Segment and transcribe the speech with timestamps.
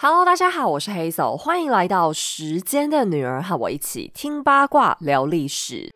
[0.00, 5.92] Hello，大家好，我是黑手，欢迎来到时间的女儿，和我一起听八卦聊历史。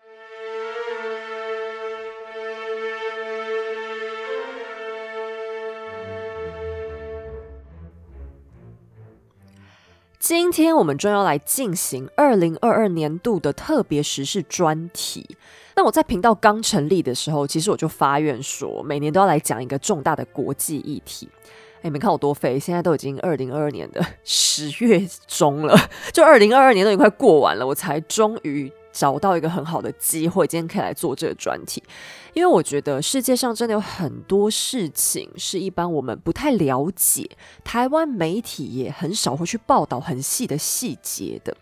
[10.19, 15.37] 今天我们将要来进行二零二二年度的特别时事专题。
[15.77, 21.29] 那我在频道刚成立的时候，其实我就发愿说，每年都要来讲一个重大的国际议题。
[21.83, 22.61] 哎，你看我多废！
[22.61, 25.77] 现在都已经二零二二年的 十月中了，
[26.13, 31.83] 就二零二二年都已经快过完了，我才终于找到一个很好的机会，今天可以来做这个专题。
[32.35, 37.29] 因为我觉得世界上真的有很多事情是一般我们不太了解，
[37.65, 41.57] 台湾媒体也很少会去报道很细的细节的。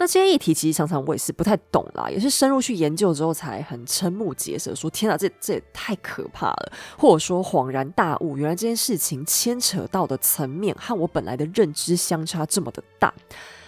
[0.00, 13.12] 那这些议题其实常常我也是不太懂啦，也是深入去研究之后才很瞠目结舌，说天啊，这这也太可怕了，或者说恍然大悟，原来这件事情牵扯到的层面和我本来的认知相差这么的大。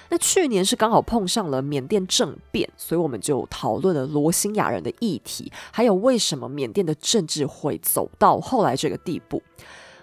[0.08, 9.42] 那去年是刚好碰上了缅甸政变，所以我们就讨论了罗兴亚人的议题，还有为什么缅甸的政治会走到后来这个地步。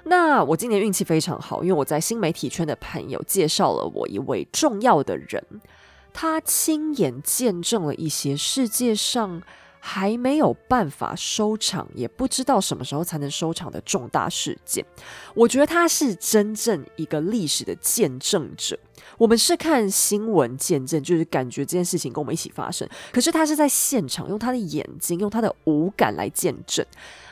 [0.04, 5.44] 那我今年运气非常好，因为我在新媒体圈的朋友介绍了我一位重要的人。
[6.20, 9.40] 他亲眼见证了一些世界上
[9.80, 14.84] 还没有办法收场，也不知道什么时候才能收场的重大事件。
[15.36, 18.80] 我觉得他是真正一个历史的见证者。
[19.20, 22.90] 我们是看新闻见证，就是感觉这件事情跟我们一起发生。
[23.12, 26.84] 可是他是在现场，用他的眼睛，用他的五感来见证。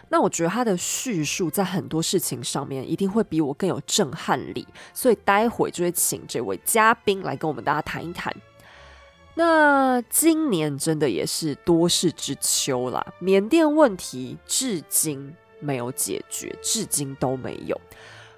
[0.10, 4.68] 那我觉得他的叙述在很多事情上面一定会比我更有震撼力。
[4.94, 8.32] 所以待会就会请这位嘉宾来跟我们大家谈一谈。
[9.36, 17.80] 那今年真的也是多事之秋啦，缅甸问题至今没有解决，至今都没有。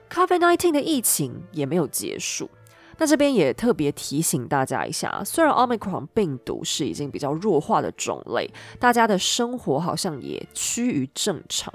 [0.09, 2.49] COVID-19 的疫情也没有结束。
[2.97, 11.71] 那这边也特别提醒大家一下，虽然 Omicron 病毒是已经比较弱化的种类，大家的生活好像也趋于正常。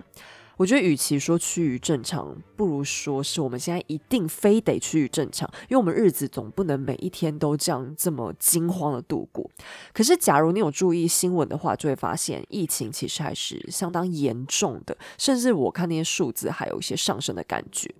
[0.56, 9.50] 我觉得，与其说趋于正常，不如说是我们现在一定非得趋于正常，因为我们日子总不能每一天都这样这么惊慌的度过。
[9.92, 17.94] 可是，假如你有注意新闻的话，就会发现疫情其实还是相当严重的，甚至我看那些数字还有一些上升的感觉。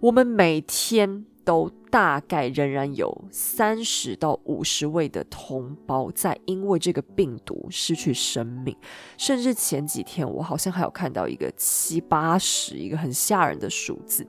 [0.00, 1.26] 我们每天。
[1.44, 8.76] 都大概仍然有三十到五十位的同胞在因为这个病毒失去生命，
[9.16, 14.26] 甚至前几天我好像还有看到一个七八十，一个很吓人的数字。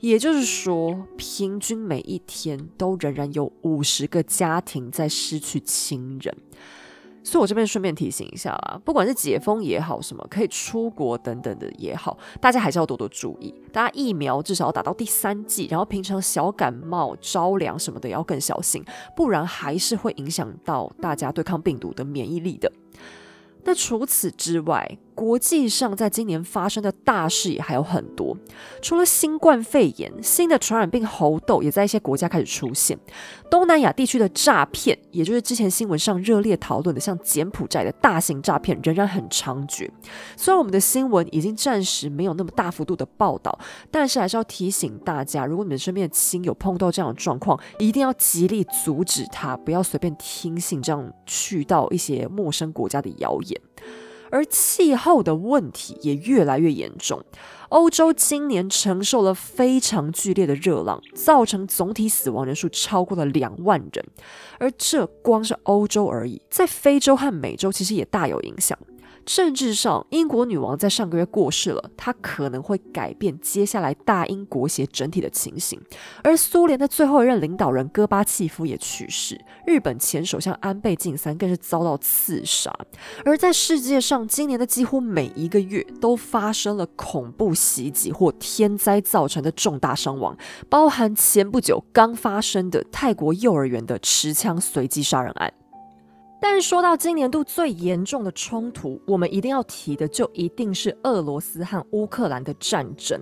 [0.00, 6.36] 也就是说，平均每一天都仍然有五十个家庭在失去亲人。
[7.24, 13.52] 所以，我这边顺便提醒一下啦，不管是解封也好，什么可以出国等等的也好，大家还是要多多注意。
[13.72, 18.84] 大家疫苗至少要打到第三剂，然后平常小感冒、着凉什么的也要更小心，
[19.16, 22.70] 不然还是会影响到大家对抗病毒的免疫力的。
[23.64, 28.36] 那除此之外，国际上在今年发生的大事也还有很多。
[28.82, 32.98] 除了新冠肺炎，新的传染病猴痘也在一些国家开始出现。
[33.50, 39.88] 东南亚地区的诈骗，也就是之前新闻上热烈讨论的，像柬埔寨的大型诈骗，仍然很猖獗。
[40.36, 43.56] 虽然我们的新闻已经暂时没有那么大幅度的报道，
[43.90, 53.60] 但是还是要提醒大家，如果你们身边的亲友碰到这样的状况，一定要极力阻止他，不要随便听信这样去到一些陌生国家的谣言。
[54.34, 57.22] 而气候的问题也越来越严重。
[57.68, 64.04] 欧洲今年承受了非常剧烈的热浪，造成总体死亡人数超过了两万人。
[64.58, 68.76] 而这光是欧洲而已，在非洲和美洲其实也大有影响。
[69.24, 75.80] 政治上，英国女王在上个月过世了，她可能会改变接下来大英国协整体的情形。
[76.22, 82.72] 而苏联的最后一任领导人戈巴契夫也去世，日本前首相安倍晋三更是遭到刺杀。
[83.24, 90.36] 而在世界上，今年的几乎每一个月都发生了恐怖袭击或天灾造成的重大伤亡，
[90.68, 95.52] 包含前不久刚发生的泰国幼儿园的持枪随机杀人案。
[96.40, 103.18] 但是说到今年度最严重的冲突，我们一定要提的就一定是俄罗斯和乌克兰的战争。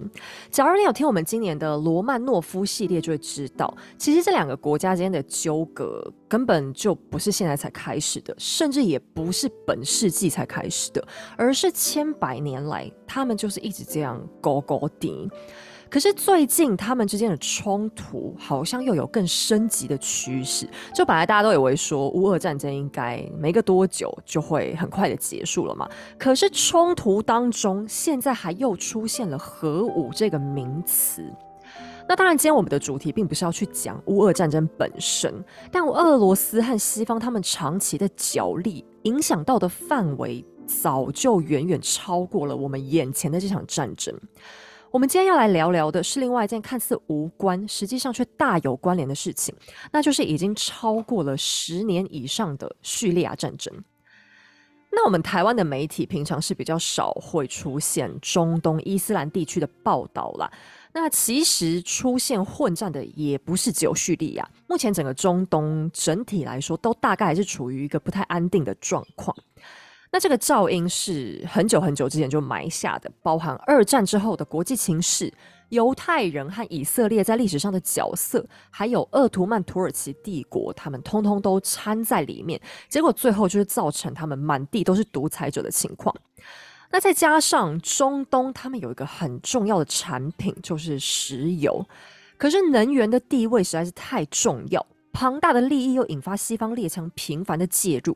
[0.51, 11.07] 假如你有听我们今年的罗曼诺夫系列，就会知道，其实这两个国家之间的纠葛根本就不是现在才开始的，甚至也不是本世纪才开始的，
[11.37, 15.31] 而是千百年来，他们就是一直这样高高低。
[15.93, 20.67] 可是最近他们之间的冲突好像又有更升级的趋势。
[20.95, 25.87] 就本来大家都以为说乌俄战争应该没个多久就会很快的结束了嘛。
[26.19, 31.23] 可是冲突当中现在还又出现了核武这个名词。
[32.09, 44.19] 那当然，今天我们的主题并不是要去讲乌俄战争本身，但俄罗斯和西方他们长期的角力，影响到的范围早就远远超过了我们眼前的这场战争。
[44.93, 49.55] 我们今天要来聊聊的是另外一件看似无关，实际上却大有关联的事情，
[49.91, 53.73] 那就是已经超过了十年以上的叙利亚战争。
[54.91, 60.53] 那我们台湾的媒体平常是比较少会出现中东伊斯兰地区的报道啦。
[60.93, 69.35] 那其实出现混战的也不是只有叙利亚，目前整个中东整体来说都大概还是处于一个不太安定的状况。
[70.13, 75.33] 那这个噪音是很久很久之前就埋下的，包含二战之后的国际情势、
[75.71, 82.61] 犹太人和以色列在历史上的角色，还有鄂图曼土耳其帝国，他们通通都掺在里面。
[82.91, 86.15] 结果最后就是造成他们满地都是独裁者的情况。
[86.91, 91.87] 那再加上中东，他们有一个很重要的产品就是石油，
[92.37, 98.15] 可是能源的地位实在是太重要，庞大的利益又引发西方列强频繁的介入。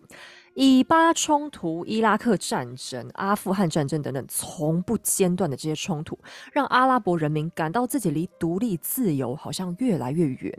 [0.58, 6.18] 以巴冲突、伊拉克战争、阿富汗战争等等，从不间断的这些冲突，
[6.50, 10.58] 让阿拉伯人民感到自己离独立自由好像越来越远。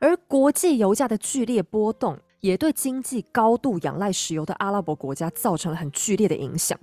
[0.00, 6.78] 而国际油价的剧烈波动，也对经济高度仰赖石油的阿拉伯国家造成了很剧烈的影响。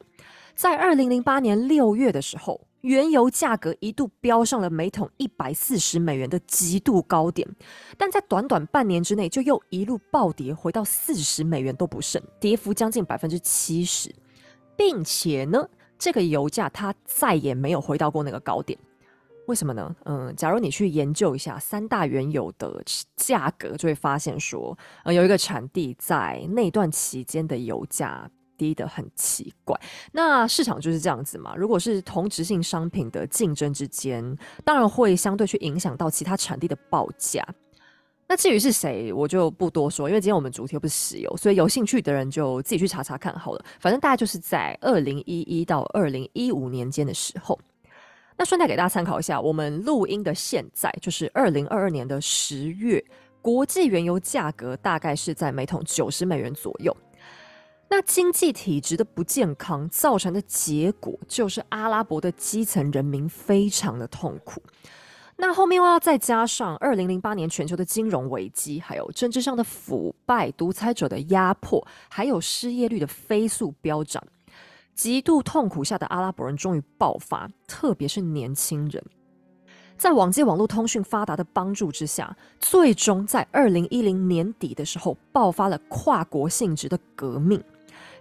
[0.53, 2.61] 在二零零八年六月的时候。
[2.81, 7.47] 原油价格一度飙上了每桶一百四十美元的极度高点，
[7.97, 14.13] 但在短短半年之内就又一路暴跌，回到四十美元都不剩，跌幅将近百分之七十，
[14.77, 15.67] 并且呢，
[15.97, 18.79] 这个油价它再也没有回到过那个高点。
[19.47, 19.95] 为什么呢？
[20.05, 22.81] 嗯，假如你去研究一下三大原油的
[23.15, 28.29] 价格，就会发现说，呃，有一个产地在那段期间的油价。
[28.59, 29.79] 低的很奇怪，
[30.11, 31.55] 那市场就是这样子嘛。
[31.55, 37.43] 如果是同质性商品的竞争之间，当然会相对去影响到其他产地的报价。
[38.27, 43.65] 那至于是谁，我就不多说，因为今天我们主题又不是石油，所以有兴趣的人就自己去查查看好了。
[43.79, 47.57] 反正大概就是在二零一一到二零一五年间的时候。
[48.37, 53.03] 那顺带给大家参考一下，我们录音的现在就是二零二二年的十月，
[53.41, 56.95] 国际原油价格大概是在每桶九十美元左右。
[57.91, 64.61] 那经济体质的不健康造成的结果，就是阿拉伯的基层人民非常的痛苦。
[65.37, 74.21] 那后面又要再加上二零零八年全球的金融危机，还有政治上的腐败、独裁者的压迫，还有失业率的飞速飙涨，
[74.93, 79.03] 极度痛苦下的阿拉伯人终于爆发，特别是年轻人，
[79.97, 87.59] 在网际网络通讯发达的帮助之下，最终在二零一零年底的时候爆发了跨国性质的革命。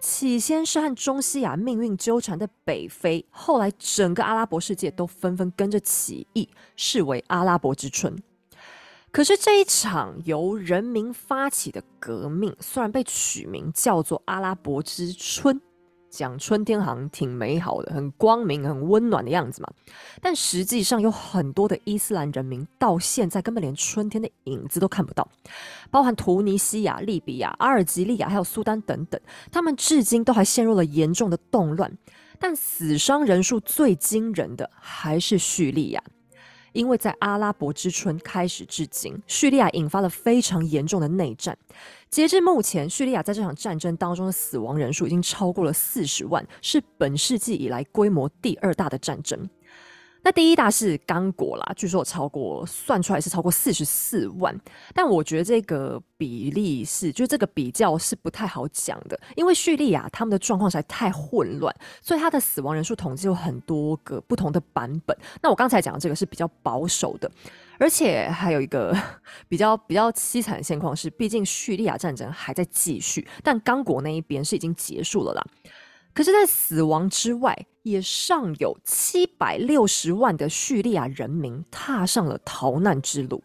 [0.00, 8.16] 起先是和中西亚命运纠缠的北非，后来整个阿拉伯世界都纷纷跟着起义，视为阿拉伯之春。
[9.10, 15.60] 可是这一场由人民发起的革命，虽然被取名叫做阿拉伯之春。
[16.10, 19.68] 讲春天好像挺美好的，很光明、很温暖的样子嘛。
[20.20, 25.28] 但实际上有很多的伊斯兰人民到现在根本连春天的影子都看不到，
[25.90, 29.20] 包含图尼西亚、利比亚、阿尔及利亚还有苏丹等等，
[29.52, 31.92] 他们至今都还陷入了严重的动乱。
[32.38, 36.02] 但死伤人数最惊人的还是叙利亚。
[36.72, 41.56] 因为在阿拉伯之春开始至今，叙利亚引发了非常严重的内战。
[42.10, 49.48] 截至目前，叙利亚在这场战争当中的死亡人数已经超过了四十万，是本世纪以来规模第二大的战争。
[50.22, 54.54] 那第一大是刚果啦，据说超过算出来是超过四十四万，
[54.92, 65.16] 但我觉得这个比例是，就这个比较是不太好讲的，因为叙利亚他们的状况实在太混乱，所以他的死亡人数统计有很多个不同的版本。
[65.40, 67.30] 那我刚才讲的这个是比较保守的，
[67.78, 68.94] 而且还有一个
[69.48, 75.46] 比较比较凄惨的现况是，毕竟叙利亚战争还在继续，但刚果那一边是已经结束了啦。
[76.18, 83.40] 可是，在死亡之外，也尚有七百六十万的叙利亚人民踏上了逃难之路。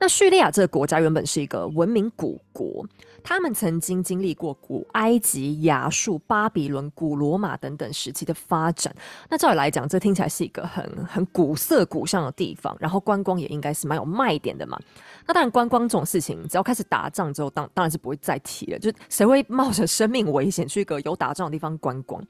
[0.00, 2.82] 那叙利亚这个国家原本是一个文明古国，
[3.28, 8.90] 他们曾经经历过古埃及、亚述、巴比伦、古罗马等等时期的发展。
[9.28, 14.80] 那照理来讲，这听起来是一个很很古色古香的地方，然后观光也应该是蛮有卖点的嘛。
[15.26, 18.78] 那当然，观光这种事情，只要开始打仗之后，当当然是不会再提了。
[18.78, 22.26] 就谁会冒着生命危险去一个有打仗的地方观光？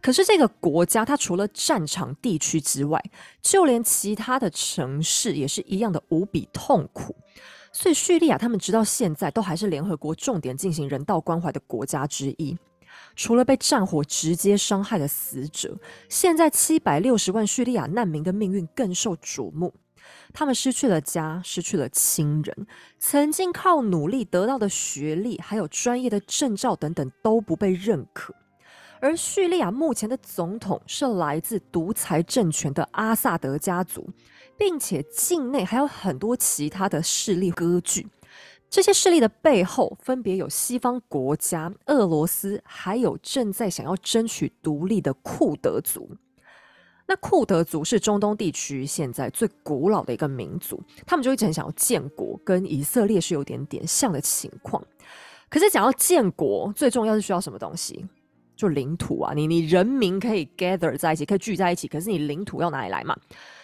[0.00, 2.98] 可是这个国家，它除了战场地区之外，
[3.42, 7.14] 就连其他的城市也是一样的无比痛苦。
[7.80, 12.58] 所以叙利亚他们直到现在都还是联合国重点进行人道关怀的国家之一。
[13.14, 19.72] 除了被战火直接伤害的死者，现在七百六十万叙利亚难民的命运更受瞩目。
[20.32, 22.66] 他们失去了家，失去了亲人，
[22.98, 28.34] 曾经靠努力得到的学历，还有专业的证照等等都不被认可。
[29.00, 34.10] 而叙利亚目前的总统是来自独裁政权的阿萨德家族，
[34.58, 38.08] 并且境内还有很多其他的势力割据。
[38.68, 46.10] 这些势力的背后，分别有西方国家、俄罗斯，还有正在想要争取独立的库德族。
[47.06, 54.84] 那库德族是中东地区现在最古老的一个民族，他们就一直很想要建国，跟以色列是有点点像的情况。
[55.48, 58.04] 可是讲要建国，最重要是需要什么东西？
[58.58, 59.32] 就领土啊！
[59.32, 63.16] 你你人民可以 gather 在一起，可以聚在一起，可是你领土要哪里来嘛？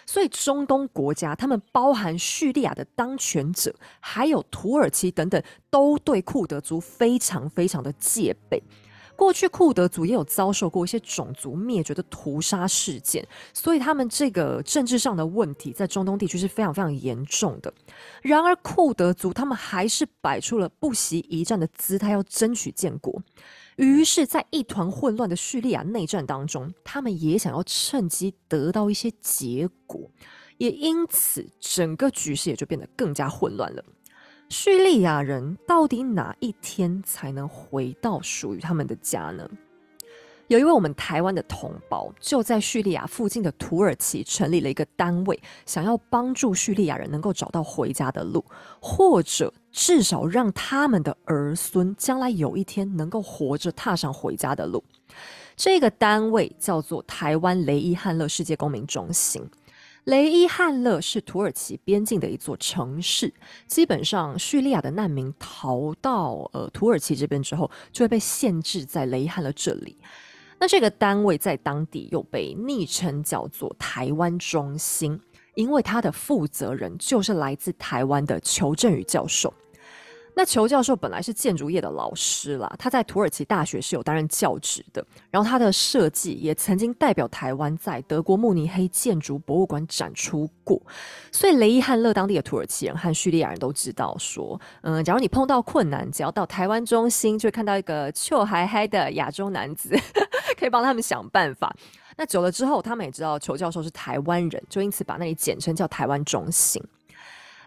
[0.05, 8.63] 所以中东国家，他们包含叙利亚的当权者，还有土耳其等等，都对库德族非常非常的戒备。
[9.17, 17.73] 过去库德族也有遭受过一些种族灭绝的屠杀事件，所以他们这个政治上的问题在中东地区是非常非常严重的。
[18.21, 23.21] 然而库德族他们还是摆出了不惜一战的姿态，要争取建国。
[23.75, 30.09] 于是，在一团混乱的叙利亚内战当中，他们也想要趁机得到一些结果，
[30.57, 33.83] 也因此整个局势也就变得更加混乱了。
[34.47, 39.49] 叙利亚人到底哪一天才能回到属于他们的家呢？
[40.47, 48.45] 有一位我们台湾的同胞，就在叙利亚附近的土耳其成立了一个单位，想要帮助叙利亚人能够找到回家的路，
[48.79, 54.83] 或者至少让他们的儿孙将来有一天能够活着踏上回家的路。
[55.55, 59.41] 这个单位叫做台湾雷伊汉勒世界公民中心。
[60.03, 63.33] 雷伊汉勒是土耳其边境的一座城市，
[63.65, 69.97] 基本上叙利亚的难民逃到呃土耳其这边之后，就会被限制在雷伊汉勒这里。
[70.59, 75.19] 那这个单位在当地又被昵称叫做台湾中心，
[75.53, 79.53] 因为它的负责人就是来自台湾的邱振宇教授。
[80.37, 90.81] 那裘教授本来是建筑业的老师啦，他在土耳其大学是有担任教职的，然后他的设计也曾经代表台湾在德国慕尼黑建筑博物馆展出过，
[91.31, 99.97] 所以雷伊汉勒当地的土耳其人和叙利亚人都知道说，嗯，假如你碰到困难，只要到台湾中心，就会看到一个臭嗨嗨的亚洲男子，
[100.59, 101.73] 可以帮他们想办法。
[102.17, 106.83] 那久了之后，他们也知道裘教授是台湾人，就因此把那里简称叫台湾中心。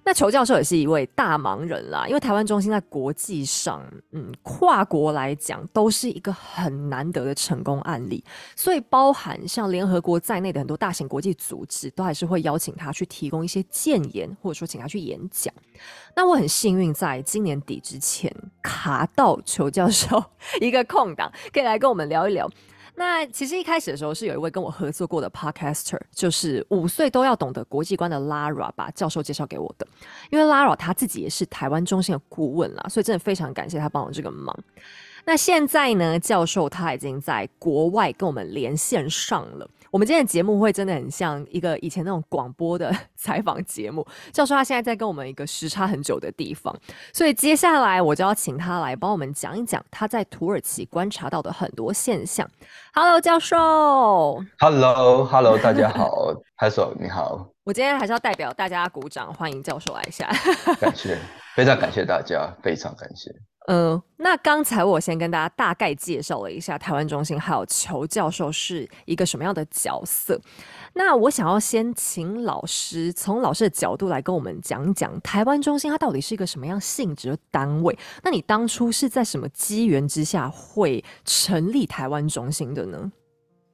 [0.05, 8.25] 那裘教授也是一位大忙人啦，因为台湾中心在国际上，嗯，跨国来讲都是一个很难得的成功案例，
[8.57, 15.53] 所以包含像联合国在内的很多大型国际组织，都还是会邀请他去提供一些建言，或者说请他去演讲。
[16.17, 20.25] 那我很幸运，在今年底之前卡到裘教授
[20.61, 22.49] 一个空档，可以来跟我们聊一聊。
[22.99, 29.87] 那其实一开始的时候是有一位跟我合作过的 podcaster，就是五岁都要懂得国际观的 Lara 把教授介绍给我的。
[30.31, 34.55] 因为 Lara 他自己也是台湾中心的顾问啦，所以真的非常感谢他帮我这个忙。
[35.25, 39.69] 那现在呢，教授他已经在国外跟我们连线上了。
[39.99, 44.07] 我们今天的节目会真的很像一个以前那种广播的 采访节目。
[44.33, 46.73] 教授他现在在跟我们一个时差很久的地方，
[47.13, 52.49] 所以接下来我就要请他来帮我们讲一讲他在土耳其观察到的很多现象。
[52.95, 54.41] Hello，教授。
[54.61, 57.49] Hello，Hello，大家好，拍手，你好。
[57.67, 60.31] 我今天还是要代表大家鼓掌，欢迎教授来一下。
[60.81, 61.19] 感谢，
[61.57, 63.33] 非常感谢大家，非常感谢。
[63.71, 70.41] 嗯，那刚才我先跟大家大概介绍了一下台湾中心，还有裘教授是一个什么样的角色。
[70.95, 77.97] 那我想要先请老师从老师的角度来跟我们讲讲台湾中心它到底是一个什么样性质的单位。
[78.23, 83.13] 那你当初是在什么机缘之下会成立台湾中心的呢？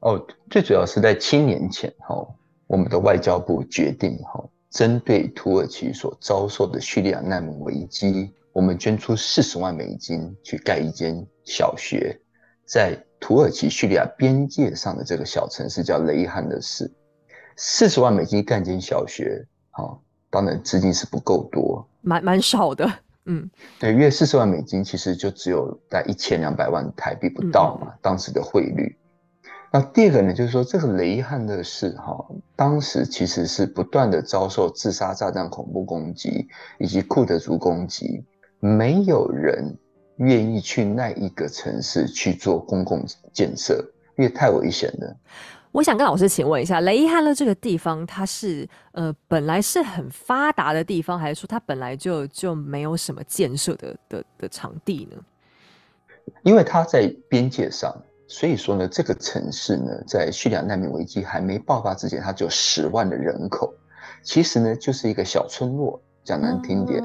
[0.01, 0.21] 哦，
[0.51, 2.27] 最主要是在七年前哈，
[2.67, 8.33] 我们的外交部决定哈，针对土耳其所遭受的叙利亚难民危机。
[8.55, 12.17] 我们捐出四十万美金去盖一间小学，
[12.65, 16.89] 在土耳其叙利亚边界上的这个小城市叫雷汉的市，
[17.57, 22.89] 四十万美金盖间小学，好，当然资金是不够多，蛮蛮少的，
[23.25, 28.97] 嗯，对，约四十万美金其实就只有在一千两百万台币不到嘛，当时的汇率。
[29.73, 36.47] 那第二个呢，就是说这个雷汉的市，哈，当时其实是不断的遭受自杀炸弹恐怖攻击
[36.79, 38.23] 以及库德族攻击。
[38.64, 39.76] 没有人
[40.16, 43.75] 愿意去那一个城市去做公共建设，
[44.16, 45.16] 因为太危险了。
[45.71, 55.23] 我想跟老师请问一下，雷伊汉勒这个地方，它是呃本来是很发达的地方，还是说它本来就就没有什么建设的的的场地呢？
[56.42, 57.94] 因为它在边界上，
[58.26, 63.75] 所以说呢，这个城市呢，在叙利亚难民危机还没爆发之前，它只有十万的人口，
[64.23, 67.02] 其实呢，就是一个小村落，讲难听点。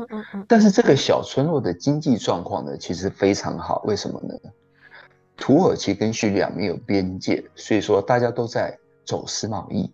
[0.48, 3.84] 但是这个小村落的经济状况呢，其实非常好。
[3.86, 4.34] 为什么呢？
[5.38, 9.92] 土耳其跟叙利亚没有边界，所以说大家都在走私贸易。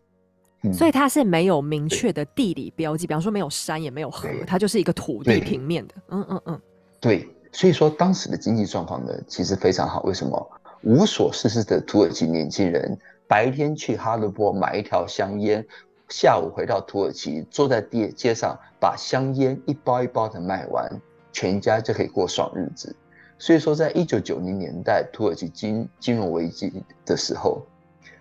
[0.73, 5.93] 所以它是没有明确的地理标记，比方说没有山也没有河，它就是一个土地平面的。
[6.09, 6.61] 嗯嗯嗯，
[6.99, 7.29] 对。
[7.51, 10.01] 所以说当时的经济状况呢，其实非常好。
[10.03, 10.51] 为什么？
[10.81, 15.65] 无所事事的土耳其年轻人，白天去哈勒波买一条香烟，
[16.09, 20.89] 下午回到土耳其，坐在街街上把香烟一包一包的卖完，
[21.31, 22.95] 全家就可以过爽日子。
[23.37, 27.65] 所以说，在一九九零年代土耳其金金融危机的时候。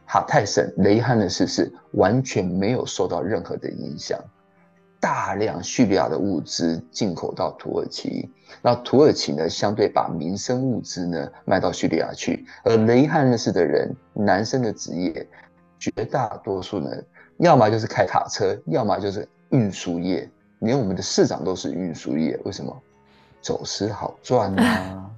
[0.07, 4.23] 哈泰省雷汉的事是完全没有受到任何的影响，
[5.01, 15.27] 大量叙利亚的物资进口到土耳其，那土耳其呢相对把民生物资呢卖到叙利亚去，而雷汉认识的人，男生的职业
[15.79, 16.91] 绝大多数呢，
[17.39, 20.29] 要么就是开卡车，要么就是运输业，
[20.61, 22.75] 连我们的市长都是运输业，为什么？
[23.43, 25.11] 走私好赚啊！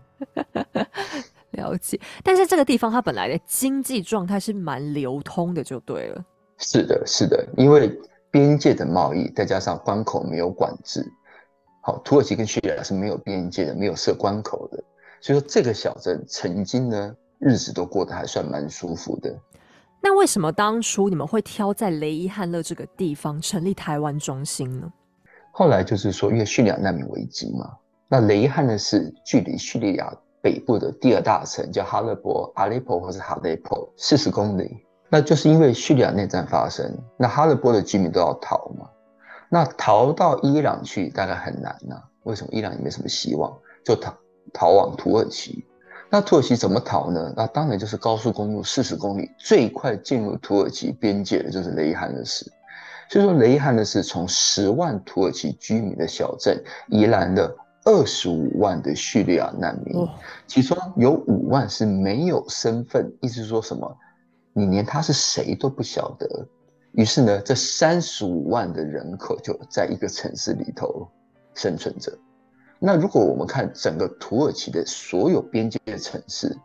[1.53, 6.25] 了解，但是这个地方它本来的经济状态是蛮流通的，就对了。
[6.59, 7.97] 是的，是的，因为
[8.29, 11.07] 边界的贸易，再加上关口没有管制，
[11.83, 14.83] 好，土耳其跟叙利亚是没有边界的，没有设关口的，
[15.21, 19.33] 所以说这个小镇曾经呢日子都过得还算蛮舒服的。
[20.09, 24.89] 那为什么当初你们会挑在雷伊汉勒这个地方成立台湾中心呢？
[25.51, 27.73] 后来就是说，因为叙利亚难民危机嘛，
[28.07, 30.17] 那雷伊汉勒是距离叙利亚。
[30.41, 34.77] 北部的第二大城叫哈勒波、阿利波或是哈雷波，四十公里。
[35.09, 38.89] 那就是因为叙利亚内战发生，那哈勒波的居民都要逃嘛。
[39.49, 42.01] 那逃到伊朗去大概很难呐。
[42.23, 42.51] 为什么？
[42.53, 43.53] 伊朗也没什么希望，
[43.85, 44.15] 就逃
[44.53, 45.67] 逃往土耳其。
[46.11, 47.33] 那土耳其怎么逃呢？
[47.37, 52.51] 那当然就是高速公路四十公里，最快进入土耳其边界的就是雷汉的市。
[53.11, 57.57] 所以说，雷罕的市从十万土耳其居民的小镇移来了。
[57.89, 59.95] 二十五万的叙利亚难民，
[60.49, 63.97] 其中有五万是没有身份，意思说什么？
[64.52, 66.49] 你连他是谁都不晓得。
[66.95, 71.07] 于是呢，这三十五万的人口就在一个城市里头
[71.54, 72.13] 生存着。
[72.78, 76.56] 那如果我们看整个土耳其的所有边界的城市，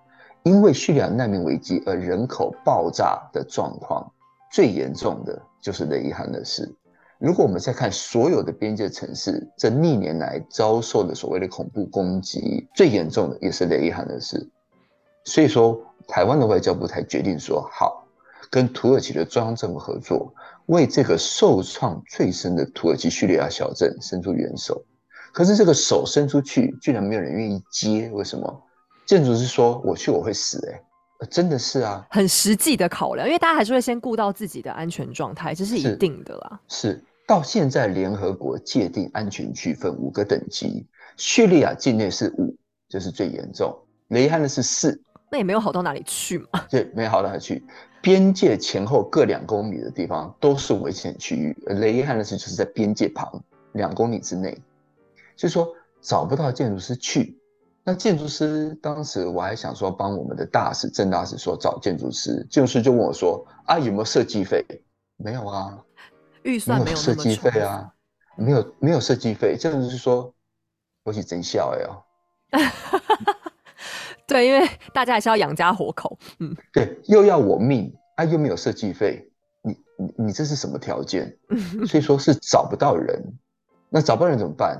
[0.43, 4.11] 因为叙利亚难民危机而人口爆炸的状况，
[4.51, 6.69] 最严重的就是雷伊罕的事。
[7.17, 14.49] 如果我们再看所有的边界城市，这历年来遭受的所谓的恐怖攻击，最严重的也是雷伊罕的事。
[15.23, 18.07] 所以说，台湾的外交部才决定说，好，
[18.49, 20.33] 跟土耳其的中央政府合作，
[20.65, 24.83] 为这个受创最深的土耳其叙利亚小镇伸出援手。
[25.31, 28.63] 可是这个手伸出去，居然没有人愿意接，为什么？
[29.05, 37.03] 建筑师说，我去我会死，哎，真的是啊，很实际的考量，因为大家还是会先顾到自己的安全状态，这是一定的啦，是。
[37.27, 42.53] 到现在，联合国界定安全区分五个等级，叙利亚境内是五，
[42.89, 43.73] 这是最严重。
[44.09, 46.65] 雷汉的是四，那也没有好到哪里去嘛。
[46.69, 47.63] 对，没好到哪里去。
[48.01, 51.55] 边界前后各两公里的地方都是危险区域。
[51.67, 53.41] 雷汉的是就是在边界旁
[53.73, 54.57] 两公里之内，
[55.41, 57.35] 所以说找不到建筑师去。
[57.83, 64.63] 那建筑师当时我还想说帮我们的大使郑大使说找建筑师，建筑师就问我说啊有没有设计费？
[65.17, 65.83] 没有啊。
[66.43, 67.91] 预算没有设计费啊，
[68.37, 70.31] 没有没有设计费，这样子是说，
[71.03, 71.73] 我去真笑
[72.51, 72.59] 哎
[74.27, 79.27] 对，因为大家还是要养家活口，嗯，对，又要我命啊，又没有设计费，
[79.63, 81.35] 你你你这是什么条件？
[81.87, 83.19] 所以说是找不到人，
[83.89, 84.79] 那找不到人怎么办？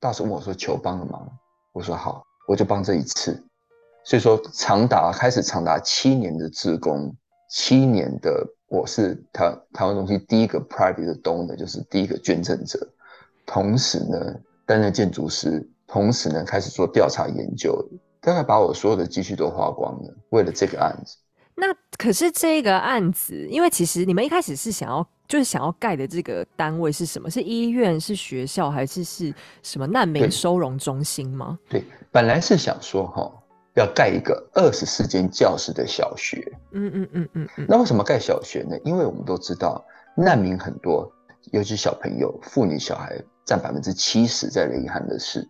[0.00, 1.30] 大使问我说求帮个忙，
[1.72, 3.44] 我说好，我就帮这一次。
[4.02, 7.14] 所以说长达开始长达七年的志工，
[7.50, 8.46] 七年的。
[8.66, 12.78] 我是台台湾中心第一个 private 的 donor，就是第一个捐赠者。
[13.44, 14.16] 同时呢，
[14.64, 17.76] 担任建筑师，同时呢，开始做调查研究，
[18.20, 21.16] 大概把我所有的积蓄都花光了，为了这个案子。
[21.56, 21.66] 那
[21.98, 27.30] 可是这个案子，因为其实你们一开始是想要，就是想要盖的这个单位是什么？
[27.30, 31.56] 是医院、是学校，还是是什么难民收容中心吗？
[31.68, 33.32] 对，本来是想说哈。
[33.76, 37.66] 要盖一个二十四间教室的小学，嗯嗯嗯嗯嗯。
[37.68, 38.76] 那为什么盖小学呢？
[38.84, 39.82] 因为我们都知道
[40.16, 41.08] 难民很多，
[41.52, 43.16] 尤其小朋友、妇女、小孩
[43.46, 45.48] 占百分之七十，在雷汉的是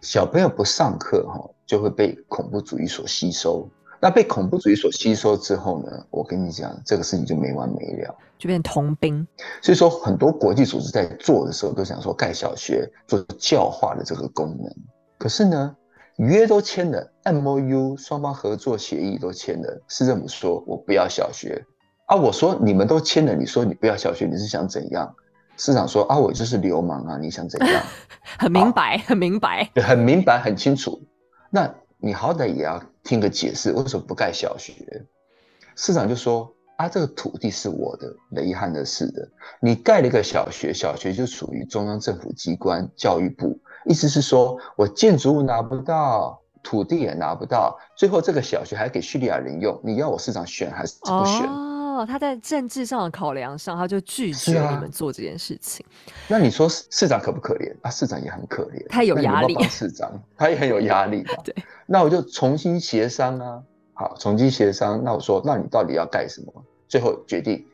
[0.00, 3.70] 小朋友不上课哈，就会被恐怖主义所吸收。
[4.00, 9.26] 那被恐怖主义所吸收之后呢，我跟你讲，这个事情就没完没了，就变童兵。
[9.60, 14.74] 所以说，很多国际组织在做的时候，都想说盖小学做教化的这个功能。
[15.18, 15.76] 可是呢？
[16.16, 21.64] 约都签了，M O U 双方合作协议都签了，市政府说我不要小学
[22.04, 25.14] 啊，我说你们都签了，你说你不要小学，你是想怎样？
[25.56, 27.82] 市长说啊，我就是流氓啊，你想怎样？
[28.38, 31.00] 很明白，很明白，很明白，很清楚。
[31.48, 34.74] 那你好歹也要听个解释，为什么不盖小学？
[35.76, 39.28] 市长就说啊，这个土地是我的，雷汉的事的，
[39.60, 51.69] 你盖了一个小学，小学就属于中央政府机关教育部，意思是说我建筑物拿不到，土地也拿不到，最后这个小学还给叙利亚人用，你要我市长选还是不选？
[52.06, 55.84] 他在政治上的考量上，他就拒绝你们做这件事情。
[56.28, 57.90] 那你说市长可不可怜啊？
[57.90, 59.54] 市长也很可怜，他有压力。
[59.64, 61.24] 市长他也很有压力。
[61.44, 61.54] 对，
[61.86, 63.62] 那我就重新协商啊。
[63.94, 65.02] 好，重新协商。
[65.04, 66.64] 那我说，那你到底要盖什么？
[66.88, 67.64] 最后决定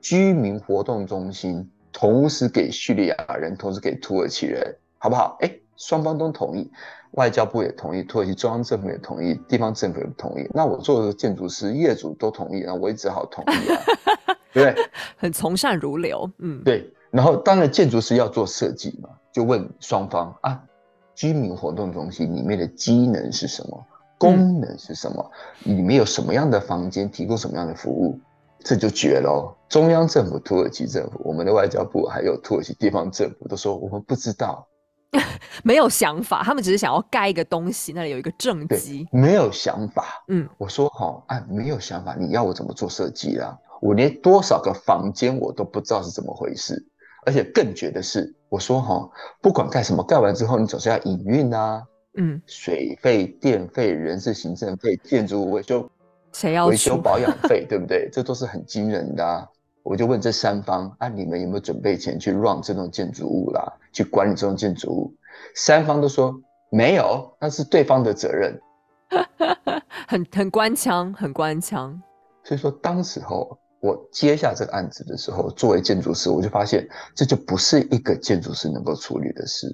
[0.00, 5.36] 居民活动中心，同时给叙利亚人，同时给土耳其人，好不好？
[5.40, 6.70] 哎，双方都同意。
[7.16, 10.46] 外交部也同意，土耳其中央政府也同意，地方政府也同意。
[10.54, 13.80] 那我做的建筑师，业主都同意，那我也只好同意啊，
[14.52, 14.88] 对不对？
[15.16, 16.92] 很从善如流，嗯，对。
[17.10, 20.62] 然后当然建筑师要做设计嘛，就问双方啊，
[21.14, 23.86] 居民活动中心里面的机能是什么，
[24.18, 25.30] 功能是什么，
[25.64, 28.20] 里面有什么样的房间，提供什么样的服务，
[28.60, 29.56] 这就绝了。
[29.70, 34.68] 中央政府、土耳其政府、我们的外交部还有土耳其地方政府都说我们不知道。
[35.64, 39.06] 没有想法，他们只是想要盖一个东西，那里有一个正机。
[39.12, 43.56] 没有想法，嗯，我说哈，哎，没有想法，你要我怎么做设计啦？
[43.80, 46.82] 我连多少个房间我都不知道是怎么回事，
[47.26, 49.08] 而且更绝的是，我说哈，
[49.42, 51.82] 不管盖什么，盖完之后你总是要营运啊，
[52.16, 55.88] 嗯，水费、电费、人事行政费、建筑物维修，
[56.32, 58.08] 谁要维修 保养费，对不对？
[58.10, 59.48] 这都是很惊人的。
[59.88, 65.14] 我就问这三方啊，你们有没有准备钱去 run 这栋建筑物啦，去管理这栋建筑物？
[65.54, 66.34] 三方都说
[66.72, 68.60] 没有，那是对方的责任，
[70.08, 72.02] 很很官腔，很官腔。
[72.42, 79.68] 所以说，当时候我接下这个案子的时候，作为建筑师，我就发现这就不是一个建筑师能够处理的事。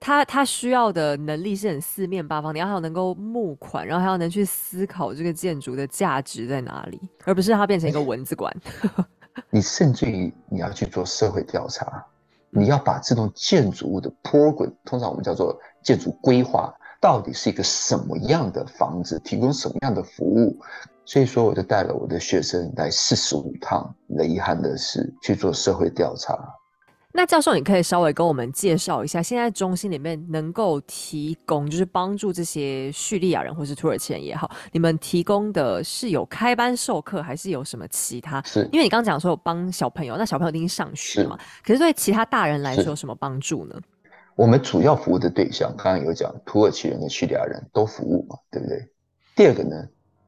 [0.00, 8.52] 他他需要的能力是很四面八方，你要能够募款，然后还要能去思考这个建筑的价值在哪里，而不是它变成一个文字馆。
[9.50, 12.04] 你甚至于你要去做社会调查，
[12.50, 20.58] 你要把这栋建筑物的 program，通常我们叫做建筑规划，到底是一个什么样的房子，提供什么样的服务。
[21.04, 26.38] 所以说，我就带了我的学生来四十五趟遗憾的是去做社会调查。
[27.12, 38.40] 那教授，你可以稍微跟我们介绍一下，现在中心里面能够提供，就是帮助这些叙利亚人或是土耳其人也好，你们提供的是有开班授课，还是有什么其他？
[38.42, 41.36] 是，因为你刚刚讲说有帮小朋友，那小朋友一定上学嘛？
[41.64, 43.74] 可是对其他大人来说有什么帮助呢？
[44.36, 48.88] 我们主要服务的对象，刚刚有讲土耳其人跟叙利亚人都服务嘛，对不对？
[49.34, 49.76] 第二个呢，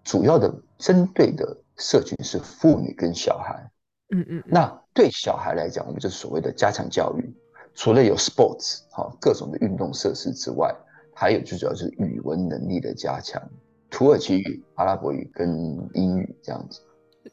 [0.03, 3.71] 主要的针对的社群是妇女跟小孩。
[4.14, 7.33] 嗯嗯，那对小孩来讲，我们就是所谓的加强教育，
[7.74, 10.74] 除了有 sports 好各种的运动设施之外，
[11.14, 13.42] 还有最主要是语文能力的加强，
[13.90, 15.50] 土耳其语、阿拉伯语跟
[15.94, 16.81] 英语这样子。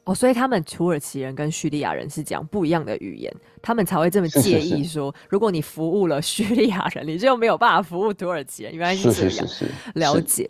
[0.03, 9.47] 哦，所以他们土耳其人跟叙利亚人是讲不一样的语言，他们才会这么介意说，如果你服务了叙利亚人，你就没有办法服务土耳其人，原来是这样。
[9.95, 10.49] 了解，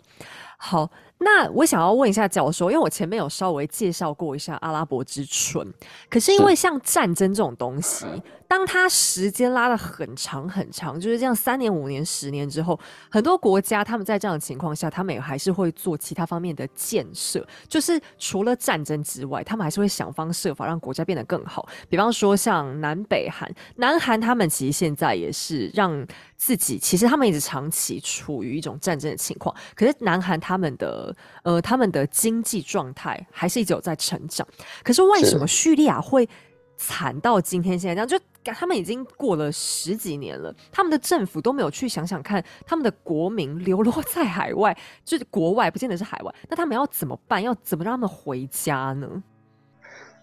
[0.60, 0.90] 好。
[1.22, 5.70] 那我想要问一下教授，因为我前面有稍微介绍过一下阿拉伯之春，
[6.08, 8.06] 可是因为像战争这种东西。
[8.48, 12.76] 当它时间拉的很长很长，就是这样三年、五年、十年之后，
[13.08, 21.68] 很多国家他们在这样的情况下，他们也还是会做其他方面的建设，就是除了战争之外，他们还是会想方设法让国家变得更好。
[21.88, 26.04] 比方说像南北韩，南韩他们其实现在也是让
[26.36, 34.44] 自己，其实他们一直长期处于一种战争的情况，可是南韩他们的呃他们的经济状态还是一直有在成长。
[34.82, 36.28] 可是为什么叙利亚会
[36.76, 38.08] 惨到今天现在这样？
[38.08, 46.34] 就他们已经过了十几年了，他们的政府都没有去想想看，他们的国民流落在海外，就是国外，不见得是海外。
[46.48, 47.40] 那他们要怎么办？
[47.40, 49.06] 要怎么让他们回家呢？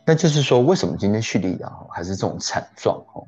[0.06, 2.98] 那就是说，为什么今天叙利亚还是这种惨状？
[3.13, 3.24] 哦，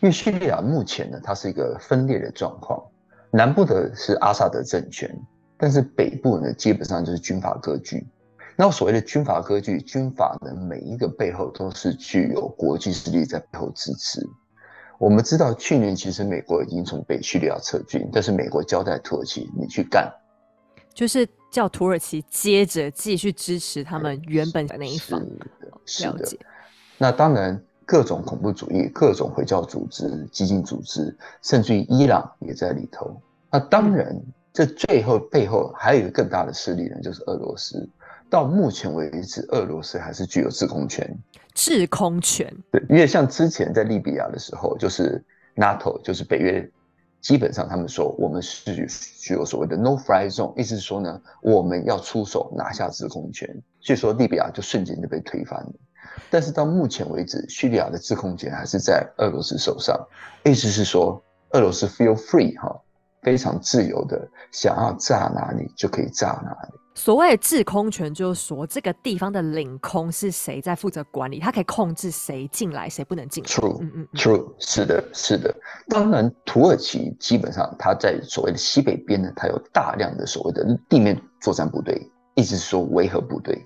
[0.00, 2.80] 因为叙利亚目前呢，它是一个分裂的状况，
[3.32, 5.10] 南部的是阿萨德政权，
[5.58, 8.06] 但是北部呢，基本上就是军阀割据。
[8.58, 14.26] 那所谓的军阀割据，军阀的每一个背后都是具有国际势力在背后支持。
[14.98, 20.10] 我们知道，去年其实美国已经从北叙利亚撤军，但是美国交代土耳其你去干，
[20.94, 25.20] 就是叫土耳其接着继续支持他们原本的那一方。
[26.00, 26.38] 了解。
[26.96, 33.20] 那当然，各种恐怖主义、各种回教组织、激进组织，甚至于伊朗也在里头。
[33.50, 34.18] 那当然。
[34.56, 37.86] 这最后背后还有一个更大的势力呢，就是俄罗斯。
[38.30, 41.06] 到目前为止，俄罗斯还是具有制空权。
[41.52, 45.22] 制空权，对，因为像之前在利比亚的时候，就是
[45.56, 46.66] NATO，就是北约，
[47.20, 48.88] 基本上他们说我们是
[49.18, 53.46] 具有所谓的 no fly zone，意思是说呢，我们要出手拿下制空权，
[53.82, 55.72] 所以说利比亚就瞬间就被推翻了。
[56.30, 59.94] 但是到目前为止，叙利亚的制空权还是在俄罗斯手上，
[60.44, 62.74] 意思是说，俄罗斯 feel free 哈，
[63.26, 64.16] 非常自由的，
[64.52, 66.74] 想要炸哪里就可以炸哪里。
[66.94, 73.50] 所谓的制空权，就是说这个地方的领空是谁在负责管理，他可以控制谁进来，谁不能进来。
[73.50, 75.52] True，嗯嗯，True，是的，是的。
[75.88, 82.00] 当然，土耳其基本上它在所谓的西北边呢，它有大量的所谓的地面作战部队，
[82.36, 83.60] 意思是说维和部队。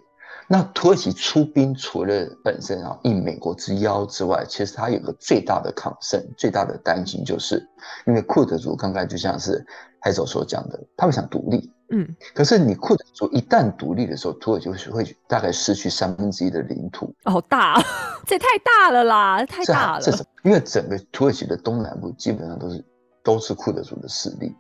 [0.53, 7.65] 那土耳其出兵，除了本身啊应美国之邀之外，其实它有个最大的抗胜、最大的担心，就是
[8.05, 9.65] 因为库德族刚刚就像是
[10.01, 11.73] 海总所讲的，他们想独立。
[11.93, 17.15] 嗯，可是你库德族一旦独立的时候，土耳其会大概失去三分之一的领土。
[17.23, 17.81] 好大，
[18.27, 20.03] 这也太大了啦，太大了。
[20.03, 22.85] 这是因为整个土耳其的东南部基本上都是
[23.23, 24.53] 都是库德族的势力，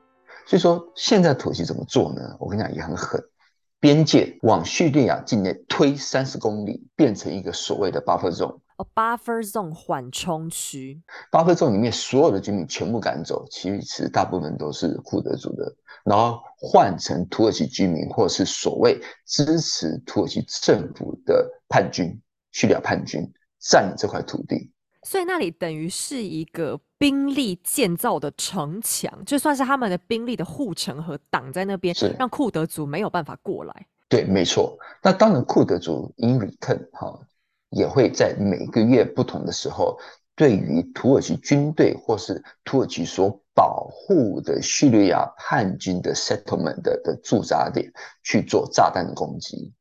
[0.46, 2.36] 所以说现在土耳其怎么做呢？
[2.38, 3.20] 我跟你讲也很狠，
[3.80, 8.58] 边界往叙利亚境内推三十公里，变成一个所谓的 buffer zone。
[8.76, 22.20] 哦，buffer zone 缓冲区，Buffer zone 里面所有的居民全部赶走，其实大部分都是库德族的，然后换成土耳其居民，或是所谓支持土耳其政府的叛军，
[22.52, 23.22] 叙利亚叛军
[23.58, 24.70] 占领这块土地。
[25.02, 33.86] 所以那里等于是一个兵力建造的城墙，就算是他们的兵力的护城河，挡在那边，让库德族没有办法过来。
[34.08, 34.78] 对，没错。
[35.02, 37.18] 那当然，库德族 in return 哈。
[37.72, 39.96] 也会在每个月不同的时候，
[40.34, 47.88] 对于土耳其军队或是土耳其所保护的叙利亚叛军的 settlement 的的驻扎点
[48.24, 49.72] 去做炸弹的攻击。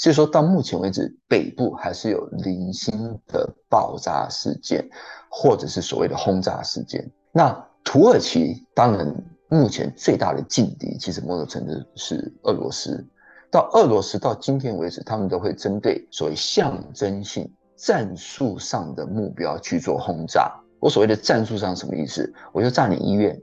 [0.00, 4.82] 所以说到目前为止，北部还是有零星的爆炸事件，
[5.28, 7.06] 或者是所谓的轰炸事件。
[7.32, 7.52] 那
[7.84, 9.14] 土耳其当然
[9.50, 13.06] 目前最大的劲敌，其实某种程度是俄罗斯。
[13.50, 20.50] 到俄罗斯到今天为止，他们都会针对所谓象征性战术上的目标去做轰炸。
[20.78, 22.32] 我所谓的战术上什么意思？
[22.52, 23.38] 我就炸你医院，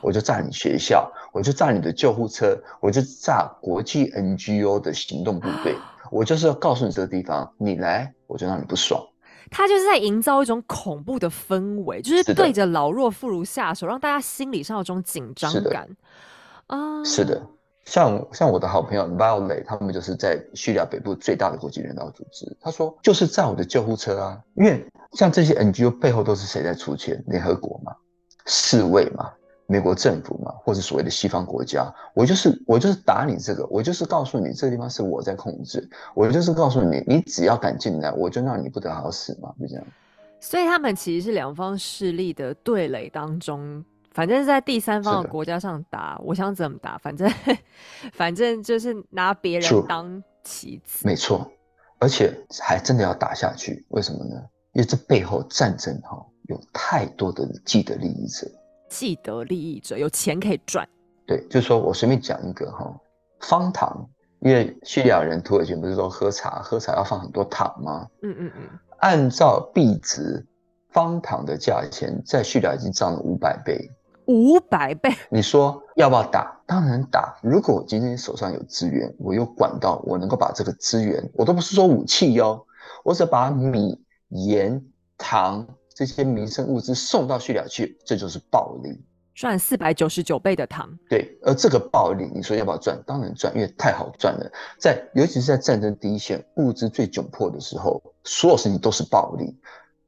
[0.00, 5.76] 我就炸你学校，我就炸你的救护车，我就炸国际 NGO 的行动部队。
[6.10, 9.04] 我就是要告诉你这个地方，你来我就让你不爽。
[9.50, 15.88] 他就是在营造一种恐怖的氛围，就是对着老弱妇孺下手，让大家心理上有种紧张感。
[16.66, 17.42] 啊，是的。
[17.84, 22.54] 像像我的好朋友 Violet，他们就是在叙利亚北部最大的国际人道组织。
[22.60, 27.24] 他说，就是炸我的救护车啊，因为像这些 NGO 背后都是谁在出钱？
[27.28, 27.96] 联合国嘛，
[28.44, 29.30] 世卫嘛，
[29.68, 31.86] 美国政府嘛，或者所谓的西方国家。
[32.14, 39.84] 我就是我就是打你这个，我就是告诉你这个地方是我在控制，我就是告诉你，你只要敢进来，我就让你不得好死嘛，就这样。
[40.40, 43.84] 所以他们其实是两方势力的对垒当中。
[44.12, 47.30] 反正是在第三方的国家上打，我想怎么打，反正
[48.14, 51.06] 反正就是拿别人当棋子。
[51.06, 51.48] 没错，
[52.00, 53.84] 而且还真的要打下去。
[53.90, 54.34] 为什么呢？
[54.72, 58.48] 因为这背后战争哈有太多的既得利益者，
[58.88, 60.88] 既得利益者有钱可以赚。
[61.26, 62.94] 对，就是说我随便讲一个哈，
[63.40, 64.08] 方糖，
[64.40, 68.06] 因为叙利亚人、土耳其不是说喝茶，喝茶要放很多糖吗？
[68.22, 68.68] 嗯嗯嗯。
[68.98, 70.44] 按照币值，
[70.90, 73.90] 方糖的价钱在叙利亚已经涨了五百倍。
[74.26, 76.60] 五百倍，你说要不要打？
[76.66, 77.38] 当然打。
[77.42, 82.66] 如果我今天手上有资源，我有管道，我能够把这个资源，我都不是说武器哟，
[83.04, 83.98] 我只把米、
[84.28, 84.84] 盐、
[85.16, 85.66] 糖
[85.98, 90.88] 这些民生物资送到叙利亚去，这就是暴利，赚四百九十九倍的糖。
[91.08, 92.96] 对，而这个暴利，你说要不要赚？
[93.04, 94.48] 当然赚，因为太好赚了。
[94.78, 99.52] 在尤其是在战争第一线，物资最窘迫的时候，所有事情都是暴利。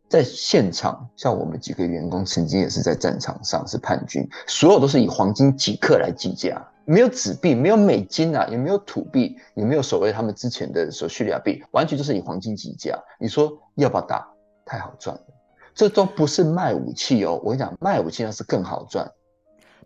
[0.09, 12.97] 在现场，像我们几个员工曾经也是在战场上是叛军，所有都是以黄金几克来计价，没有纸币，没有美金啊，也没有土币，也没有所谓他们之前的所叙利亚币，完全就是以黄金计价。
[13.19, 14.25] 你说要不要打？
[14.65, 15.23] 太好赚了，
[15.81, 17.41] 这都不是卖武器哦。
[17.43, 19.11] 我跟你讲，卖武器那是更好赚。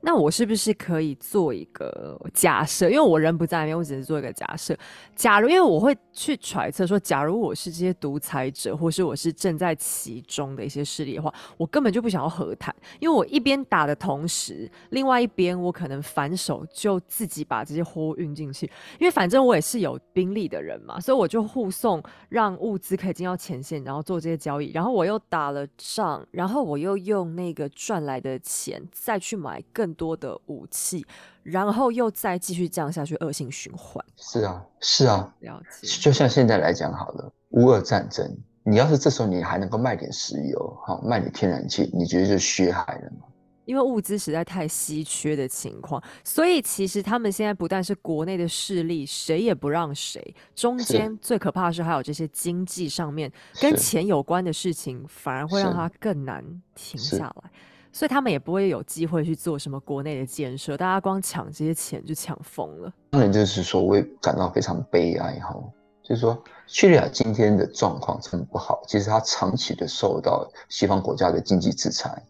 [0.04, 2.90] 那我是不是可以做一个假设？
[2.90, 4.76] 因为我人不在那边，我只是做一个假设。
[5.16, 18.66] 假如，因为我会去揣测说，假如我是这些独裁者，或是我是正在其中的一些势力的话，我根本就不想要和谈，因为我一边打的同时，另外一边我可能反手就自己把这些货运进去，
[19.00, 29.93] 因为反正我也是有兵力的人嘛，所以我就护送，让物资可以进到前线，然后做这些交易，然后我又打了仗，然后我又用那个赚来的钱再去买更。
[29.94, 31.06] 多的武器，
[31.42, 34.04] 然后又再继续这样下去，恶性循环。
[34.16, 35.86] 是啊，是啊，了解。
[36.00, 43.26] 就像现在来讲好了，乌俄战争，你要是这时候你还能够卖点石油，好卖点天然气，你觉得就血海了吗？
[43.66, 57.50] 因为物资实在太稀缺的情况，所以其实他们现在不但是国内的势力，谁也不让谁，中间最可怕的是还有这些经济上面跟钱有关的事情，反而会让他更难停下来。
[57.94, 62.92] 所以他们也不会有机会去做什么国内的建设，大家光抢这些钱就抢疯了。
[63.10, 65.54] 当然就是说，我也感到非常悲哀哈，
[66.02, 72.22] 就是说叙利亚今天的状况这么不好，其实它长期的受到西方国家的经济制裁。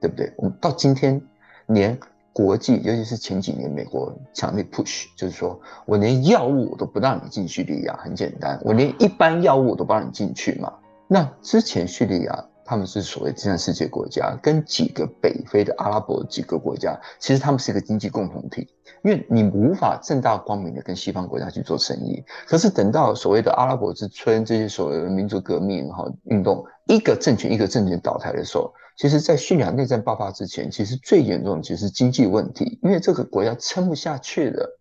[0.00, 0.32] 对不对？
[0.36, 1.20] 我们到今天，
[1.66, 1.98] 连
[2.32, 10.72] 国际，尤其是前几年美国强力 push，就是说我连药物我都不让你进叙利亚，很简单，我连一般药物我都不让你进去嘛。
[11.08, 18.68] 那之前叙利亚他们是所谓第三世界国家，跟几个北非的阿拉伯几个国家，其实他们是一个经济共同体，
[19.02, 22.22] 因为你无法正大光明的跟西方国家去做生意。
[22.46, 28.70] 可是等到所谓的阿拉伯之春，这些所谓的民族革命哈运动，一个政权一个政权倒台的时候。
[28.98, 34.80] 其实，在叙利亚内战爆发之前，其实最严重的其实经济问题，因为这个国家撑不下去了，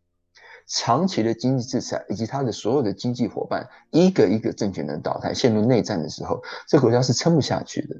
[0.67, 7.95] 长期的经济制裁以及它的所有的经济伙伴一个一个政权的倒台，陷入内战的时候，这国家是撑不下去的。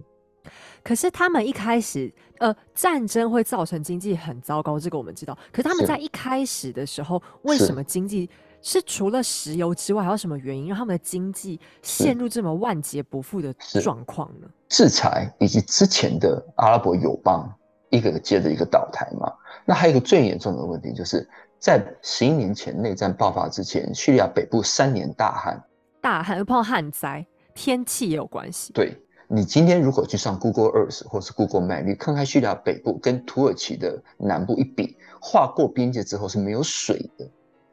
[0.83, 5.37] 可是他们一开始，呃，战争会造成经济很糟糕，这个我们知道。
[5.51, 8.29] 可是他们在一开始的时候，为什么经济？
[8.59, 14.47] 是除了石油之外，还有什么原因让他们的经济陷入这么万劫不复的状况呢？
[14.67, 17.47] 制裁以及之前的阿拉伯友邦
[17.91, 19.31] 一个接着一个倒台嘛。
[19.63, 21.25] 那还有一个最严重的问题，就是
[21.59, 25.63] 在十一年前内战爆发之前，叙利亚北部三年大旱，
[26.01, 28.71] 大旱又碰旱灾，天气也有关系。
[28.73, 28.95] 对
[29.27, 37.29] 你今天如果去上 Google Earth 或是 Google Map，你看看叙利亚北部跟土耳其的南部一比，划过边界之后是没有水的。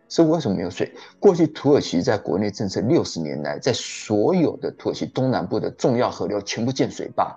[0.06, 0.92] 是为什么没有水？
[1.18, 7.36] 过去土耳其在国内政策六十年来，在所有的土耳其东南部的重要河流全部建水坝，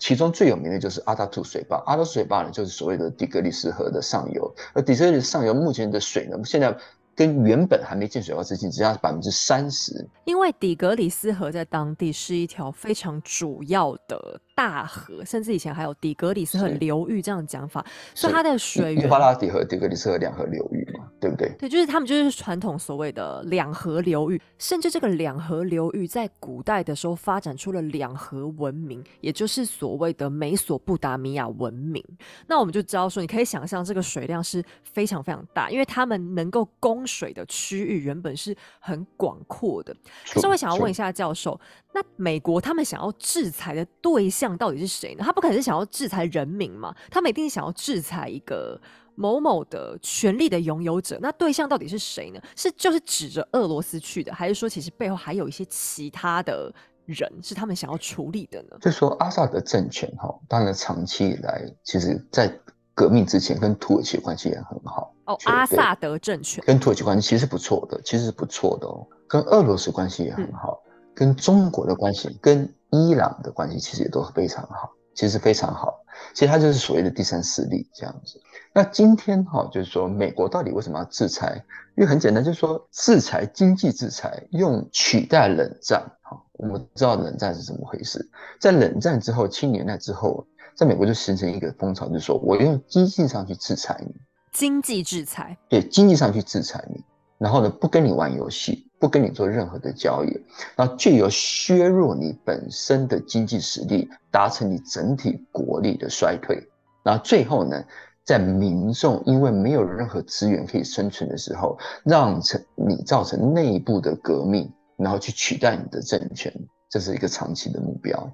[0.00, 1.76] 其中最有名的就是阿达图水坝。
[1.86, 4.52] 阿达图水坝呢，就是所谓的底格里斯河的上游。
[4.72, 6.76] 而底格里斯上游目前的水呢，现在。
[7.12, 9.92] 跟原本还没建水坝之前，只差百分之三十。
[10.24, 17.84] 因为底格里斯河在当地是一条非常主要的大河，甚至以前还有底格里斯河流域这样的讲法，
[18.14, 19.06] 所以它的水源。
[19.06, 20.86] 巴拉底河、底格里斯河两河流域，
[21.20, 21.54] 对不对？
[21.58, 32.02] 对，就是他们就是传统所谓的两河流域，甚至这个两河流域在古代的时候发展出了两河文明，也就是所谓的美索不达米亚文明。
[32.46, 37.06] 那我们就知道说，你可以想象这个水量是非常非常大，因为他们能够供。
[37.10, 39.92] 水的区域原本是很广阔的，
[40.32, 41.60] 可是我想要问一下教授，
[41.92, 45.24] 那美国他们想要制裁的对象到底是谁呢？
[45.24, 46.94] 他不可能是想要制裁人民嘛？
[47.10, 48.80] 他们一定想要制裁一个
[49.20, 51.18] 某某的权力的拥有者。
[51.20, 52.40] 那对象到底是谁呢？
[52.56, 56.72] 是就是指着俄罗斯去的，还是说其实背后还有一些其他的
[57.04, 58.78] 人是他们想要处理的呢？
[58.80, 62.50] 就说阿萨德政权哈，当然长期以来，其实在
[62.94, 65.14] 革命之前跟土耳其关系也很好。
[65.26, 69.06] 哦，阿萨德政权跟土耳其关系其实不错的，其实是不错的哦。
[69.28, 70.80] 跟俄罗斯关系也很好，
[71.14, 75.99] 跟中国的关系、跟伊朗的关系其实也都非常好，其实非常好。
[76.34, 78.40] 其实它就是所谓的第三势力这样子。
[78.72, 81.64] 那今天哈，就是说美国到底为什么要制裁？
[81.96, 86.00] 因为很简单，就是说制裁经济制裁，用取代冷战。
[86.22, 88.30] 哈，我们知道冷战是怎么回事，
[88.60, 94.14] 在冷战之后，七年代之后，在美国就形成一个风潮，就是说我用经济上去制裁你。
[94.52, 97.04] 经济制裁，对经济上去制裁你，
[97.38, 100.40] 然后呢，不跟你玩游戏，不跟你做任何的交易，
[100.76, 106.62] 那具有削弱你本身的经济实力，达成你整体国力的衰退，
[107.02, 107.82] 然后最后呢，
[108.26, 116.52] 在民众因为没有任何资源可以生存的时候，让成你造成内部的革命，然后去取代你的政权，
[116.90, 118.30] 这是一个长期的目标。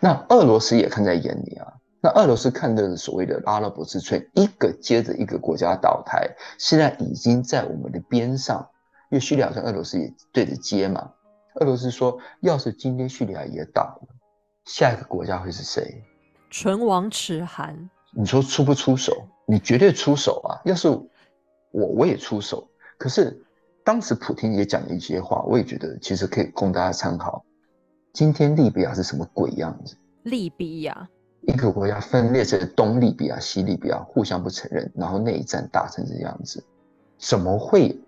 [0.00, 1.74] 那俄罗斯也看在眼里啊。
[2.00, 8.68] 那俄罗斯看的所谓的阿拉伯之春，一个接着一个国家倒台，现在已经在我们的边上，
[9.10, 11.12] 因为叙利亚跟俄罗斯也对着接嘛。
[11.56, 14.08] 俄罗斯说，要是今天叙利亚也倒了，
[14.64, 16.02] 下一个国家会是谁？
[16.50, 17.90] 唇亡齿寒。
[18.12, 19.26] 你说出不出手？
[19.46, 20.60] 你绝对出手啊！
[20.64, 21.08] 要是我，
[21.72, 22.68] 我也出手。
[22.98, 23.42] 可是
[23.84, 27.44] 当时普京也讲了一些话，我也觉得其实可以供大家参考。
[28.12, 29.96] 今天利比亚是什么鬼样子？
[30.24, 31.08] 利比亚。
[31.42, 36.62] 一个国家分裂成东利比亚、西利比亚，互相不承认，然后内战打成这样子，
[37.18, 37.98] 怎么会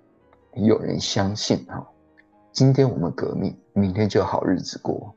[0.54, 1.64] 有人相信？
[1.66, 1.86] 哈，
[2.52, 5.14] 今天我们革命，明天就有好日子过。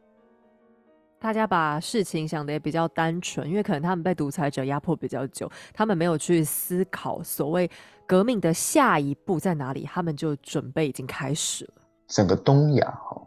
[1.20, 7.70] 大家把事情想的也比较单纯，因为可能他们被独裁者压迫比较久，他们没有去思考所谓
[8.06, 11.82] 革命的下一步在哪里，他们就准备已经开始了。
[12.08, 13.22] 整个东亚哈，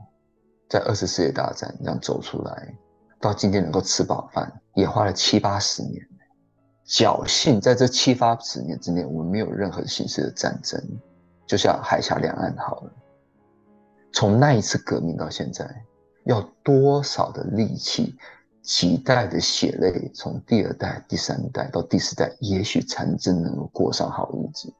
[0.68, 2.74] 在二次世界大战这样走出来，
[3.18, 5.94] 到今天能够吃饱饭，也花了七八十年。
[6.86, 10.80] 侥幸在这七八十年之内，我们没有任何形式的战争，
[11.46, 12.92] 就像海峡两岸好了。
[14.12, 15.64] 从那一次革命到现在。
[16.26, 18.16] 要多少的力气，
[18.60, 24.74] 几代的血泪，从第二代、第三代到第四代，也许才真能够过上好日子。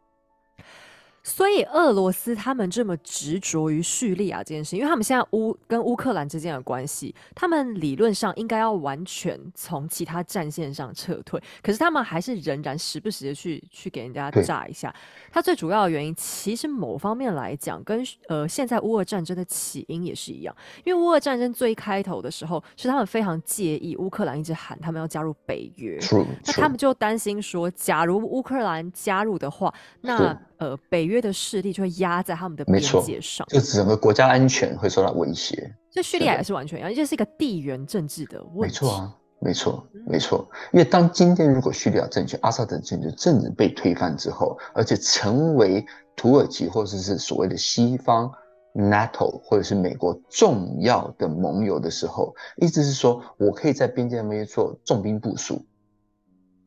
[1.27, 14.95] 所以俄罗斯他们这么执着于叙利亚这件事，因为他们现在乌跟乌克兰之间的关系，他们理论上应该要完全从其他战线上撤退，可是他们还是仍然时不时的去去给人家炸一下。
[15.33, 20.55] 它最主要的原因，其实某方面来讲，跟呃现在乌俄战争的起因也是一样，
[20.85, 25.99] 因为乌俄战争最开头的时候，是他们非常介意乌克兰一直喊他们要加入北约，
[26.47, 35.71] 那他们就担心说，假如乌克兰加入的话，那呃，北约的势力就会压在他们的边界上，就整个国家安全会受到威胁。
[35.91, 38.61] 这叙利亚也是完全一样，这是一个地缘政治的问题。
[38.61, 40.49] 没错啊，没错，没错。
[40.73, 45.85] 因为当今天如果叙利亚政权、阿萨德政权政治被推翻之后，而且成为
[46.17, 48.33] 土耳其或者是所谓的西方
[48.75, 55.65] NATO 或者是美国重要的盟友的时候，意思是说我可以在边界那边做重兵部署，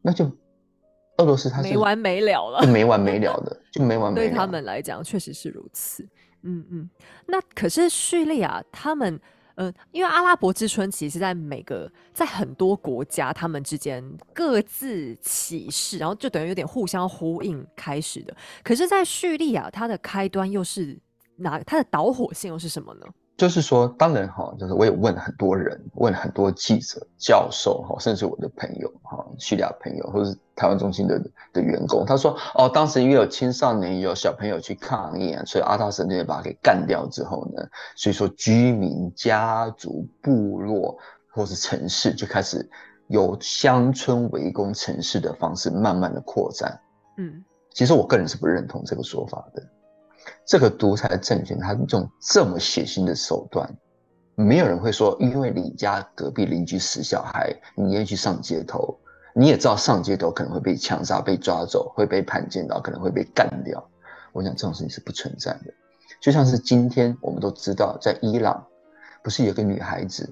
[0.02, 0.32] 那就。
[1.20, 4.28] 俄罗斯它没完没了了，就没完没了的，就没完 没了。
[4.28, 6.08] 对他们来讲，确实是如此。
[6.44, 6.90] 嗯嗯，
[7.28, 9.20] 那可是叙利亚，他们
[9.56, 14.02] 呃，因为阿拉伯之春其实，在每个在很多国家，他们之间
[14.34, 18.34] 各自起势，然后就等于有点互相呼应开始的。
[18.64, 20.98] 可是，在叙利亚，它的开端又是
[21.36, 21.60] 哪？
[21.64, 23.06] 它的导火线又是什么呢？
[23.40, 31.18] 就是说，当然哈，就是我也问很多人，问很多记者、教授哈，甚至我的朋友哈，叙利亚朋友或者是台湾中心的
[31.54, 37.64] 的员工，他说哦，当时因为有青少年、有小朋友去抗议啊，所以阿塔神就把他给干掉之后呢，
[37.96, 40.98] 所以说居民、家族、部落
[41.32, 42.70] 或是城市就开始
[43.08, 46.78] 由乡村围攻城市的方式，慢慢的扩展。
[47.18, 47.42] 嗯，
[47.74, 49.64] 其实我个人是不认同这个说法的。
[50.50, 53.72] 这个独裁政权，他用这么血腥的手段，
[54.34, 58.98] 没有人会说，因为你家隔壁邻居死小孩，你愿意去上街头？
[59.36, 63.88] 你也知道上街头可能会被枪杀、被抓走、会被判监到，可能会被干掉。
[64.34, 65.72] 我想这种事情是不存在的。
[66.20, 68.66] 就像是今天我们都知道，在伊朗，
[69.24, 70.24] 不是有个女孩子，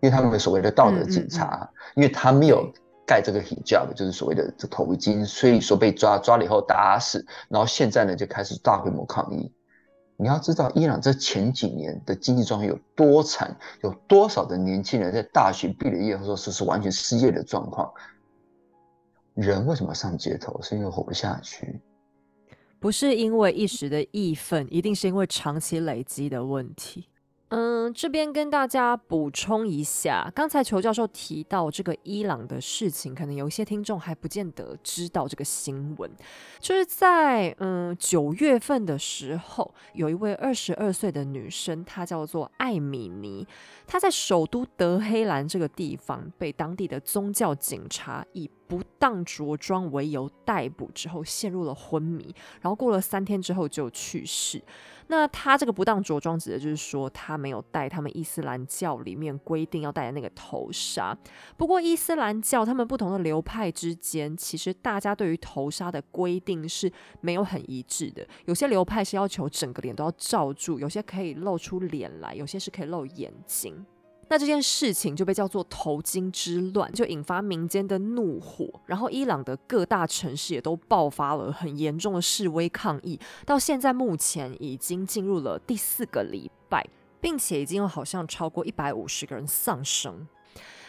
[0.00, 2.72] 因为他们所谓的道德警察，因为她没有。
[3.08, 9.52] 盖这个 hijab 就是所谓的这头巾，所以说被抓抓了以后打死，然后现在呢就开始大规模抗议。
[10.18, 17.92] 你要知道，伊朗这前几年的经济状况有多惨，有多少的年轻人在大学毕了业后说是是完全失业的状况。
[19.34, 20.58] 人为什么上街头？
[20.62, 21.78] 是因为活不下去，
[22.80, 27.08] 不是因为一时的义愤，一定是因为长期累积的问题。
[27.48, 36.10] 嗯，这边跟大家补充一下，刚才裘教授提到这个伊朗的事情，可能有一些听众还不见得知道这个新闻。
[36.58, 43.46] 就是在嗯九月份的时候，有一位二十二岁的女生，她叫做艾米尼，
[43.86, 54.62] 她在首都德黑兰这个地方被当地的宗教警察以不当着装为由逮捕之后，陷入了昏迷，然后过了三天之后就去世。
[55.08, 61.16] 那他这个不当着装，指的就是说他没有戴他们伊斯兰教里面规定要戴的那个头纱。
[61.56, 66.90] 不过伊斯兰教他们不同的流派之间，其实大家对于头纱的规定是
[67.20, 68.26] 没有很一致的。
[68.46, 73.86] 有些流派是要求整个脸都要罩住，有些可以露出脸来，有些是可以露眼睛。
[74.28, 83.18] 那这件事情就被叫做头巾之乱，就引发民间的怒火，然后伊朗的各大城市也都爆发了很严重的示威抗议。
[83.44, 86.84] 到现在目前已经进入了第四个礼拜，
[87.20, 90.26] 并且已经有好像超过一百五十个人丧生。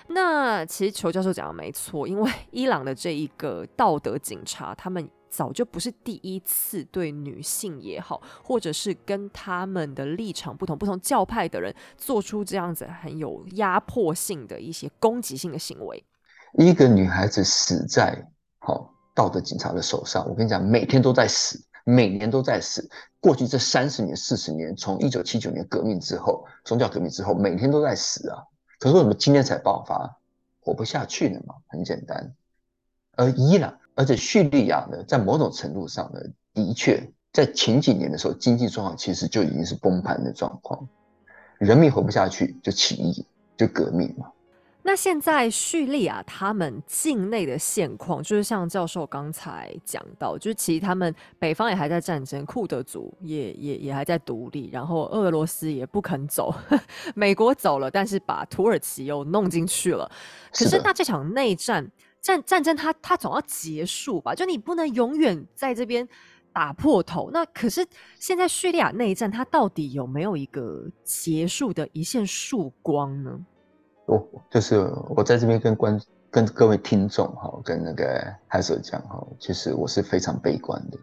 [0.08, 5.08] 那其实裘教授讲的没错，因为 伊朗的这一个道德警察，他们。
[5.30, 16.04] 早就不是第一次对女性也好，或者是跟他们的立场不同、不同教派的人做出这样子很有压迫性的一些攻击性的行为。
[16.54, 18.28] 一个女孩子死在
[18.60, 22.90] 好道德警察的手上，我跟你讲，每天都在死，每年都在死。
[23.20, 28.44] 过去这三十年、四十年，从一九七九年革命之后，宗教革命之后，每天都在死啊。
[28.80, 30.18] 可是为什么今天才爆发？
[30.60, 31.56] 活不下去了嘛？
[31.68, 32.34] 很简单。
[33.16, 33.78] 而伊朗。
[33.98, 36.20] 而且叙利亚呢，在某种程度上呢，
[36.54, 37.02] 的确
[37.34, 40.88] 在前几年的时候，经济状况其实就已经是崩盘的状况，
[41.58, 43.26] 人民活不下去就起义
[43.58, 44.28] 就革命嘛。
[44.84, 56.56] 那现在叙利亚他们境内的现况，就是像教授刚才讲到，就是其实他们北方也还在战争，库德族也也也还在独立，然后俄罗斯也不肯走，
[57.16, 60.10] 美国走了，但是把土耳其又弄进去了。
[60.54, 61.86] 可是那这场内战
[62.28, 64.36] 战战争，它它总要结束吧？
[64.36, 66.06] 就你不能永远在这边
[66.52, 67.30] 打破头。
[67.32, 67.88] 那可是
[68.20, 73.40] 现在叙利亚内战，它到底有没有一个结束的一线曙光呢？
[74.08, 74.76] 我就是
[75.16, 75.98] 我在这边跟观
[76.30, 80.98] 跟各位听众哈，跟那个海瑟讲哈，其实我是非常悲观的。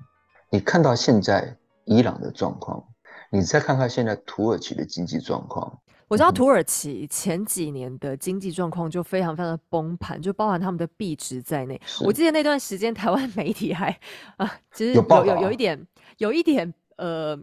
[0.50, 1.56] 你看到现在
[1.86, 2.84] 伊朗的状况，
[3.30, 5.80] 你再看看现在土耳其的经济状况。
[6.14, 11.80] 我知道土耳其前几年的经济状况就非常非常的崩盘，就包含他们的币值在内。
[12.04, 13.90] 我记得那段时间台湾 媒体还
[14.36, 15.86] 啊，其实有有有一点
[16.18, 17.38] 有一点呃。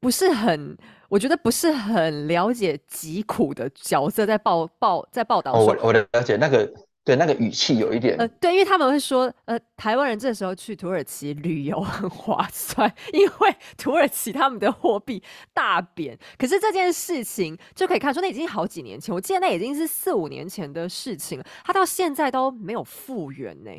[0.00, 0.76] 不是很，
[1.08, 5.52] 我觉得不是很了解疾苦的角色在报报在报道。
[5.52, 6.68] 我我了解那个
[7.06, 15.22] 对那个语气有一点呃对，因为他们会说呃台湾人这时候去土耳其旅游很划算， 因为土耳其他们的货币
[15.54, 16.18] 大贬。
[16.36, 23.70] 可是这件事情就可以看出，那已经好几年前，我记得那已经是四五年前的事情了，它到现在都没有复原呢。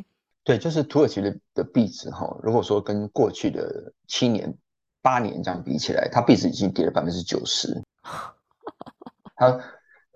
[0.45, 4.57] 对，就是土耳其的的币值哈，如果说跟过去的七年。
[4.99, 7.81] 八年这样比起来，它币值已经跌了百分之九十。
[9.37, 9.57] 它，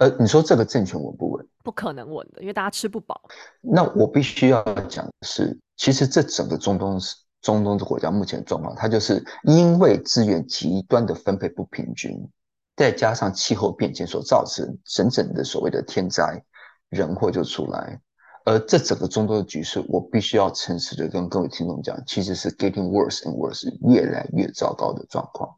[0.01, 1.47] 呃，你说这个政权稳不稳？
[1.63, 3.21] 不可能稳的，因为大家吃不饱。
[3.61, 12.27] 那我必须要讲的是，其实这整个中东是中东的国家目前状况，它就是因为资源极端的分配不平均，
[12.75, 16.43] 再加上气候变迁所造成整整的所谓的天灾
[16.89, 18.01] 人祸就出来。
[18.43, 25.57] 而这整个中东的局势，我必须要诚实的跟各位听众讲，其实是 getting worse and worse，越来越糟糕的状况。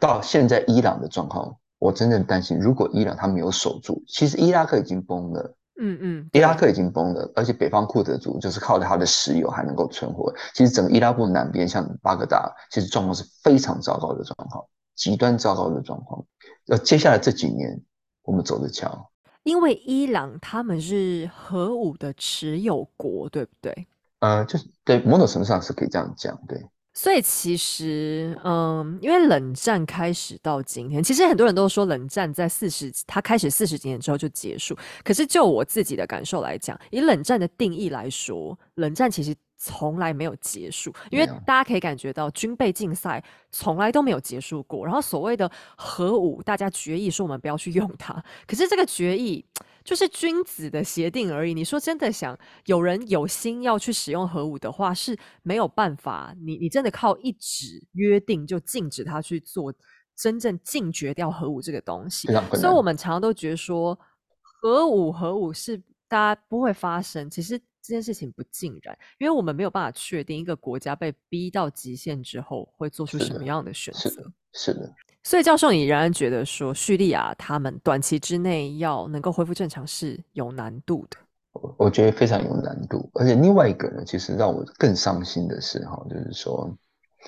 [0.00, 10.32] 到现在伊朗的状况，我真正担心，如果伊朗他没有守住，其实伊拉克已经崩了，嗯嗯，伊拉克已经崩了，而且北方库德族就是靠着他的石油还能够存活。
[10.54, 14.64] 其实整个伊拉克南边，像巴格达，其实状况是非常糟糕的状况，
[14.96, 16.24] 极端糟糕的状况。
[16.66, 17.80] 呃，接下来这几年，
[18.22, 19.10] 我们走着瞧。
[19.44, 23.86] 因为伊朗他们是核武的持有国，对不对？
[24.18, 26.60] 呃，就是对，某种程度上是可以这样讲，对。
[26.98, 34.76] 所以其实，嗯，因为冷战开始到今天，其实很多人都说冷战在四十，它开始四十几年之后就结束。
[35.04, 39.32] 可是就我自己的感受来讲，以冷战的定义来说，冷战其实。
[39.60, 43.20] 从来没有结束，因为大家可以感觉到军备竞赛
[43.50, 44.86] 从来都没有结束过。
[44.86, 49.44] 然后所谓的核武，大家决议说我们不要去用它，可是这个决议
[49.88, 51.54] 就是君子的协定而已。
[51.54, 56.34] 你说真的想有人有心要去使用核武的话，是没有办法。
[56.44, 59.72] 你你真的靠一纸约定就禁止他去做
[60.14, 62.28] 真正禁绝掉核武这个东西。
[62.52, 63.98] 所以我们常常都觉得说
[64.42, 67.58] 核武核武是大家不会发生，其实。
[67.80, 74.30] 这件事情不尽然，因为我们没有办法确定一个国家被逼到极限之后会做出什么样的选择。
[74.52, 81.16] 是的，所以教授，你仍然觉得说叙利亚他们短期之内要能够恢复正常是有难度的。
[81.52, 86.70] 我我觉得非常有难度，而且另外一个呢，其实让我更伤心的是哈，就是说，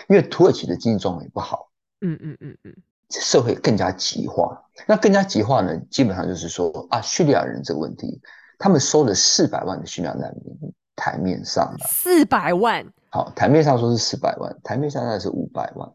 [0.09, 1.69] 因为土耳其的经济状况也不好，
[2.01, 2.75] 嗯嗯嗯嗯，
[3.11, 4.63] 社会更加极化。
[4.87, 8.21] 那更加极化呢，基本上就是说啊，叙利亚人这个问题。
[8.63, 15.91] 他们收了四百万的叙利亚难民，台面上四百万，好，台面上说是四百万，台面上那是五百万，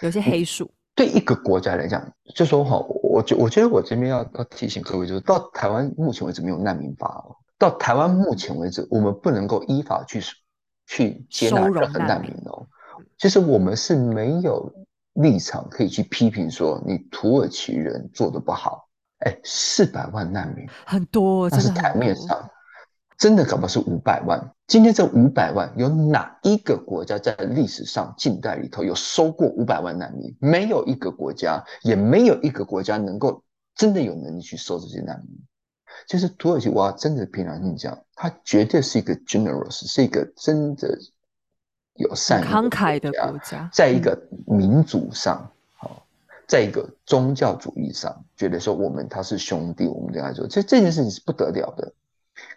[0.00, 0.70] 有些黑数。
[0.96, 2.02] 对一个国家来讲，
[2.34, 10.20] 就说哈，我觉我觉得我这边要要提醒各位，就是到台湾目前为止没有难民法哦，到台湾目前为止，我们不能够依法去
[10.86, 12.66] 去接纳任何难民哦。
[13.18, 14.72] 其实我们是没有
[15.12, 18.88] 立场可以去批评说你土耳其人做的不好。
[19.20, 22.50] 哎，四百万难民很多，但是台面上
[23.18, 24.52] 真的搞不好是五百万。
[24.66, 30.36] 今天这五百万，有哪一个国家在历史上近代里头有收过五百万难民？
[30.40, 33.42] 没有一个国家，也没有一个国家能够
[33.74, 35.38] 真的有能力去收这些难民。
[36.06, 40.98] 就是土耳其，我要真的平常心讲，它绝对是一个 generous，是一个真的
[41.94, 45.50] 有善慷慨的国家，在一个民主上。
[46.48, 51.92] 在一个宗教主义上，觉得说我们他是兄弟，我们这样做，其实这件事情是不得了的。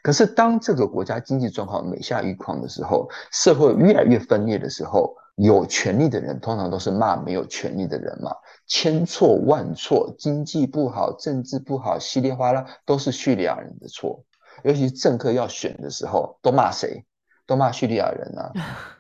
[0.02, 8.32] 可是当这个国家经济状况每下愈况的时候，社会越来越分裂的时候，有权利的人通常都是骂没有权利的人嘛，
[8.68, 14.24] 千错万错，经济不好，政治不好，稀里哗啦都是叙利亚人的错。
[14.64, 17.06] 尤其政客要选的时候，都骂谁？
[17.46, 18.52] 都骂叙利亚人啊。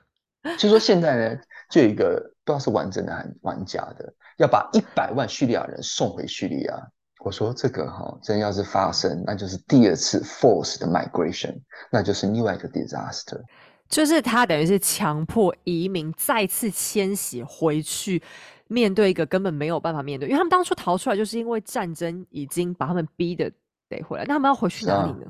[0.57, 2.15] 就说现在呢，就有一个
[2.45, 4.13] 不知道是完整的还是玩假的。
[4.37, 11.53] 要把一百万叙利亚人送回叙利亚，我说这个哈，真要是发生，那就是第二次 force 的 migration，
[11.91, 13.41] 那就是另外一个 disaster。
[13.87, 18.21] 就是他等于是强迫移民再次迁徙回去，
[18.67, 23.51] 面对一个根本没有办法面对，因为他们当初逃出来，就是因为战争已经把他们逼的
[23.89, 24.23] 得回来。
[24.25, 25.25] 那他们要回去哪里呢？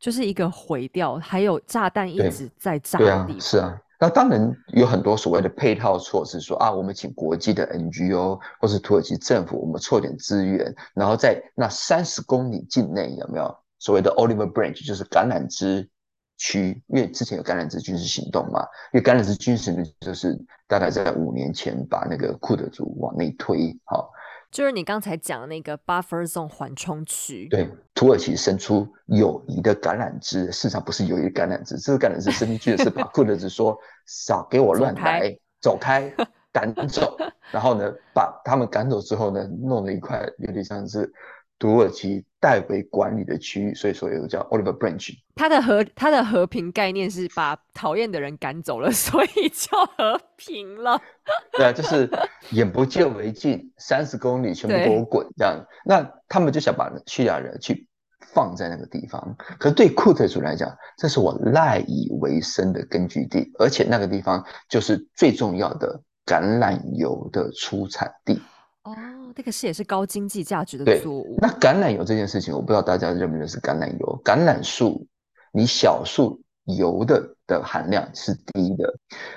[0.00, 3.40] 就是一个毁掉，还有炸弹一直在炸的地方。
[3.40, 3.80] 是啊。
[4.00, 15.88] 那当然有很多所谓的配套措施，说啊，我们请国际的 NGO 或是土耳其政府，我们凑点资源，然后在那三十公里境内有没有所谓的 Oliver Branch，就是橄榄枝
[16.36, 16.80] 区？
[16.86, 18.60] 因为之前有橄榄枝军事行动嘛，
[18.92, 20.38] 因为橄榄枝军事就是
[20.68, 24.12] 大概在五年前把那个库德族往内推，好。
[24.50, 27.68] 就是你刚才讲的那个 buffer zone 缓冲区，对，
[27.98, 33.76] 土耳其伸出友谊的橄榄枝，事实上不是友谊橄榄枝，这个橄榄枝伸出去的是把库德子说
[34.06, 36.08] 少给我乱来，走开，
[36.54, 37.16] 赶走，
[37.50, 41.12] 然后呢，把他们赶走之后呢，弄了一块有点像是。
[41.60, 45.12] 土耳其代为管理的区域，所以说有个叫 Oliver Branch。
[45.34, 51.02] 他的和他的和平概念是把讨厌的人赶走了， 所以叫和平了。
[51.50, 52.08] 对啊，就是
[52.52, 55.66] 眼不见为净，三十公里全部给我滚这样。
[55.84, 57.87] 那他们就想把叙利亚人去
[58.20, 68.40] 放在那个地方，可是对库特族来讲，这是我赖以为生的根据地，而且那个地方就是最重要的橄榄油的出产地。
[68.84, 68.94] 哦。
[69.36, 71.36] 这个是也是高经济价值的作物。
[71.40, 74.20] 那橄榄油这件事情，我不知道大家认不认识橄榄油。
[74.24, 75.06] 橄榄树，
[75.52, 78.92] 你小树油的的含量是低的，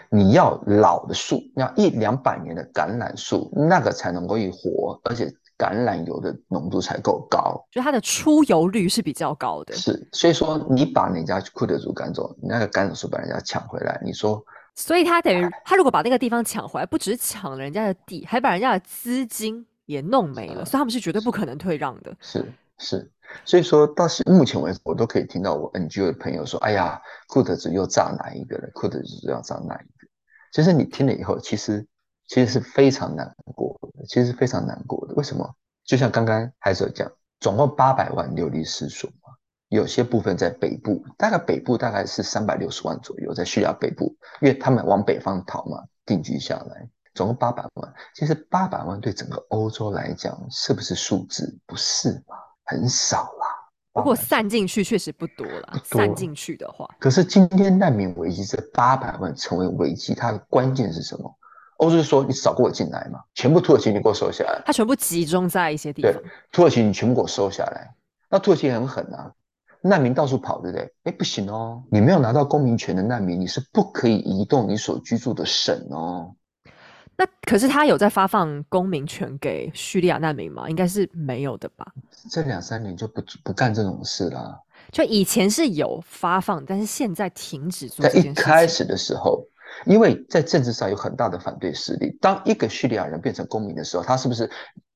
[0.10, 5.32] 你要老的树，要一两百年的橄榄树，那个才能够一活，而且
[5.62, 9.76] 橄榄油的浓度才够高，就它的出油率是比较高的。
[9.76, 14.44] 是，所以说你把人家库德族赶走，你那个橄榄树把人家抢回来，你说，
[14.74, 19.66] 所以他等于他如果把那个地方抢回来，不只是抢了人家的地，还把人家的资金。
[19.88, 22.16] 也弄没了，所以他们是绝对不可能退让的。
[22.22, 22.46] 是
[22.78, 23.12] 是，
[23.44, 28.70] 所以说到目前为止，我都可以听到我 NGO 的朋友说：“哎呀，库德族又炸哪一个了？
[28.74, 30.08] 库德族要炸哪一个？”
[30.54, 31.86] 其实你听了以后，其实
[32.30, 35.14] 其实是非常难过的，其实非常难过的。
[35.16, 35.56] 为什么？
[35.86, 39.34] 就像刚刚海哲讲，总共八百万流离失所嘛，
[39.70, 46.88] 有些部分在北部，大概北部大概是三百六十万左右，在叙利亚北部，因为他们往北方逃嘛，定居下来。
[47.14, 51.60] 总共八百万，其实八百万对整个欧洲来讲，是不是数字？
[51.66, 53.48] 不是吧，很少啦。
[53.96, 55.78] 如果散进去确实不多了。
[55.84, 61.38] 散进去的话，可是今天难民危机这八百万成为危机，它的关键是什么？
[61.82, 64.62] 欧洲说你少给我进来嘛，全部土耳其你给我收下来。
[64.64, 66.12] 它全部集中在一些地方。
[66.12, 66.22] 对，
[66.52, 67.92] 土耳其你全部给我收下来。
[68.30, 69.32] 那土耳其很狠啊，
[69.82, 70.94] 难民到处跑，对不对？
[71.06, 76.36] 哎，不行哦，你没有拿到公民权的难民，你是不可以移动你所居住的省哦。
[77.18, 80.70] 那可是他有在发放公民权给叙利亚难民吗？
[80.70, 81.86] 应该是没有的吧。
[82.30, 84.60] 这两三年就不不干这种事啦。
[84.92, 88.08] 就以前是有发放，但是现在停止做。
[88.08, 89.44] 在一开始的时候，
[89.86, 92.18] 因为在政治上有很大的反对势力。
[92.22, 94.50] 当一个叙利亚人变成公民的时候，他是不是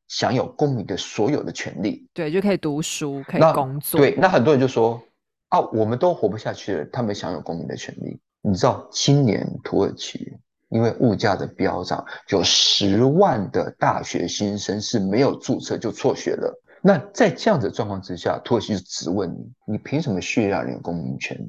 [0.07, 2.07] 享有公民的所有的权利？
[2.13, 3.99] 对，就可以读书，可以工作。
[3.99, 5.01] 对，那很多人就说
[5.49, 8.19] 啊，我们都活不下去了，他们享有公民的权利。
[8.41, 10.37] 你知道，今年土耳其。
[10.69, 16.59] 因为物价的飙涨，有十万的大学新生是没有注册就辍学了。
[16.81, 21.39] 那在这样的状况之下，土耳其就质问你：你凭什么叙利亚人有公民权？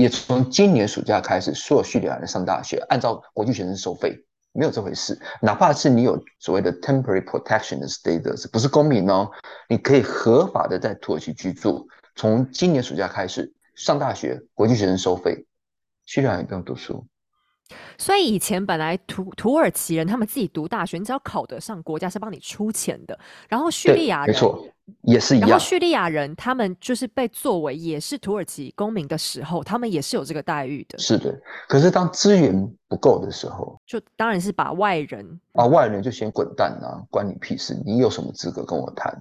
[0.00, 5.20] 也从今年暑假开始，所有叙利亚人上大学按照国际学生收费，没有这回事。
[5.42, 9.30] 哪怕是你有所谓的 temporary protection 的 status，不是公民哦，
[9.68, 11.86] 你可以合法的在土耳其居住。
[12.16, 15.46] 从今年暑假开始上大学，国际学生收费，
[16.06, 17.06] 叙利亚人不用读书。
[17.98, 23.18] 所以以前本来土土耳其人他们自己读大学，你只要考得上，国家是帮你出钱的。
[23.48, 24.66] 然后叙利亚人没错
[25.02, 25.48] 也是一样。
[25.48, 30.98] 然后叙利亚人他们就是被作为也是土耳其公民的时候，他们也是有这个待遇的。
[30.98, 32.52] 是的，可是当资源
[32.88, 37.80] 不够的时候，就当然是把外人啊外人就先滚蛋啊，关你屁事！
[37.84, 39.14] 你有什么资格跟我谈？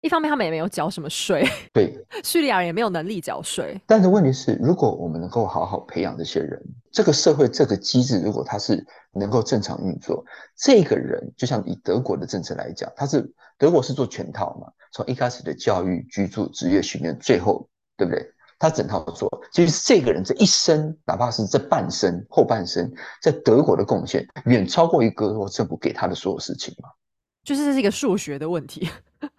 [0.00, 1.92] 一方面他们也没有缴什么税，对，
[2.22, 3.80] 叙利亚人也没有能力缴税。
[3.86, 10.24] 但是问题是，如果我们能够好好培养这些人，这个社会这个机制，如果它是能够正常运作，
[10.56, 13.28] 这个人就像以德国的政策来讲，他是
[13.58, 18.24] 德国是做全套嘛，从一开始的教育、居住、职业训练，最后对不对？
[18.60, 22.92] 他整套做，其实这个人这一生，哪怕是这半生、后半生，
[23.22, 26.88] 在德国的贡献，远超过一个政府给他的所有事情嘛。
[27.48, 28.86] 就是这是一个数学的问题。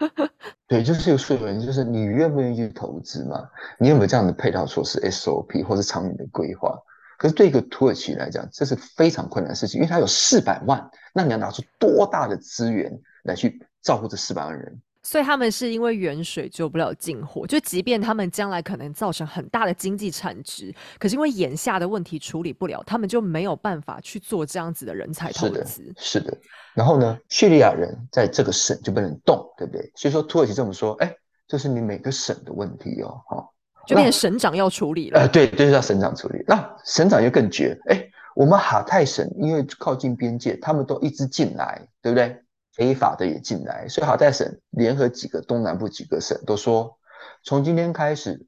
[0.66, 3.48] 对，就是一个数学问题，就是你愿不愿意去投资嘛？
[3.78, 6.76] 你有没有这样的配套措施 SOP 或者长远的规划？
[7.20, 14.82] 可是对一个土耳其来讲，这是非常困难的事情，因为它有四百万，那你要拿出多大的资源来去照顾这四百万人？
[15.10, 25.92] 所以他们是因为远水救不了近火，就即便他们将来可能造成很大的经济产值，可是因为眼下的问题处理不了，他们就没有办法去做这样子的人才投资。
[25.98, 26.32] 是的，
[26.76, 29.92] 然后呢，叙利亚人在这个省就不能动，对不对？
[29.96, 31.12] 所以说土耳其这么说，哎，
[31.48, 33.44] 这是你每个省的问题哦，哈，
[33.88, 35.22] 就变成省长要处理了。
[35.22, 36.44] 呃，对，就是要省长处理。
[36.46, 42.40] 那省长又更绝，哎，我们哈泰省因为靠近边界，他们都一直进来，对不对？
[42.80, 46.98] 非法的也进来，所以好在省联合几个东南部几个省都说，
[47.44, 48.48] 从今天开始，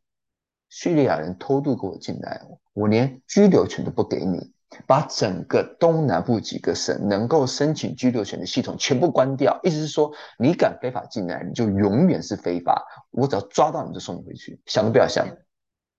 [0.70, 4.54] 叙利亚人偷渡给我进来，我连居留权都不给你，
[4.88, 9.60] 把整个东南部几个省能够申请居留权的系统全部关掉。
[9.64, 10.10] 意思是说，
[10.40, 15.28] 你敢非法进来，你就永远是非法，我只要抓到你就送你回去，想都不要想。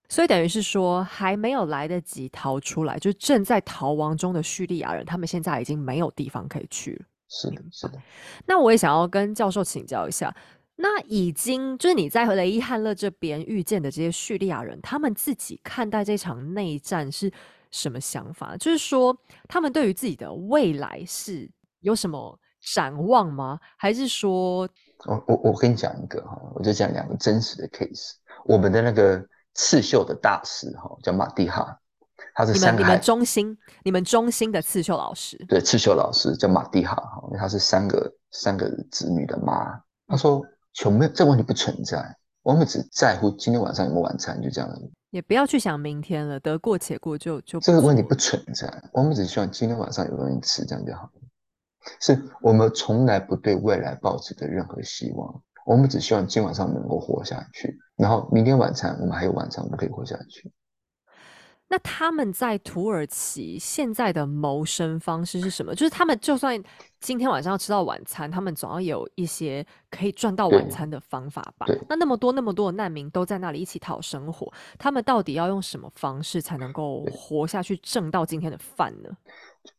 [0.09, 7.05] 所以等于是说，还没有来得及逃出来，就正在逃亡中的叙利亚人，他们现在已经没有地方可以去了。
[7.35, 7.99] 是的，是的。
[8.45, 10.35] 那我也想要跟教授请教一下，
[10.76, 17.33] 那已经就是你在和雷伊汉勒这边遇见的这些叙利亚人，他们自己看待这场内战是
[17.70, 18.55] 什么想法？
[18.59, 19.16] 就是说，
[19.49, 22.39] 他们对于自己的未来是有什么
[22.74, 23.59] 展望吗？
[23.78, 24.68] 还是说，
[25.07, 28.12] 我我我跟你讲一个哈，我就讲两个真实的 case。
[28.45, 31.78] 我们的那个刺绣的大师哈，叫马蒂哈。
[32.35, 39.78] 他是三你们中心，你们中心的刺绣老师，对，刺绣老师叫马蒂哈哈，因为他是三个三个子女的妈。
[40.07, 44.70] 他说穷没有这个问题不存在，我们只在乎今天晚上有没有晚餐，就这样。
[45.11, 47.61] 也不要去想明天了，得过且过就就。
[47.61, 51.11] 这个问题不存在，我们只希望今天晚上有东西吃，这样就好了。
[52.01, 60.51] 是我们从来不对未来抱持的任何希望，我们只希望今晚上能够活下去，然后明天晚餐我们还有晚餐，我们可以活下去。
[61.72, 65.74] 那他们在土耳其现在的谋生方式是什么？
[65.74, 66.62] 就是他们就算
[67.00, 71.66] 今天晚上要吃到晚餐，他们总要有一些可以赚到晚餐的方法吧？
[71.88, 79.08] 那那么多那么多的难民都在那里一起讨生活，他们到底要用什么方式才能够活下去，挣到今天的饭呢？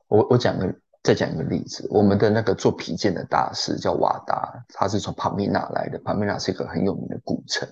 [0.07, 0.73] 我我讲个
[1.03, 7.69] 再讲一个例子，我们的那个做皮件的大师叫瓦达，他是从帕米纳来的，帕米纳是一个很有名的古城。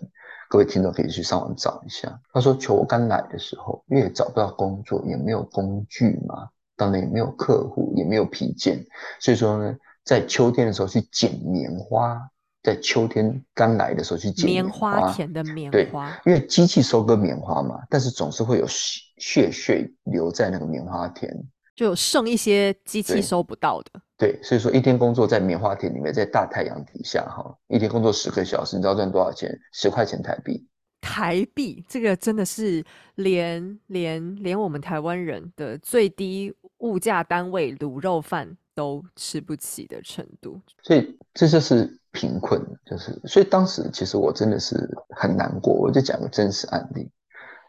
[0.51, 2.19] 各位听众可以去上网找一下。
[2.33, 8.85] 他说：“求我刚来的时候，因为找不到工作，也没有工具嘛，当然也没有客户，也没有皮件，
[9.17, 9.73] 所以说呢，
[10.03, 12.19] 在秋天的时候去捡棉花，
[12.63, 21.33] 在秋天刚来的时候去捡棉花田的棉花，因为机器收割棉花嘛，但是总是会有血血留在那个棉花田。”
[21.73, 29.49] 就有剩一些机器收不到的，对，所以说一天工作在棉花田里面，在大太阳底下，哈，一天工作十个小时，你知道赚多少钱？
[29.73, 30.63] 十块钱台币。
[31.01, 40.61] 台币，这个真的是连连连我们台湾人的最低物价单位卤肉饭都吃不起的程度。
[40.83, 44.77] 所以这就是贫困，就是所以当时其实我真的是
[45.17, 45.73] 很难过。
[45.73, 47.09] 我就讲个真实案例，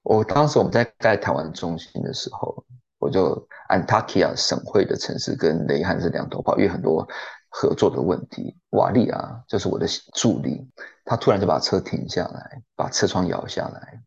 [0.02, 2.62] 我当时我们在在台湾中心的时候。
[3.02, 7.04] 我就安塔基亚省会的城市跟雷汉是两头跑，因为很多
[7.48, 8.56] 合作的问题。
[8.70, 10.64] 瓦利啊，就是我的助理，
[11.04, 14.00] 他突然就把车停下来，把车窗摇下来。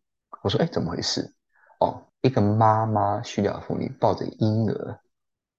[0.44, 1.30] 我说：“哎，怎么回事？”
[1.82, 4.98] 哦，一个妈妈叙利亚妇女抱着婴儿，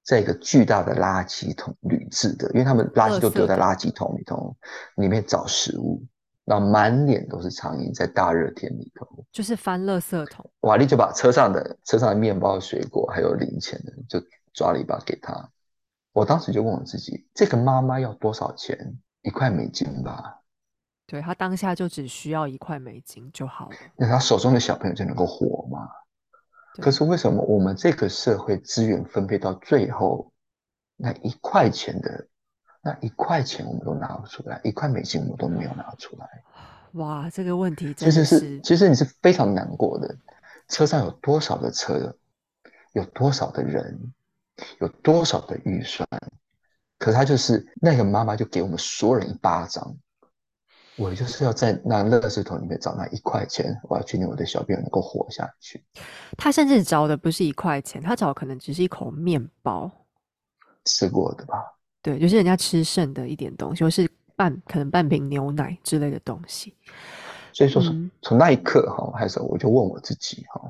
[0.03, 4.57] 在一个巨大的垃圾桶铝制的，因为他们垃圾都丢在垃圾桶里头，
[4.97, 6.03] 里面找食物。
[6.47, 10.49] 然后满脸都是苍蝇，在大热天里头，就是翻垃圾桶。
[10.61, 14.25] 瓦力就把车上的车上的面包、水果还有零钱的，就
[14.55, 15.51] 抓了一把给他。
[16.13, 18.97] 我当时就问我自己：这个妈妈要多少钱？
[19.23, 20.41] 一块美金吧。
[21.05, 23.77] 对他当下就只需要一块美金就好了。
[23.97, 25.89] 那他手中的小朋友就能够活吗？
[26.81, 30.33] 可是为什么我们这个社会资源分配到最后，
[30.95, 32.29] 那一块钱的？
[32.87, 36.29] 那一块钱我们都拿不出来，一块美金我们都没有拿出来。
[36.93, 40.17] 哇，这个问题其实是，其实你是非常难过的。
[40.69, 42.17] 车上有多少的车，
[42.93, 44.13] 有多少的人，
[44.79, 46.09] 有多少的预算，
[46.97, 49.97] 可他就是那个妈妈就给我们所有人一巴掌。
[50.97, 55.85] 我就是要在那垃圾桶里面找那一块钱，我要确定我的小朋友能够活下去。
[56.39, 59.91] 他甚至找的不是一块钱，他找可能只是一口面包，
[60.85, 61.76] 吃过的吧。
[62.07, 66.73] 对，就是人家吃剩的一点东西，或是半可能半瓶牛奶之类的东西。
[67.53, 70.61] 所以说，从从那一刻哈，还是我就问我自己哈，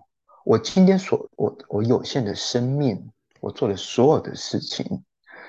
[0.46, 2.98] 我今天所我我有限的生命，
[3.40, 5.04] 我做的所有的事情，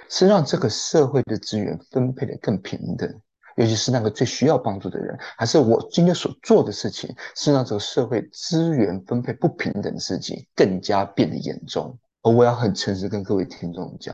[0.10, 3.10] 是让这个社会的资源分配的更平等，
[3.56, 11.98] 尤其是那个最需要帮助的人，还是我今天所做的事情，是让这个社会资源分配不平等的事情更加变得严重？
[12.24, 14.14] 而我要很诚实跟各位听众讲。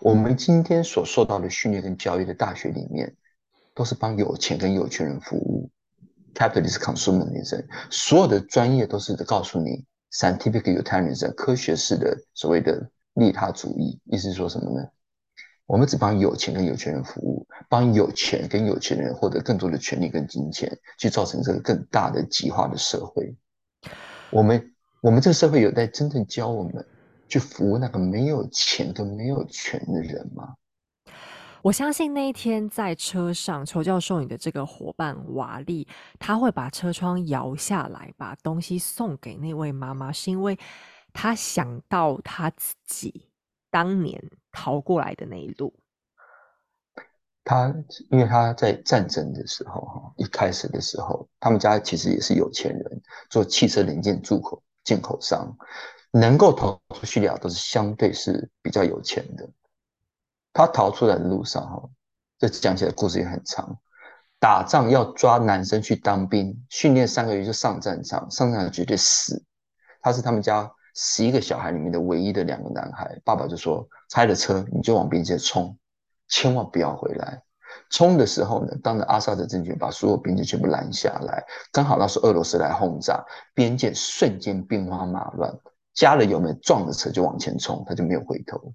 [0.00, 3.16] 我们今天所受到的训练跟教育的大学里面，
[3.74, 5.68] 都是帮有钱跟有钱人服务
[6.34, 14.88] ，capitalist consumerism，所有的专业都是告诉你 scientific utilitarianism，科学式的所谓的利他主义，意思是说什么呢？
[15.66, 23.36] 我们只帮有钱跟有钱人服务，帮有钱跟有钱人获得更多的权利跟金钱，去造成这个更大的极化的社会。
[24.30, 24.72] 我们
[25.02, 26.86] 我们这个社会有在真正教我们
[27.28, 30.54] 去服务那个没有钱跟没有权的人吗？
[31.60, 35.86] 我相信那一天在车上，邱教授你的这个伙伴瓦力，
[36.18, 40.56] 他会把车窗摇下来，把东西送给那位妈妈，是因为
[41.12, 43.28] 他想到他自己
[43.70, 44.22] 当年
[44.52, 45.74] 逃过来的那一路。
[47.42, 47.74] 他
[48.10, 55.56] 因为他在战争的时候，哈，一开始的时候，他们家其实也是有钱人，做汽车零件出口进口商，
[56.10, 59.48] 能够逃出叙利亚都是相对是比较有钱的。
[60.52, 61.88] 他逃出来的路上，哈，
[62.38, 63.78] 这讲起来故事也很长。
[64.40, 69.44] 打仗要抓男生去当兵，训练三个月就上战场，上战场绝对死。
[70.00, 73.20] 他是他们家十一个小孩里面的唯一的两个男孩。
[73.24, 75.76] 爸爸就说：“拆了车，你就往边界冲，
[76.28, 77.42] 千万不要回来。”
[77.90, 85.52] 冲的时候呢，当着阿萨德政权把所有边界全部拦下来，刚好那时候俄罗斯来轰炸，边界瞬间兵荒马乱。
[85.98, 88.72] 加了油门，撞着车就往前冲，他就没有回头。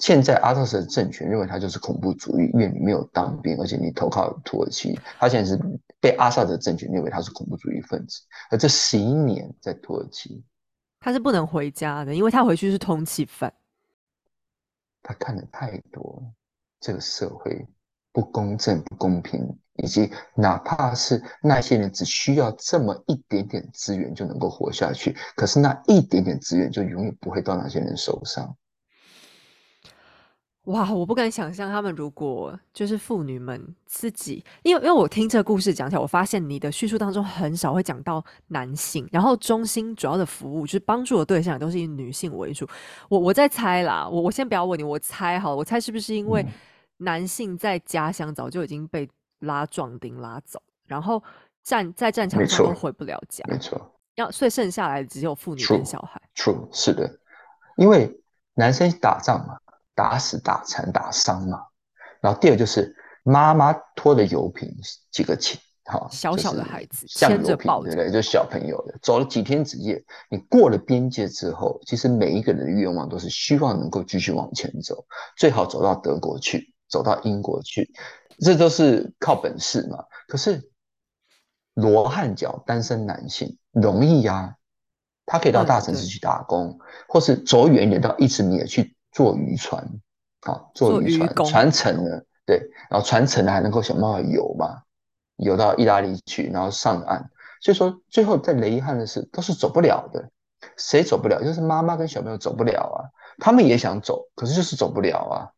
[0.00, 5.56] 现在阿萨德政权认为他就是恐怖主义，因为你没有当兵，而且你投靠土耳其，他现在是
[6.00, 8.22] 被阿萨德政权认为他是恐怖主义分子。
[8.50, 10.42] 而这十一年在土耳其，
[10.98, 13.54] 他是不能回家的，因为他回去是通缉犯。
[15.00, 16.20] 他看的太多，
[16.80, 17.64] 这个社会
[18.10, 28.56] 不公正、不公平，以及哪怕是那些人只需要这么一点点资源就能够活下去，可是那一点点资源就永远不会到那些人手上。
[30.64, 42.68] 哇，我不敢想象他们如果就是妇女们自己，因为因为我听这个故事讲起来，我发现你的叙述当中很少会讲到男性，然后中心主要的服务就是帮助的对象都是以女性为主。
[43.08, 46.44] 我我在猜啦，我我先不要问你，我猜好，我猜是不是因为
[46.98, 49.08] 男性在家乡早就已经被
[49.40, 51.22] 拉壮丁拉走，然后
[51.62, 53.78] 战在战场上都回不了家，没错，
[54.14, 56.20] 要所以剩下来只有妇女跟小孩。
[56.34, 57.10] True，是的，
[57.76, 58.18] 因为
[58.54, 59.58] 男生打仗嘛。
[59.92, 61.60] 打死、打残、打伤嘛，
[62.22, 64.66] 然后第二就是妈妈拖着油瓶，
[65.10, 68.10] 几个钱，哈，小小的孩子牵着抱着，对不对？
[68.10, 75.04] 就小朋友的，走了几天几夜，你过了边界之后，其实每一个人的愿望都是希望能够继续往前走，
[75.36, 77.92] 最好走到德国去，走到英国去，
[78.40, 80.04] 这都是靠本事嘛。
[80.26, 80.70] 可是
[81.74, 84.56] 罗汉脚单身男性容易呀，
[85.26, 86.78] 他可以到大城市去打工，
[87.08, 88.96] 或是走远一点到伊兹米尔去。
[89.12, 89.84] 做渔船，
[90.42, 94.82] 啊，坐渔船，传承了，对，然后传承了还能够想办法游嘛，
[95.34, 97.28] 游到意大利去，然后上岸。
[97.60, 100.30] 所以说，最后在雷伊汉的是都是走不了的，
[100.76, 101.42] 谁走不了？
[101.42, 105.50] 就是妈妈跟小朋友走不了啊，他们也想走，可是就是走不了啊。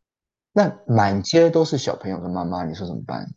[0.53, 3.27] 那满街都是小朋友的妈妈，你说怎么办？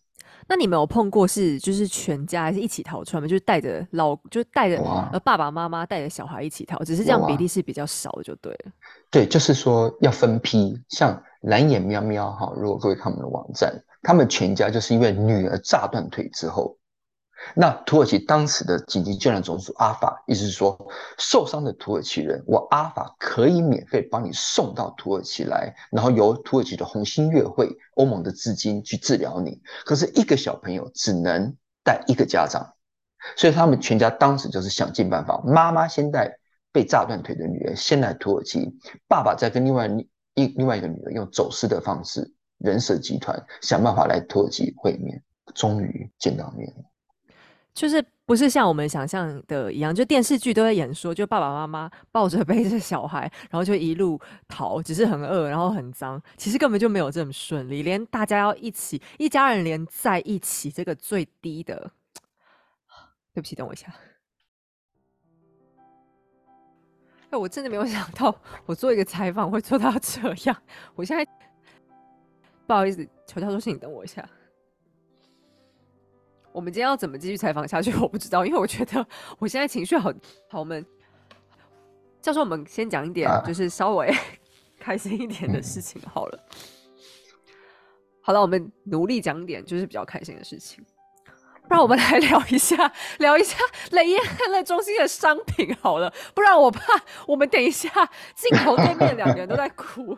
[0.49, 3.27] 那你们有碰过是就是全家还是一起逃出来吗？
[3.27, 4.77] 就是带着老，就是带着
[5.12, 8.71] 呃爸爸妈妈带着小孩一起逃，只是这样比例是比较少就对了。
[9.11, 16.77] 对，就是说要分批，像蓝眼喵喵哈，如果各位看我们的网站，他们全家就是因为女儿炸断腿之后。
[17.55, 20.76] 那土耳其当时的紧急救援总署阿法意思是说，
[21.18, 29.61] 受伤的土耳其人，我阿法可以免费帮你送到土耳其来，然后由土耳其的红新月会、欧盟的资金去治疗你。
[29.84, 32.74] 可是一个小朋友只能带一个家长，
[33.37, 36.39] 所以他们全家当时就是想尽办法，妈妈先带
[36.72, 38.70] 被炸断腿的女儿先来土耳其，
[39.09, 39.87] 爸爸再跟另外
[40.34, 45.22] 一另外一个女儿用走私的方式，人蛇集团想办法来土耳其会面，
[45.55, 46.84] 终于见到面了。
[47.77, 54.18] 就是不是像我们想象的一样，就电视剧都在演说，就爸爸妈妈抱着背着小孩，然后就一路
[54.49, 57.83] 逃，只是很饿，然后很脏，其实根本就没有这么顺利。
[57.83, 61.91] 连大家要一起，一家人连在一起，这个最低的，
[63.35, 63.95] 对不起，等我一下。
[67.29, 70.57] 哎，我真的没有想到，我做一个采访会做到这样。
[70.95, 71.31] 我现在
[72.66, 74.27] 不好意思，求教授，请你等我一下。
[76.57, 77.94] 我们今天要怎么继续采访下去？
[78.00, 79.07] 我不知道，因为我觉得
[79.38, 80.11] 我现在情绪好
[80.48, 80.59] 好。
[80.59, 80.82] 我们
[82.22, 84.11] 教授，我们先讲一点，就是稍微
[84.80, 86.44] 开心一点的事情好了。
[88.22, 90.82] 好了，我们努力讲点就是比较开心的事情。
[91.68, 93.59] 不然我们来聊一下，聊一下
[93.90, 96.11] 雷耶汉乐中心的商品好了。
[96.34, 96.80] 不然我怕
[97.26, 97.90] 我们等一下
[98.34, 100.16] 镜头对面两个人都在哭。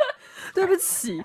[0.54, 1.24] 对不起。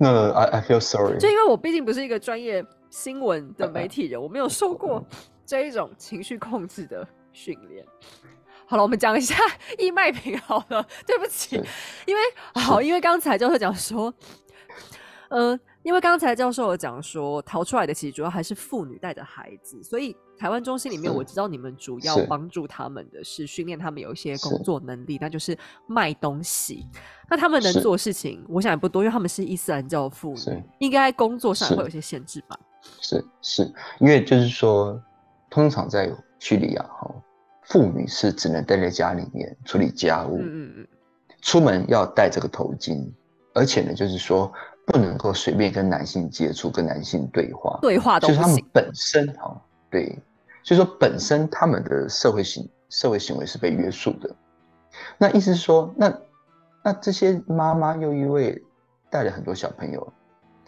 [0.00, 1.16] 那 I I feel sorry。
[1.20, 5.02] 就因为我毕竟不是一个专业新闻的媒体人，我没有受过
[5.46, 7.86] 这一种情绪控制的训练。
[8.66, 9.34] 好了，我们讲一下
[9.78, 10.86] 义卖品好了。
[11.06, 11.56] 对不起，
[12.06, 12.20] 因为
[12.54, 14.12] 好，因为刚才教授讲说，
[15.28, 25.56] 呃，因为刚才教授有讲说，逃出来的其实主要还是妇女带着孩子，所以台湾中心里面，我知道你们主要帮助他们的是训练他们有一些工作能力，那就是
[25.88, 26.86] 卖东西。
[27.28, 32.56] 那他们能做的事情，我想也不多，因为他们是伊斯兰教妇女，应该工作上会有一些限制吧？
[33.00, 35.00] 是是，因为就是说，
[35.48, 37.14] 通常在叙利亚哈。
[37.64, 40.86] 妇女是只能待在家里面处理家务，嗯嗯嗯，
[41.40, 43.08] 出门要戴这个头巾，
[43.54, 44.52] 而且呢，就是说
[44.84, 49.56] 不能够随便跟男性接触，跟男性对话，对话都就是他们本身哈，
[49.88, 50.18] 对，
[50.64, 54.34] 就说本身他们的社会行社会行为是被约束的。
[55.16, 56.12] 那意思是说，那
[56.82, 58.60] 那这些妈妈又因为
[59.10, 60.12] 带了很多小朋友，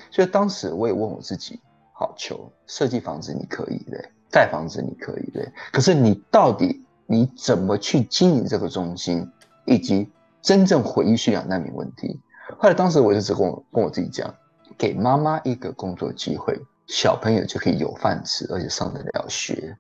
[0.09, 1.61] 所以当时我也问我自己，
[2.03, 6.85] 好求设计房子你可以的，盖房子你可以的，可是你到底？
[7.07, 9.31] 你怎么去经营这个中心，
[9.67, 12.19] 以及真正回忆驯养难民问题？
[12.59, 14.35] 后来当时我就只跟我跟我自己讲，
[14.79, 19.77] 给妈妈一个工作机会，小朋友就可以有饭吃，而且上得了学。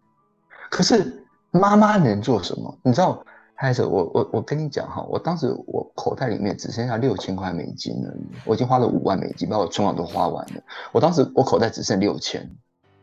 [0.70, 2.78] 可是妈妈能做什么？
[2.82, 3.24] 你知道，
[3.62, 8.12] 开始，我我我跟你讲哈，我当时我口袋里面只剩下六千块美金了，
[8.44, 10.60] 我已经花了五万美金，把我存款都花完了。
[10.90, 12.50] 我当时我口袋只剩六千，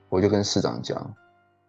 [0.10, 1.16] 我就跟市长讲。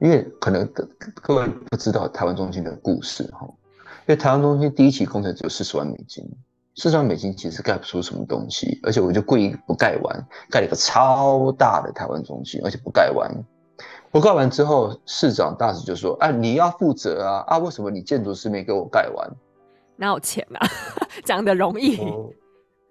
[0.00, 3.46] 因为可能各各位不知道台湾中心的故事哈，
[3.78, 6.28] 因为台湾中心第一期工程只有四十万美金，
[6.74, 13.30] 四十万美金其实盖不出什么东西，而且我就故意不盖完，盖了一个超大的台湾中心，而且不盖完，
[14.10, 19.30] 不盖完之后，市长大使就说：“哎，你要负责啊啊，为什么你建筑师没给我盖完？
[19.96, 20.66] 哪有钱啊？
[21.24, 22.00] 讲的容易。”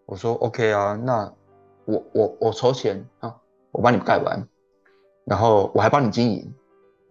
[0.06, 1.32] 我说：“OK 啊，那
[1.86, 3.36] 我我我筹钱啊，
[3.72, 4.42] 我帮你盖完，
[5.26, 6.54] 然后我还帮你经营。”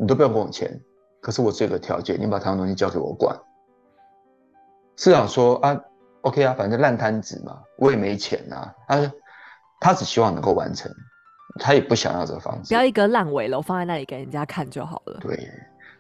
[0.00, 0.80] 你都不用给我钱，
[1.20, 3.36] 可是我这个条件，你把台湾东西交给我管。
[4.94, 5.76] 市长说啊
[6.20, 8.72] ，OK 啊，反正烂摊子嘛，我也没钱啊。
[8.86, 9.12] 他
[9.80, 10.88] 他只希望能够完成，
[11.58, 15.18] 他也不想要这个房子，不要一个烂尾楼放在那里给人家看就好了。
[15.20, 15.50] 对，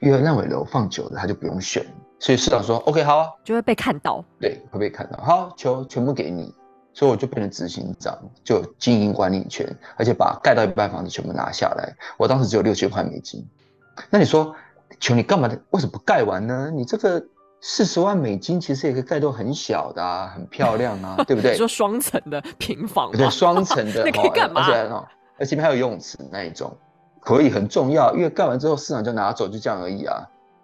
[0.00, 1.84] 因为烂尾楼放久了，他就不用选。
[2.20, 4.24] 所以市长说 OK 好啊，就会被看到。
[4.40, 5.22] 对，会被看到。
[5.22, 6.52] 好，球全部给你，
[6.92, 9.64] 所以我就变成执行长，就经营管理权，
[9.96, 11.94] 而且把盖到一半房子全部拿下来。
[12.16, 13.46] 我当时只有六千块美金。
[14.10, 14.54] 那你说，
[14.98, 15.56] 球你干嘛的？
[15.70, 16.72] 为什么不盖完呢？
[16.74, 17.24] 你这个
[17.60, 21.50] 四十万美金其实也可以盖到很小的啊，很漂亮啊，对不对？
[21.54, 24.60] 你说双层的平房，对，双层的， 那可以干嘛？
[24.60, 25.06] 而且哦，
[25.38, 26.76] 而且还有游泳池那一种，
[27.20, 30.16] 可以很重要，因为盖完之后市场就拿走，就这样而已啊。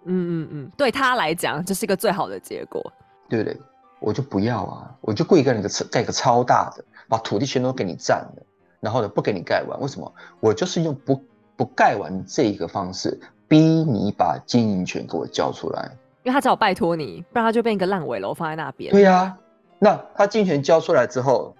[0.05, 2.81] 嗯嗯嗯，对他来讲，这是一个最好的结果，
[3.29, 3.57] 对不对？
[3.99, 8.43] 我就不要啊，我就故意盖个盖个超大的，把土地全都给你占了，
[8.79, 10.13] 然后呢不给你盖完，为什么？
[10.39, 11.21] 我就是用不。
[11.57, 13.17] 不盖完这一个方式，
[13.47, 15.89] 逼你把经营权给我交出来，
[16.23, 18.91] 因为他只好拜托你，不然他就变一个烂尾楼放在那边。
[18.91, 19.37] 对呀，
[19.79, 21.55] 那他经营权交出来之后，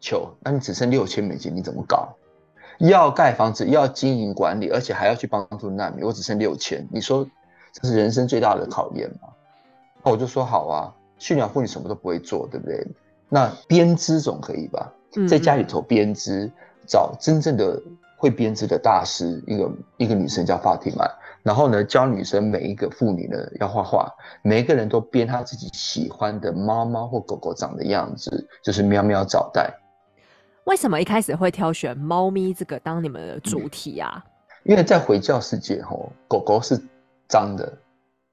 [0.00, 2.08] 求，那你只剩六千美金，你怎么搞？
[2.78, 7.26] 要盖房子，要经营管理，而且还要去帮助难民，我只剩六千，你说
[7.72, 9.28] 这是人生最大的考验吗？
[10.02, 12.86] 那我就说好啊，驯养妇女什么都不会做，对不对？
[13.28, 14.92] 那编织总可以吧？
[15.28, 16.50] 在家里头编织，
[16.86, 17.80] 找真正的。
[18.16, 21.04] 会编织的大师，一个一个女生叫法蒂玛，
[21.42, 24.10] 然后呢，教女生每一个妇女呢要画画，
[24.40, 29.70] 每一个人都编她自己喜欢的猫猫或狗狗长的样子，就是喵喵找代。
[30.64, 34.24] 为什么一开始会挑选猫咪这个当你们的主题啊？
[34.64, 36.80] 因为在回教世界，吼，狗狗是
[37.28, 37.70] 脏的，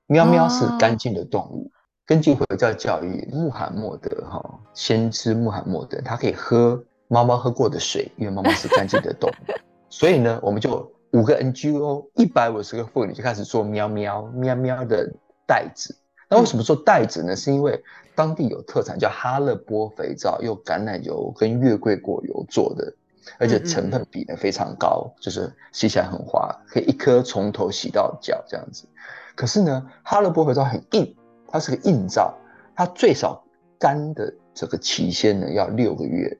[0.07, 1.69] 喵喵是干净的动物。
[2.05, 9.53] 根据回教教育，穆罕默德哈，先知穆罕默德，他可以喝猫猫喝过的水，因为猫猫是干净的动物。
[9.89, 15.13] 所以呢，我们就五个 NGO，一百五十个妇女就开始做喵喵喵喵的
[15.45, 15.93] 袋子。
[16.31, 17.35] 那为什么说袋子呢？
[17.35, 17.83] 是因为
[18.15, 22.93] 当地有特产叫哈勒波肥皂，用橄榄油跟月桂果油做的，
[23.37, 28.87] 而且成分比呢非常高，就是洗起来很滑，可以一颗从头洗到脚这样子。
[29.35, 31.13] 可是呢，哈勒波肥皂很硬，
[31.49, 32.33] 它是个硬皂，
[32.77, 33.43] 它最少
[33.77, 36.39] 干的这个期限呢要六个月。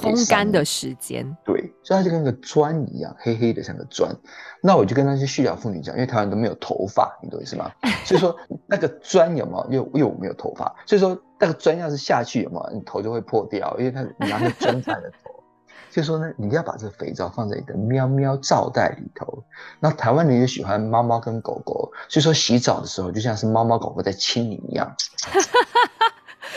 [0.00, 4.10] 风干的时间，对，所以它就跟个砖一样，黑黑的像个砖。
[4.62, 7.70] 那我就跟那些叙利亚妇女讲，因为台湾都没有头发，你懂意思吗？
[8.04, 8.34] 所以说
[8.66, 9.70] 那个砖有没有？
[9.70, 12.70] 因为因为我没有头发，所以说那个砖要是下去有没有？
[12.74, 15.30] 你头就会破掉，因为它拿个砖在的头。
[15.90, 19.42] 所以说呢，你要把这个肥皂放在你的喵喵罩袋里头。
[19.80, 24.94] 那台湾人也喜欢猫猫跟狗狗，所以说洗澡的时候就像是猫猫狗狗在亲你一样。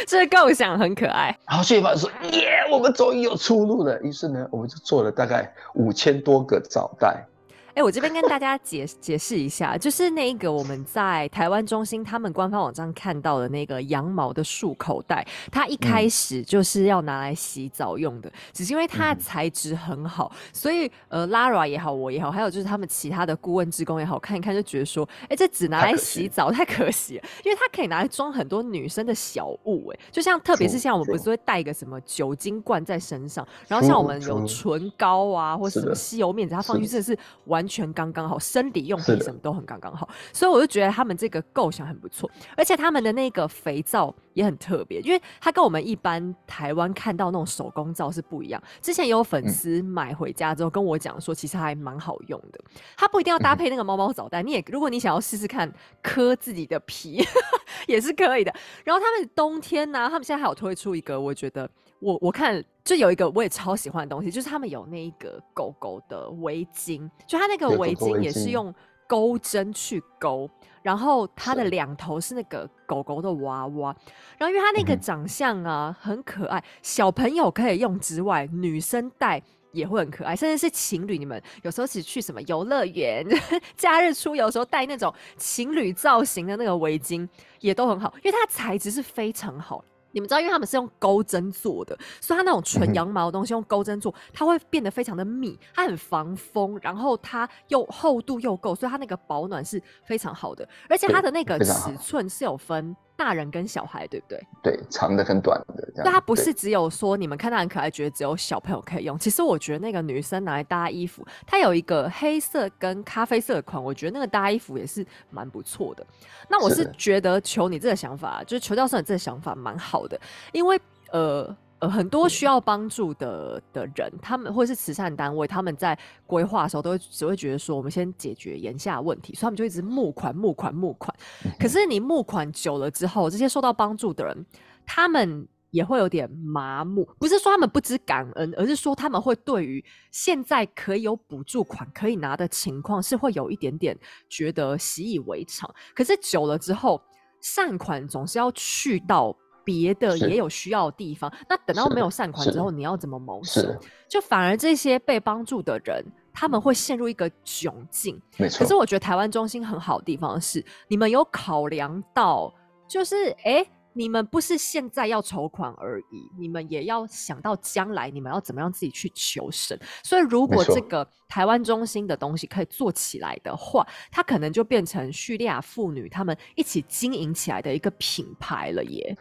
[0.07, 1.37] 这个构想很可爱。
[1.47, 7.25] 然后谢凡说：“耶，我们终于有出路了。”于是呢，我们就做了大概五千多个早袋。
[7.73, 37.60] 哎，我这边跟大家解 解释一下，就是那个我们在台湾中心他们官方网站看到的那个羊毛的束口袋，它一开始就是要拿来洗澡用的，只是因为它的材质很好，所以呃，Lara 也好，我也好，还有就是他们其他的顾问职工也好，看一看就觉得说，哎，这只拿来洗澡太可惜了，因为它可以拿来装很多女生的小物，哎，就像特别是像我们不是会带一个什么酒精罐在身上，然后像我们有唇膏啊，或者什么吸油面纸，它放进去真的是完。
[37.61, 48.59] 完全刚刚好，生理用品什么都很刚刚好，所以我就觉得他们这个构想很不错，而且他们的那个肥皂也很特别，因为它跟我们一般台湾看到那种手工皂是不一样。
[48.81, 52.59] 之前也有粉丝买回家之后跟我讲说，其实还蛮好用的。
[52.97, 57.23] 它不一定要搭配那个猫猫澡袋，你也如果你想要试试看磕自己的皮
[57.87, 58.51] 也是可以的。
[58.83, 61.69] 然后他们冬天呢，他们现在还有推出一个，我觉得
[62.01, 62.61] 我我看。
[62.83, 68.73] 就有一个我也超喜欢的东西，就是他们有那一个狗狗的围巾，就它那个围巾也是用
[69.07, 70.49] 钩针去钩，
[70.81, 73.95] 然后它的两头是那个狗狗的娃娃，
[74.35, 79.39] 然后因为它那个长相啊很可爱，小朋友可以用之外，女生戴
[79.71, 83.23] 也会很可爱，甚至是情侣，你们有时候只去什么游乐园、
[83.77, 87.29] 假日出游的时候戴那种情侣造型的那个围巾
[87.59, 89.85] 也都很好，因为它材质是非常好。
[90.11, 102.95] 你们知道，因为他们是用钩针做的，所以它那种纯羊毛的东西用钩针做，它会变得非常的密，它很防风，然后它又厚度又够，所以它那个保暖是非常好的，而且它的那个尺寸是有分。
[103.23, 104.47] 大人跟小孩，对不对？
[104.63, 105.87] 对，长的跟短的。
[105.93, 109.19] 对，它不是只有说你们看到很可爱，觉得只有小朋友可以用。
[109.19, 116.03] 其实我觉得那个女生拿来搭衣服，它有一个黑色跟咖啡色的款，我觉得那个搭衣服也是蛮不错的。
[116.49, 120.19] 那我是觉得求你这个想法，就是求教授你这个想法蛮好的，
[120.51, 121.55] 因为呃。
[121.81, 131.11] 呃，很多需要帮助的的人，他们或是慈善单位，他们在规划的时候都会只会觉得说，我们先解决眼下问题，所以他们就一直募款、募款、募款。
[131.59, 134.45] 可是你募款久了之后，这些受到帮助的人，
[134.85, 137.03] 他们也会有点麻木。
[137.17, 143.97] 不是说他们不知感恩，而是说他们会对于现在可以有补助款可以拿的情况，是会有一点点
[144.29, 145.67] 觉得习以为常。
[145.95, 147.01] 可是久了之后，
[147.41, 149.35] 善款总是要去到。
[149.63, 153.77] 别的也有需要的地方，那等到没有善款之后，你要怎么谋生？
[154.07, 156.03] 就反而这些被帮助的人，
[156.33, 158.21] 他们会陷入一个窘境。
[158.37, 158.59] 没错。
[158.59, 162.53] 可是我觉得台湾中心很好的地方是，你们有考量到，
[162.87, 169.77] 就是哎，你们不是现在要筹款而已，你们也要想到将来你们要怎么样自己去求生。
[170.03, 179.17] 所以如果这个台湾中心的东西可以做起来的话，它可能就变成叙利亚妇女他们一起经营起来的一个品牌了耶。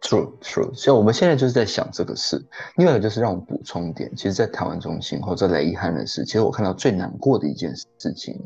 [0.00, 0.72] True, true。
[0.74, 2.40] 所以我们现在就是在想这个事。
[2.76, 8.40] 另外一个就是让我补充一点，其实，在台湾中心或者雷遗憾的是，其实我看到最难过的一件事情，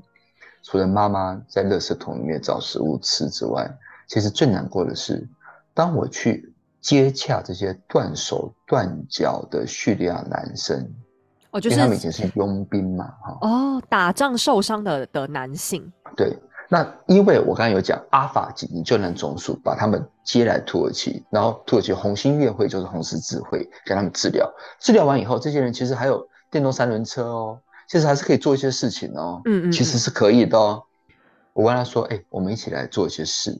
[0.63, 3.71] 除了妈妈在垃圾桶里面找食物吃之外，
[4.09, 5.29] 其实最难过的是，
[5.75, 6.51] 当我去
[6.81, 10.91] 接洽这些断手断脚的叙利亚男生，
[11.51, 16.35] 哦，就是他们以前是佣兵嘛，哈，哦，打仗受伤的的男性，对。
[16.73, 24.49] 那因为我刚刚有讲，阿法紧急救难总署把他们接来土耳其，然后土耳其红星月会就是红十字会给他们治疗，
[24.79, 27.59] 治疗完以后，这些人其实还有电动三轮车哦，
[27.89, 30.81] 其实还是可以做一些事情哦，嗯嗯，其实是可以的哦。
[31.55, 33.51] 我跟他说，哎，我们一起来做一些事，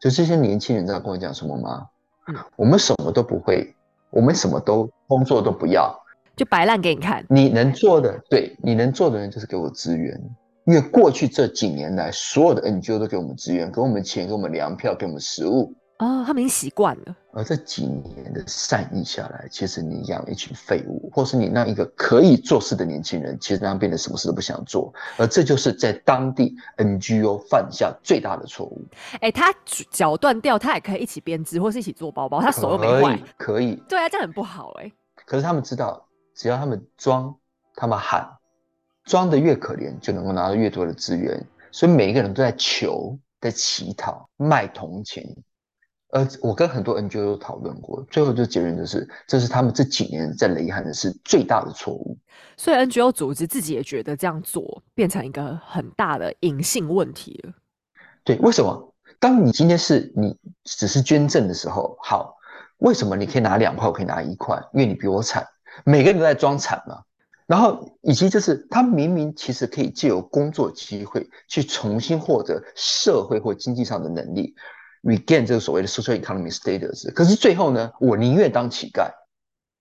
[0.00, 1.88] 就这些年轻人在跟我讲什么吗？
[2.28, 3.74] 嗯，我们什么都不会，
[4.10, 5.92] 我们什么都工作都不要，
[6.36, 7.26] 就摆烂给你看。
[7.28, 10.16] 你能做的，对，你能做的人就是给我资源。
[10.70, 15.74] 因为过去这几年来，所有的 NGO 都给我们资源，给我们钱，给我们粮票，给我们食物。
[15.98, 17.16] 哦，他们已经习惯了。
[17.32, 24.94] 而这几年的善意下来，其实你养一群废物，或是你让一个可以做事的年轻人，其实让他变得什么事都不想做。
[25.16, 28.80] 而这就是在当地 NGO 犯下最大的错误。
[29.20, 29.52] 哎，他
[29.90, 33.74] 脚断掉，他也可以一起编织，或是一起做包包，他手又没坏，可以。
[33.88, 34.92] 对啊，这样很不好哎。
[35.26, 36.06] 可是他们知道，
[36.36, 37.34] 只要他们装，
[37.74, 38.24] 他们喊。
[39.04, 45.36] 装的越可怜，就能够拿到越多的资源，所以每一个人都在求，在乞讨，卖同情。
[46.12, 52.18] 而我跟很多 NGO 都讨论过，最后就结论就是，这是他们这几年在雷汉的是最大的错误。
[52.56, 57.52] 所以 NGO 组织自己也觉得这样做变成一个很大的隐性问题了。
[58.24, 58.92] 对，为什么？
[59.20, 62.36] 当你今天是你只是捐赠的时候，好，
[62.78, 64.60] 为什么你可以拿两块，我可以拿一块？
[64.72, 65.46] 因为你比我惨，
[65.84, 67.02] 每个人都在装惨嘛。
[67.50, 74.54] 然后，以及就是他明明其实可以借由工作机会去重新获得社会或经济上的能力
[75.02, 77.12] ，regain 这个所谓的 social economy status。
[77.12, 79.10] 可是最后呢，我宁愿当乞丐，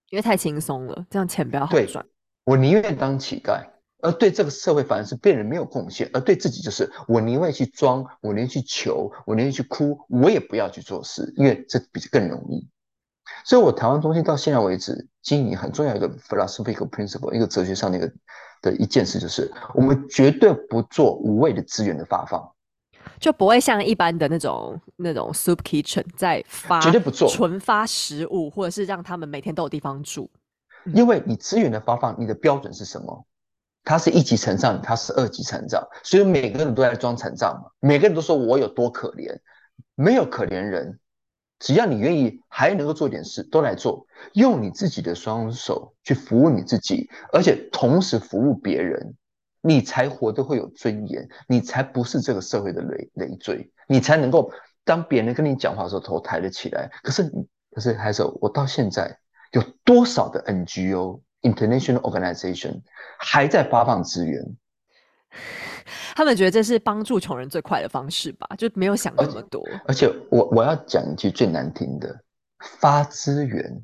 [0.10, 2.04] 因为太轻松了，这样钱比较好赚。
[2.44, 3.64] 我宁愿当乞丐，
[4.02, 12.68] 而对这个社会反而是别人没有贡献，而对自己就是我宁愿去装，我宁愿去求，我宁愿去哭，我也不要去做事，因为这比更容易。
[13.44, 18.12] 所以，我台湾中心到现在为止经营很重要一个 philosophical principle，一个哲学上的一个
[18.62, 22.52] 的一件事，就是我们绝对不做无谓的资源的发放，
[23.20, 30.30] 就不会像一般的那种那种 soup kitchen 在发，绝对不做纯发食物，或者是让他们每天都有地方住。
[30.94, 33.26] 因为你资源的发放，你的标准是什么？
[33.84, 39.36] 它是一级成长，它是二级成长，所以每个人都在装成长嘛，每个人都说我有多可怜，
[39.96, 41.00] 没有可怜人。
[41.60, 49.16] 只要你愿意，还能够做点事，都来做，用你自己的双手去服务你自己，而且同时服务别人，
[49.62, 54.52] 你才活得会有尊严，你才不是这个社会的累累赘，你才能够
[54.86, 56.90] 当别人跟你讲话的时候头抬得起来。
[57.04, 57.30] 可是，
[57.72, 59.20] 可是还是我到现在
[59.52, 62.82] 有多少的 NGO international organization
[63.20, 64.56] 还在发放资源？
[66.16, 69.64] 他们觉得这是帮助穷人最快的方式吧，就没有想那么多。
[69.88, 72.16] 而且我我要讲一句最难听的：
[72.80, 73.84] 发资源，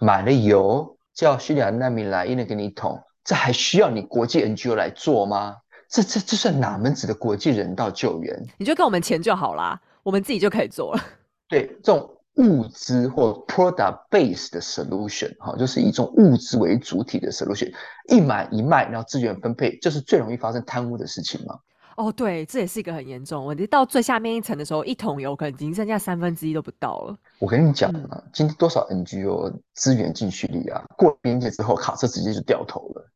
[0.00, 5.56] 买了油叫叙利亚难民来，一人给你一桶，这还需要你国际 NGO 来做吗？
[5.88, 8.46] 这这这算哪门子的国际人道救援？
[8.58, 11.04] 你就给我们钱就好啦，我们自己就可以做了。
[11.48, 12.15] 对，这种。
[12.36, 17.72] 物资或 product base 的 solution，哈，就是以这种物资为主体的 solution，
[18.08, 21.58] 一买一卖，然后资源分配，就是最容易发生贪污的事情嘛。
[21.96, 23.66] 哦，对，这也是一个很严重问题。
[23.66, 27.16] 到最下面一层的时候，一桶油可能已经剩下三分之一都不到了。
[27.38, 33.10] 我跟你讲啊，今天多少 NGO 资源进叙利亚，过边界之后，卡车直接就掉头了，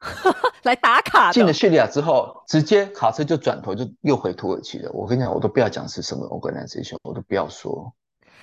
[0.64, 1.30] 来打卡。
[1.30, 4.90] 进了叙利亚之后，直接卡车就转头就又回土耳其了。
[4.90, 7.94] 我跟你讲，我都不要讲是什么 organization，我都不要说。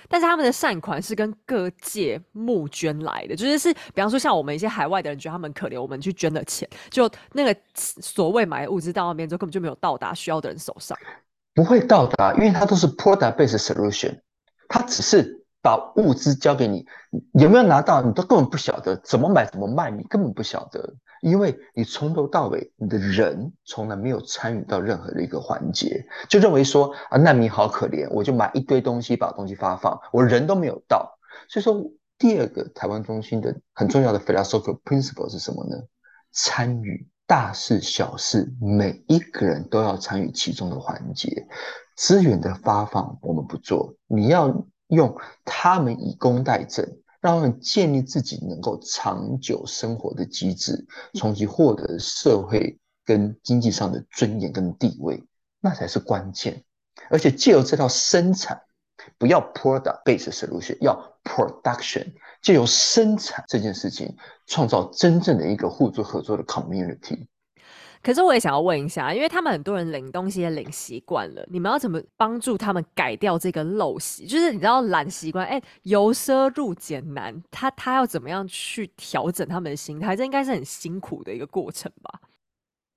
[0.08, 10.96] 但是他们的善款是跟各界募捐来的，就是是，比方说像我们一些海外的人觉得他们可怜，我们去捐的钱，就那个所谓买物资到那边之后，根本就没有到达需要的人手上，
[11.54, 14.18] 不会到达，因为它都是 product based solution，
[14.68, 16.84] 它只是把物资交给你，
[17.32, 20.94] 有没有拿到，你都根本不晓得，怎么买怎么卖，你根本不晓得。
[21.30, 31.18] 因为你从头到尾，你的人从来没有参与到任何的一个环节，就认为说啊难民好可怜，我就买一堆东西把东西发放，我人都没有到。
[31.48, 31.82] 所以说，
[32.18, 35.76] 第二个台湾中心的很重要的 philosophical principle 是什么呢？
[36.30, 41.46] 参与大事小事，每一个人都要参与其中的环节。
[41.96, 46.86] 资源的发放我们不做，你要用他们以工代赈。
[47.24, 55.24] 让他们建立自己能够长久生活的机制，从其获得社会跟经济上的尊严跟地位，
[55.58, 56.62] 那才是关键。
[57.08, 58.60] 而且借由这套生产，
[59.16, 64.14] 不要 product based solution，要 production，借由生产这件事情，
[64.46, 67.26] 创造真正的一个互助合作的 community。
[68.04, 74.26] 可是我也想要问一下，因为他们很多人领东西也领习惯了，你们要怎么帮助他们改掉这个陋习？
[74.26, 80.14] 就是你知道懒习惯，哎，由奢入俭难，他他要怎么样去调整他们的心态？
[80.14, 82.20] 这应该是很辛苦的一个过程吧？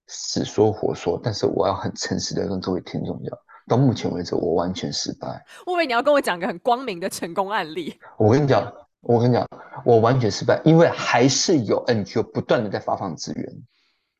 [0.07, 5.41] 死说活说，但是我要很诚实的跟各位听众讲，到目前为止我完全失败。
[5.65, 7.97] 我以为你要跟我讲个很光明的成功案例。
[8.17, 8.69] 我跟你讲，
[8.99, 9.47] 我跟你讲，
[9.85, 13.45] 我完全失败，因为还是有 NGO 不断的在发放资源。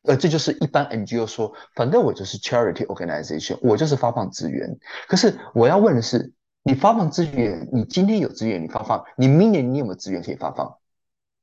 [0.02, 4.78] 呃，这就是一般 NGO 说，反正我就是 charity organization，我就是发放资源。
[5.06, 10.78] 可是我要问的是，你发放资源，你今天有资源，你发放，你明年你有没有资源可以发放？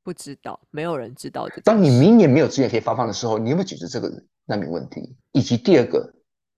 [0.03, 1.61] 不知道，没有人知道的。
[1.64, 4.10] 当你明年没有资源可以发放的时候，你有没有解决这个
[4.45, 5.15] 难民问题？
[5.32, 6.14] 以及第二个，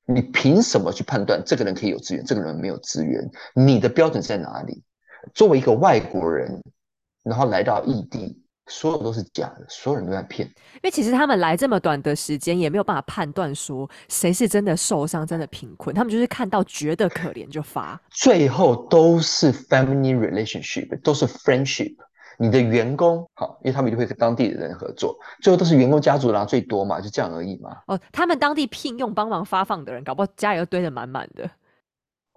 [0.06, 3.30] 你凭什么去判断这个人可以有资源，这个人没有资源？
[3.56, 4.84] 你的标准在哪里？
[5.34, 6.62] 作为一个外国人，
[7.24, 8.44] 然后来到异地。
[8.68, 10.48] 所有都是假的，所有人都在骗。
[10.48, 15.96] 因为其实他们来这么短的时间，也没有办法判断说谁是真的受伤、真的贫困。
[15.96, 21.96] 他们就是看到觉得可怜就发，最后都是 family relationship，都是 friendship。
[22.40, 27.76] 你的员工好，因为他们就会跟当地的人合作，最后都是员工家族拿最多嘛，就这样而已嘛。
[27.88, 31.50] 哦，他们当地聘用帮忙发放的人，搞不好家里又堆得满满的。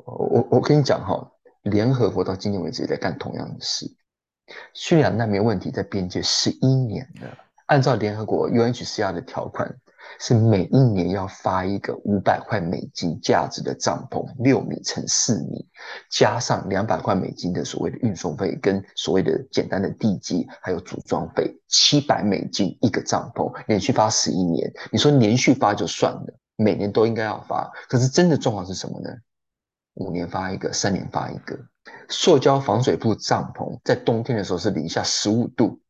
[0.02, 1.31] 我我跟你讲哈，
[1.65, 3.85] 联合国到今天为止也在干同样的事。
[4.74, 7.36] 叙利亚难民问题在边界十一年了。
[7.66, 9.72] 按照联合国 UNHCR 的条款，
[10.18, 15.64] 是每一年要发一个五百块美金价值的帐篷，六米乘四米，
[16.10, 24.68] 加上两百块美金的所谓的运送费跟所谓的简单的地基还有组装费，七百美金一个帐篷，连续发十一年。
[24.90, 27.70] 你说连续发就算了，每年都应该要发。
[27.89, 29.10] 可是真的状况是什么呢？
[29.94, 31.56] 五年发一个，三年发一个。
[32.11, 35.81] 塑胶防水布帐篷在冬天的时候是零下十五度。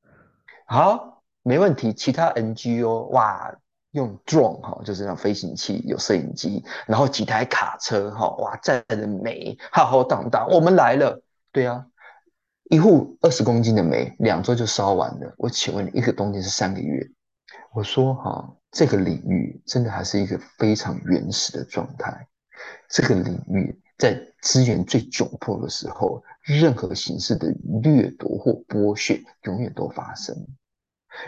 [0.67, 1.93] 好，没问题。
[1.93, 3.53] 其他 NGO 哇，
[3.91, 11.21] 用壮哈，就是那飞行器，有摄影机，然后几台卡车哈，哇，载的煤浩浩荡荡，我们来了。
[11.51, 11.85] 对啊，
[12.71, 15.35] 一户二十公斤的煤，两周就烧完了。
[15.39, 17.05] 我请问你，一个冬天是三个月？
[17.73, 22.29] 我说哈，这个领域真的还是一个非常原始的状态。
[22.89, 27.49] 这个领域在资源最窘迫的时候，任何形式的
[27.83, 30.35] 掠夺或剥削永远都发生。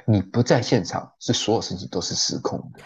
[0.07, 2.81] 你不在现场，是所有事情都是失控的。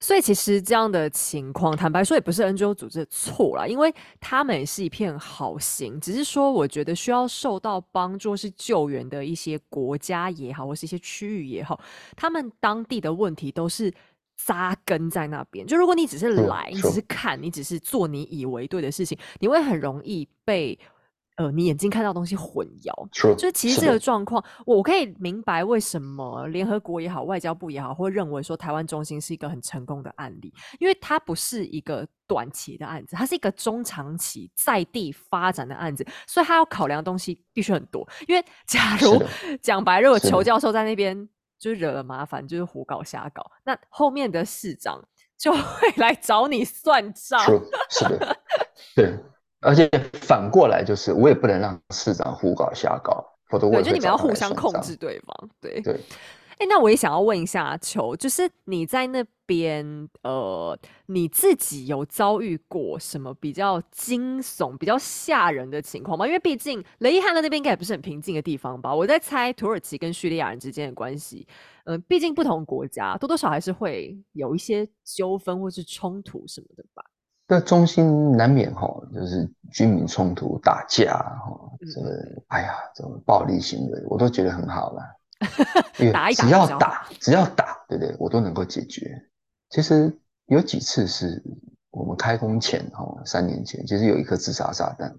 [0.00, 11.80] 所以其实这样的情况，坦白说也不是 NGO 组织的错啦，因为他们也是一片好心，只是说我觉得需要受到帮助是救援的一些国家也好，或是一些区域也好，
[12.14, 13.92] 他们当地的问题都是
[14.44, 15.66] 扎根在那边。
[15.66, 20.78] 就如果你只是来，你只是看，你只是做你以为对的事情，你会很容易被。
[21.36, 38.04] 呃，你眼睛看到东西混淆，就是其实这个状况，我可以明白为什么联合国也好，外交部也好，会认为说台湾中心是一个很成功的案例，因为它不是一个短期的案子，它是一个中长期在地发展的案子，所以它要考量的东西必须很多。
[38.26, 39.22] 因为假如
[39.62, 41.28] 讲白，如果裘教授在那边
[41.58, 45.02] 就是惹了麻烦，就是胡搞瞎搞，那后面的市长
[45.36, 45.60] 就会
[45.96, 47.40] 来找你算账。
[47.90, 48.36] 是的，
[48.94, 49.18] 对。
[49.60, 49.88] 而且
[50.22, 55.50] 反过来就是，我也不能让市长胡搞瞎搞，否则我觉得你们要互相控制对方。
[55.60, 56.00] 对对，
[56.58, 60.76] 哎，那我也想要问一下球，就是你在那边，呃，
[61.06, 66.26] 你自己有遭遇过什么比较惊悚、比较吓人的情况吗？
[66.26, 68.92] 因为毕竟雷伊汉的那边应该也不是很平静的地方吧？
[68.92, 71.46] 我在猜土耳其跟叙利亚人之间的关系，
[71.84, 77.04] 嗯，毕竟不同国家多多少还是会有一些纠纷或是冲突什么的吧。
[77.46, 85.02] 那中心难免哈，就是居民冲突、打架哈，这个哎呀，这种暴力行为我都觉得很好了。
[86.12, 88.16] 打一只要打，只要打，对不对？
[88.18, 89.10] 我都能够解决。
[89.70, 90.16] 其实
[90.46, 91.42] 有几次是
[91.90, 95.14] 我们开工前哈，三年前，其实有一颗自杀炸弹。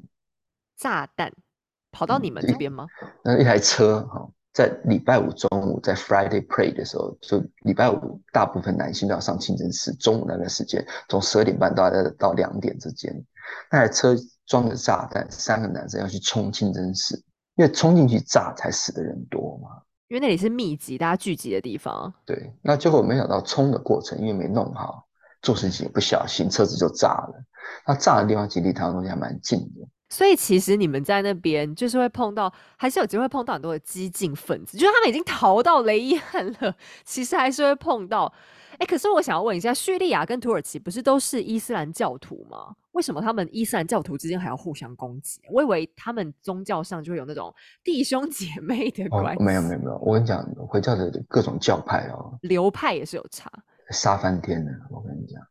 [0.77, 1.31] 炸弹
[1.91, 2.87] 跑到你们这边吗？
[3.23, 4.29] 那一台车哈。
[4.51, 9.93] 在礼拜五中午，在 Friday Pray 的时候，就礼拜五大部分男性都要上清真寺。
[9.93, 13.13] 中午那段时间，从十二点半到到两点之间，
[13.71, 14.15] 那台车
[14.47, 17.15] 装着炸弹，三个男生要去冲清真寺，
[17.55, 19.69] 因为冲进去炸才死的人多嘛。
[20.09, 22.11] 因为那里是密集大家聚集的地方。
[22.25, 25.05] 对，那结果没想到冲的过程，因为没弄好，
[25.41, 27.43] 做事情不小心，车子就炸了。
[27.85, 29.87] 那炸的地方其实离他们东西还蛮近的。
[30.09, 36.75] 所以其实你们在那边就是会碰到，还是有机会碰到很多的激进分子，就是他们已经逃到雷伊汉了，
[37.05, 38.33] 其实还是会碰到。
[38.79, 42.73] 哎，可是我想要问一下，叙利亚跟土耳其不是都是伊斯兰教徒吗？
[42.93, 45.41] 为什么他们伊斯兰教徒之间还要互相攻击？
[45.51, 47.53] 我以为他们宗教上就会有那种
[47.83, 49.43] 弟兄姐妹的关系。
[49.43, 53.51] 没有没有没有，我跟你讲，回教的各种教派哦，流派也是有差，
[53.91, 54.71] 杀翻天的。
[54.89, 55.41] 我跟你讲。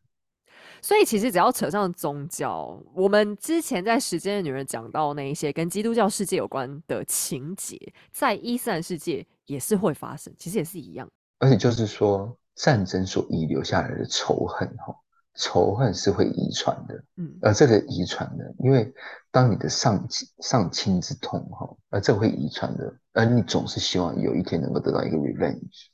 [0.81, 7.77] 所以其实只要扯上宗教，我们之前在《时间的女人》讲到那一些跟基督教世界有关的情节，
[8.11, 11.07] 在伊斯兰世界也是会发生，其实也是一样。
[11.41, 14.95] 而且就是说，战争所遗留下来的仇恨，哈，
[15.35, 16.95] 仇恨是会遗传的。
[17.17, 18.93] 嗯，而这个遗传的，因为
[19.31, 20.07] 当你的上
[20.43, 25.87] 上亲之痛，哈，而这会遗传的，而你总是希望有一天能够得到一个 revenge。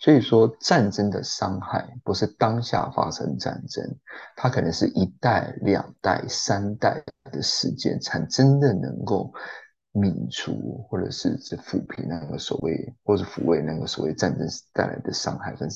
[0.00, 3.84] 所以说，战争的伤害不是当下发生战争，
[4.36, 7.02] 它可能是一代、两代、三代
[7.32, 9.32] 的时间，才真的能够
[9.94, 15.68] 泯除，或者是是抚平那个所谓，或者抚慰那个所谓战争带来的伤害跟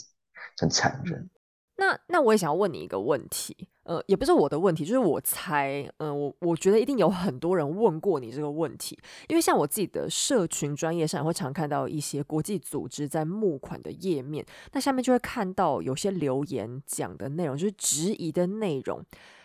[0.59, 1.29] 很残忍。
[1.77, 8.97] 那那我也想要问你一个问题，呃，也不是我的问题，就是我猜，嗯，我我觉得一定有很多人问过你这个问题，
[9.29, 19.03] 因为像我自己的社群专业上，也会常看到一些国际组织在募款的页面，那下面就会看到有些留言讲的内容，就是质疑的内容。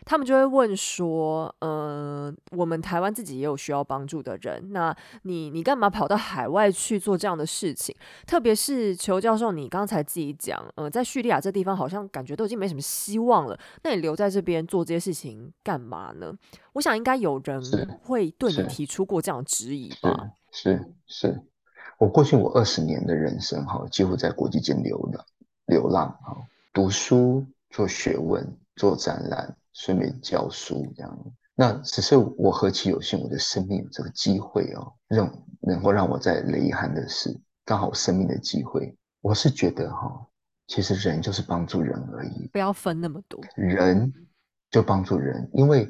[0.09, 7.93] 他们就会问说：“嗯，我们台湾自己也有需要帮助的人，那你你干嘛跑到海外去做这样的事情？
[8.25, 16.33] 特别是裘教授，你刚才自己讲，呃，在叙利亚这地方好像感觉都已经没什么希望了，那你留在这边做这些事情干嘛呢？
[16.71, 17.61] 我想应该有人
[18.01, 20.31] 会对你提出过这样的质疑吧？
[20.53, 21.37] 是是，
[21.97, 25.25] 我过去我二十年的人生哈，几乎在国际间流浪
[25.65, 26.37] 流浪哈，
[26.71, 35.31] 读书、做学问、做展览。”顺便教书这样，那只是我何其有幸，我的生命有这个机会哦，让
[35.61, 38.97] 能够让我在雷汉的事，刚好生命的机会。
[39.21, 40.27] 我是觉得哈，
[40.65, 44.11] 其实人就是帮助人而已，不要分那么多，人
[44.71, 45.87] 就帮助人，因为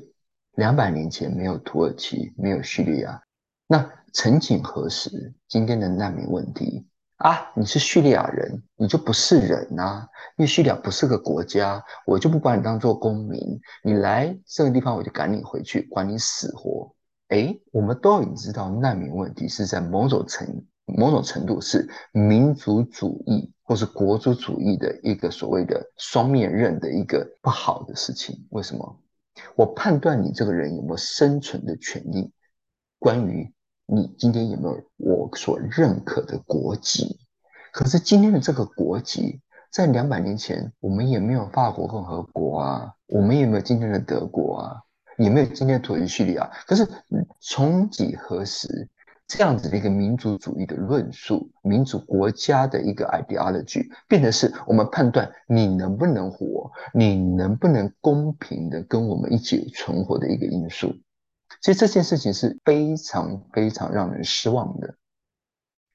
[0.56, 3.24] 两百年前没有土耳其，没有叙利亚，
[3.68, 6.86] 那曾几何时，今天的难民问题
[7.18, 10.08] 啊，你是叙利亚人，你就不是人呐，
[10.38, 16.94] 因为叙利亚不是个国家，我就不把你当做公民，你来这个地方我就赶你回去，管你死活。
[17.30, 28.46] 哎，我们都已经知道，难民问题是在某种程某种程度是民族主义或是国族主义的一个所谓的双面刃的一个不好的事情。
[28.52, 29.00] 为什么？
[29.56, 32.32] 我判断你这个人有没有生存的权利，
[33.00, 33.52] 关于
[33.88, 37.18] 你今天有没有我所认可的国籍。
[37.72, 39.42] 可是今天的这个国籍，
[39.72, 44.84] 在两百年前，我们也没有法国共和国啊，我们也没有今天的德国啊。
[45.18, 46.48] 也没有今天的土耳其、叙利亚。
[46.68, 46.88] 可是，
[47.42, 48.88] 从几何时，
[49.26, 60.94] 这样子的一个民族主义的论述、民族国家的一个 ideology，变成是我们判断你能不能活、你能不能公平的跟我们一起存活的一个因素。
[61.62, 64.96] 其实这件事情是非常非常让人失望的。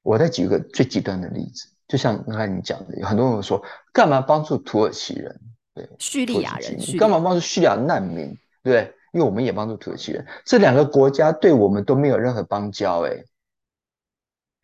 [0.03, 3.63] 我再举一个最极端的例子，就像刚才你讲的，有很多人说，
[3.93, 5.41] 干嘛帮助土耳其人？
[5.75, 8.37] 对，叙利亚人，干嘛帮助叙利亚难民？
[8.63, 8.95] 对。
[9.13, 13.03] 因为我们也帮助土耳其人，这两个国家对我们都没有任何邦交。
[13.03, 13.23] 哎，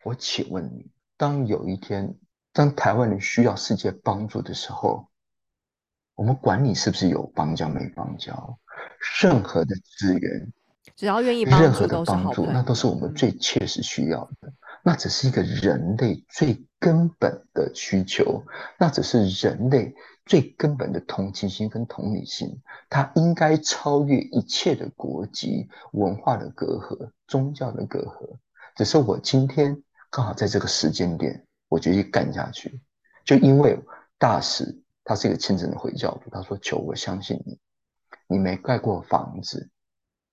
[0.03, 2.15] 我请问你，当有一天，
[2.51, 5.07] 当台湾人需要世界帮助的时候，
[6.15, 8.57] 我们管你是不是有邦交没邦交，
[9.21, 10.51] 任何的资源，
[10.95, 14.53] 只要愿意帮助，任何的帮助，那都是我们最切实需要的。
[14.83, 18.43] 那只是一个人类最根本的需求，
[18.77, 19.93] 那只是人类。
[20.25, 28.37] 最根本的同情心跟同理心，它应该超越一切的国籍、文化的隔阂、宗教的隔阂。
[28.75, 29.75] 只是我今天
[30.11, 32.79] 刚好在这个时间点，我决定干下去。
[33.25, 33.75] 就因为
[34.19, 34.63] 大使
[35.03, 37.57] 他是一个虔诚的回教徒，他说：“求我相信你，
[38.27, 39.67] 你没盖过房子，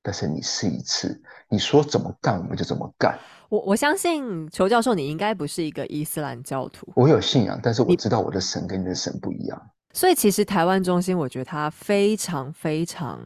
[0.07, 3.19] 但是你试一次，你说怎么干我们就怎么干。”
[3.51, 6.93] 我我相信裘教授，你应该不是一个伊斯兰教徒。
[6.95, 9.71] 我有信仰，但是我知道我的神跟你的神不一样。
[9.93, 13.21] 所以，其实台湾中心，我觉得它非常非常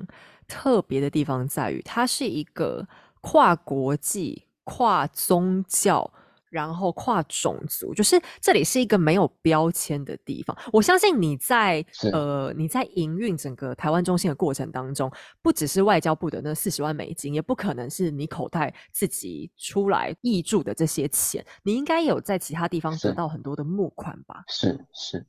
[0.48, 2.86] 特别的地方在于，它是一个
[3.20, 6.10] 跨国际、跨宗教，
[6.50, 10.56] 然后跨种族，就是这里是一个没有标签的地方。
[10.72, 15.10] 我相信你在呃你在营运整个台湾中心的过程当中，
[15.40, 24.44] 不只是外交部的那四十万美金，也不可能是你口袋自己出来挹注的这些钱，你应该有在其他地方得到很多的募款吧？
[24.48, 25.24] 是是。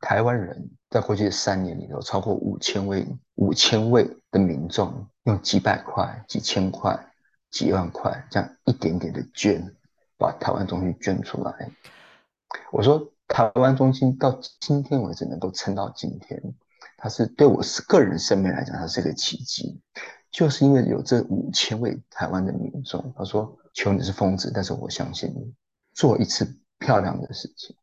[0.00, 3.06] 台湾人在过去的三年里头，超过五千位、
[3.36, 6.94] 五千位的民众用几百块、几千块、
[7.50, 9.64] 几万块这样一点点的捐，
[10.18, 11.70] 把台湾中心捐出来。
[12.70, 16.40] 我说，台湾中心到今天为止能够撑到今天，
[16.96, 19.80] 它是对我是个人生命来讲，它是一个奇迹，
[20.30, 23.12] 就是因为有这五千位台湾的民众。
[23.16, 25.52] 他说：“求你是疯子，但是我相信你，
[25.92, 26.46] 做一次
[26.78, 27.74] 漂亮的事情，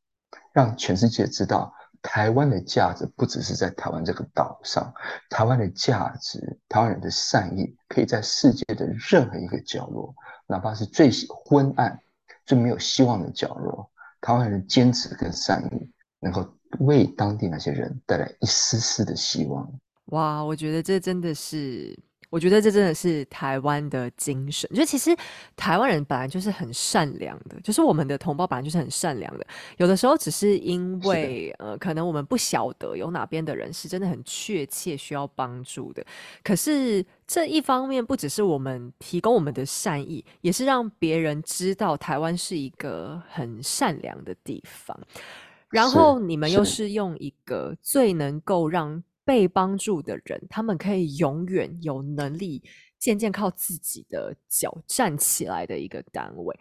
[0.53, 4.91] 让全世界知道。”台湾的价值不只是在台湾这个岛上，
[5.29, 10.11] 台湾的价值，台湾人的善意，可以在世界的任何一个角落，
[10.47, 11.11] 哪怕是最
[11.45, 11.99] 昏暗、
[12.51, 16.45] 最没有希望的角落，台湾人坚持跟善意，能够
[16.79, 19.71] 为当地那些人带来一丝丝的希望。
[20.07, 21.97] 哇，我觉得这真的是。
[22.31, 24.67] 我觉得这真的是台湾的精神。
[24.73, 25.15] 就其实
[25.57, 29.45] 台湾人本来就是很善良的，就是我们的同胞本来就是很善良的。
[29.77, 36.03] 有的时候只是因为呃，可能我们不晓得有哪边的人是真的很确切需要帮助的。
[36.41, 44.97] 可是这一方面不只是我们提供我们的善意，也是让别人知道台湾是一个很善良的地方。
[45.69, 49.03] 然后你们又是用一个最能够让。
[49.31, 52.61] 被帮助的人，他们可以永远有能力
[52.99, 56.59] 渐渐靠自己的脚站起来的一个单位。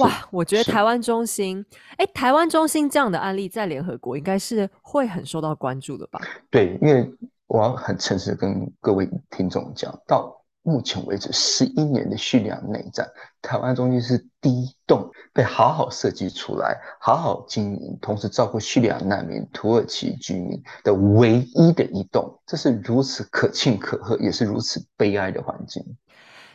[0.00, 1.64] 哇，我觉得台湾中心，
[1.96, 6.20] 哎，台湾中心这样的案例在联合国应该是会很受到关注的吧？
[6.50, 7.08] 对，因为
[7.46, 10.37] 我要很诚实跟各位听众讲到。
[10.68, 13.08] 目前为止，十一年的叙利亚内战，
[13.40, 22.38] 台湾中心是第一栋被好好设计出来、好好经营，同时照顾叙利亚难民、土耳其居民的唯一的一栋。
[22.46, 25.82] 这是如此可庆可贺，也是如此悲哀的环境。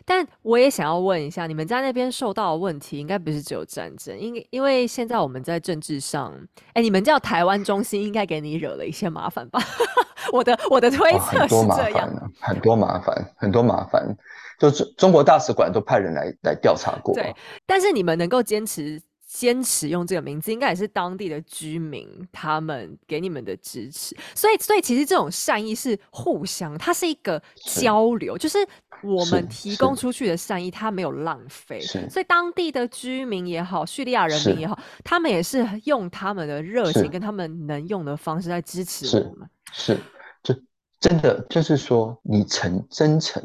[0.06, 6.34] 但我也想要问一下，你们在那边受到的问题，应该不是只有战争，因因为现在我们在政治上，
[6.74, 9.62] 哎，你们叫台湾中心，应该给你惹了一些麻烦吧？
[10.32, 12.10] 我的我的推测是这样，
[12.40, 14.16] 很多麻烦，很多麻烦，
[14.60, 17.14] 就是中国大使馆都派人来来调查过。
[17.14, 17.36] 对，
[17.66, 19.02] 但是你们能够坚持
[19.34, 24.16] 坚持用这个名字，应该也是当地的居民他们给你们的支持。
[24.36, 28.60] 所以，所以其实这种善意是互相，它是一个交流，就是
[29.02, 31.82] 我们提供出去的善意，它没有浪费。
[31.82, 39.50] 所以，当地的居民也好，叙利亚人民也好，他们也是用他们的热情跟他们能用的方式在支持我们。
[39.72, 39.98] 是，
[40.44, 40.54] 就
[41.00, 43.44] 真的就是说，你诚真诚。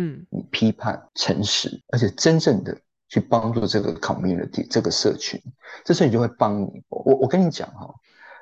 [0.00, 2.78] 嗯，你批判诚实，而且真正的
[3.08, 5.40] 去帮助这个 community 这个社群，
[5.84, 6.82] 这时候你就会帮你。
[6.88, 7.92] 我我跟你讲哈，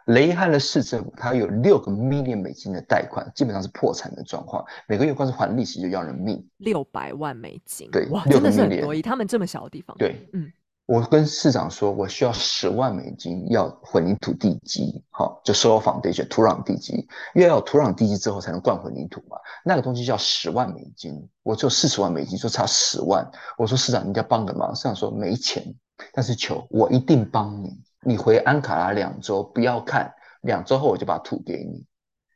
[0.07, 6.45] 雷汉的市政府它有六个 million 美金的贷款，基本上是破产的状况，每个月光是还利息就要人命。
[6.59, 10.53] 六百万美金，对，哇，真的是很多，以他们这么小的地方，对，嗯。
[10.87, 16.95] 我跟市长说，我需要十万美金，要混凝土地基，好，就 soil foundation 土壤地基，
[17.35, 19.37] 因为要有土壤地基之后才能灌混凝土嘛。
[19.65, 23.29] 那个东西叫十万美金，我只有四十万美金，就差十万。
[23.59, 24.73] 我说市长，你要帮个忙。
[24.77, 25.75] 市长说没钱，
[26.13, 27.83] 但是求我一定帮你。
[28.03, 31.85] 你回安卡拉两周，不要看，两周后我就把土给你。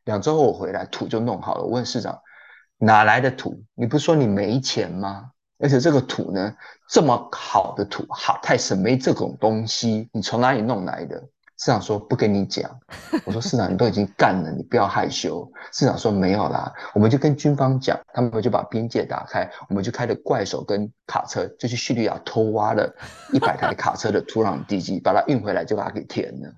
[0.04, 1.62] 两周后我回来，土就弄好了。
[1.62, 2.18] 我问市长，
[2.78, 3.62] 哪来的土？
[3.76, 5.30] 你不是说你没钱吗？
[5.60, 6.54] 而且这个土呢，
[6.88, 11.22] 这么好的土，好太神，没这种东西，你从哪里弄来的？
[11.58, 12.80] 市长说不跟你讲。
[13.26, 15.46] 我说市长，你都已经干了，你不要害羞。
[15.72, 22.90] 市长说没有啦，我们就跟军方讲，他们就把边界打开，我们就开着怪手跟卡车，就去叙利亚偷挖了
[23.34, 26.50] 一百台卡车的土壤地基，把它运回来，就把它给填了。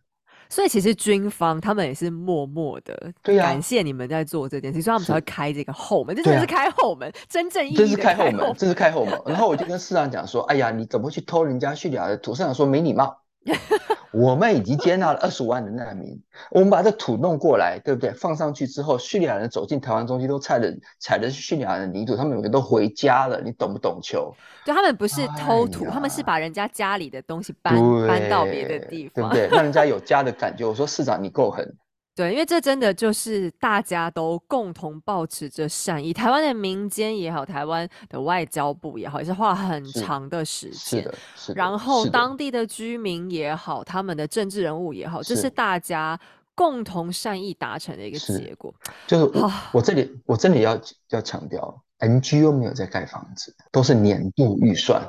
[0.53, 9.19] 所以其实军方他们也是默默的感谢你们在做这件事，所以他们才会开这个后门，这真的是开后门，真正意义的开后门，这是开后门。
[9.25, 13.17] 然后我就跟市长讲说：“哎呀，你怎么去偷人家叙利亚的土？”市长说：“没礼貌。”
[14.13, 16.21] 我们已经接纳了二十五万的难民，
[16.51, 18.13] 我们把这土弄过来，对不对？
[18.13, 23.99] 放上去之后，叙利亚人走进台湾中心都踩的踩的是叙利亚的泥土，他们有的都回家了，你懂不懂？
[24.03, 24.35] 球？
[24.65, 27.75] 对他们不是偷土，他们是把人家家里的东西搬
[28.07, 29.49] 搬到别的地方，对不对？
[29.57, 30.65] 让人家有家的感觉。
[30.65, 31.75] 我说市长，你够狠。
[32.15, 36.13] 对，因为这真的就是大家都共同保持着善意。
[36.13, 41.03] 台湾的民间也好，台湾的外交部也好，也是花很长的时间。
[41.03, 41.59] 是的，是的。
[41.59, 46.21] 然后当地的居民也好，他们的政治人物也好，这是大家
[46.55, 48.75] 共同善意达成的一个结果。
[49.07, 50.79] 就是我我这里我真的要
[51.09, 55.03] 要强调，NGO 没有在盖房子，都是年度预算。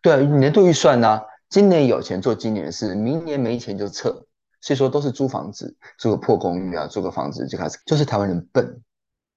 [0.00, 1.20] 对，年度预算呢，
[1.50, 4.24] 今年有钱做今年的事，明年没钱就撤。
[4.66, 8.82] 所以说都是租房子，租个破公寓啊，租个房子就开始，就是台湾人笨。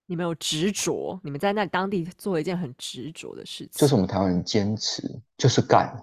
[0.08, 5.04] 你们有执着，你们在那当地做了一件很执着的事情，就是我们台湾人坚持，
[5.38, 5.96] 就是干，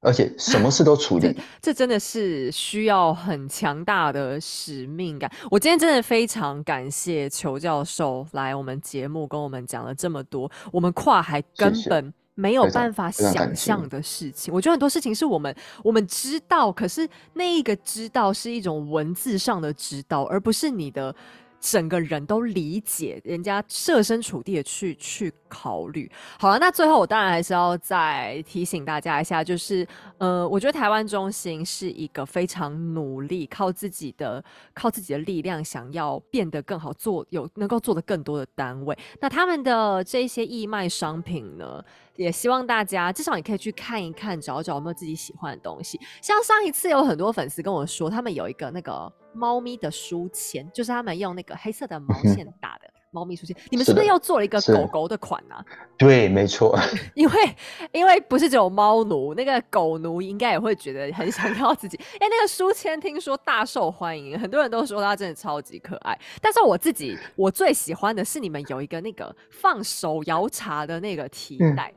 [0.00, 1.38] 而且什么事都处理。
[1.60, 5.30] 这真的是需要很强大的使命感。
[5.50, 12.14] 我今天真的非常感谢裘教授来我们节目跟我们讲了这么多，我们跨海根本。
[12.40, 15.54] 没有办法想象的事情，我觉得很多事情是我们
[15.84, 21.14] 我们知道，可是那一个知道是一种文字上的知道，而不是你的。
[21.62, 26.10] 整个人都理解，人家设身处地的去去考虑。
[26.38, 29.86] 好了，那最后我当然还是要再提醒大家一下，就是
[30.16, 34.42] 呃，我觉得台湾中心是一个非常努力，靠自己的
[34.72, 38.96] 靠自己的力量，想要变得更好，做有能够做的更多的单位。
[39.20, 41.84] 那他们的这些义卖商品呢，
[42.16, 46.00] 也希望大家至少你可以去看一看，找找有没有自己喜欢的东西。
[46.20, 49.12] 像上一次有很多粉丝跟我说，他们有一个那个。
[49.32, 53.56] 猫咪的书签，就是他们用那个黑色的毛线打的猫咪书签。
[53.70, 55.64] 你们是不是又做了一个狗狗的款啊？
[55.96, 56.76] 对，没错。
[57.14, 57.56] 因为
[57.92, 61.96] 因为不是只有猫奴，那个狗奴应该也会觉得很想要自己。
[62.18, 66.18] 哎，那个书签听说大受欢迎，很多人都说它真的超级可爱。
[66.42, 71.94] 但是我自己我最喜欢的是你们有一个那个放手摇茶的那个提袋。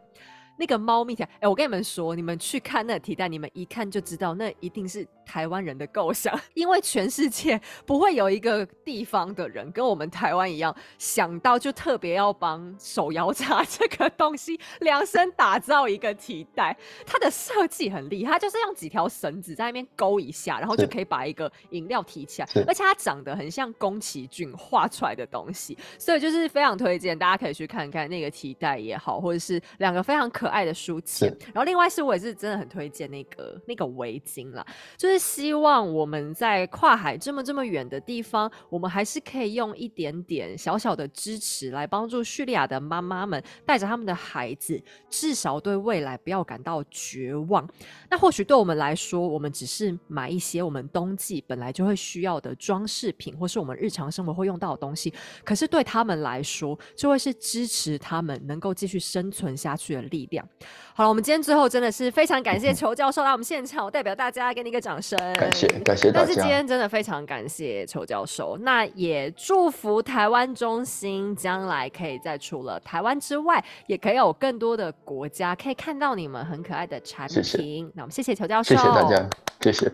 [0.56, 16.78] 那个猫咪条，哎，我跟你们说，你们去看那个提袋，你们一看就知道，那一定是台湾人的构想， 因为全世界不会有一个地方的人跟我们台湾一样，想到就特别要帮手摇茶这个东西量身打造一个提袋。
[17.06, 30.43] 它的设计很厉害，就是用几条绳子在那边勾一下，然后就可以把一个饮料提起来，而且它长得很像宫崎骏画出来的东西，所以就是非常推荐大家可以去看看那个提袋也好，或者是两个非常可。
[30.44, 34.66] 可爱的书签，然后另外是我也是真的很推荐那个那个围巾啦，
[34.98, 47.66] 就是希望我们在跨海这么这么远的地方，我们还是可以用一点点小小的支持来帮助叙利亚的妈妈们，带着他们的孩子，至少对未来不要感到绝望。
[48.10, 55.14] 那或许对我们来说，我们只是买一些我们冬季本来就会需要的装饰品，或是我们日常生活会用到的东西，
[55.46, 60.33] 可是对他们来说，就会是支持他们能够继续生存下去的力量。
[60.34, 60.46] 量。
[60.94, 66.26] 好了，我们今天最后真的是非常感谢裘教授来我们现场，我代表大家给你一个掌声，感谢感谢大家。
[66.26, 77.92] 但是今天真的非常感谢裘教授，那也祝福台湾中心将来可以在除了台湾之外，也可以有更多的国家可以看到你们很可爱的产品。
[77.96, 79.30] 那我们谢谢裘教授，谢谢大家，
[79.62, 79.92] 谢谢。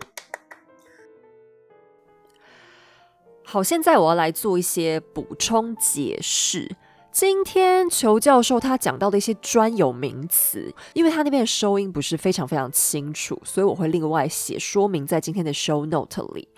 [3.42, 6.70] 好，现在我要来做一些补充解释。
[7.12, 16.48] 今天裘教授他讲到的一些专有名词，因为他那边的收音不是非常非常清楚，所以我会另外写说明在今天的 show note 里。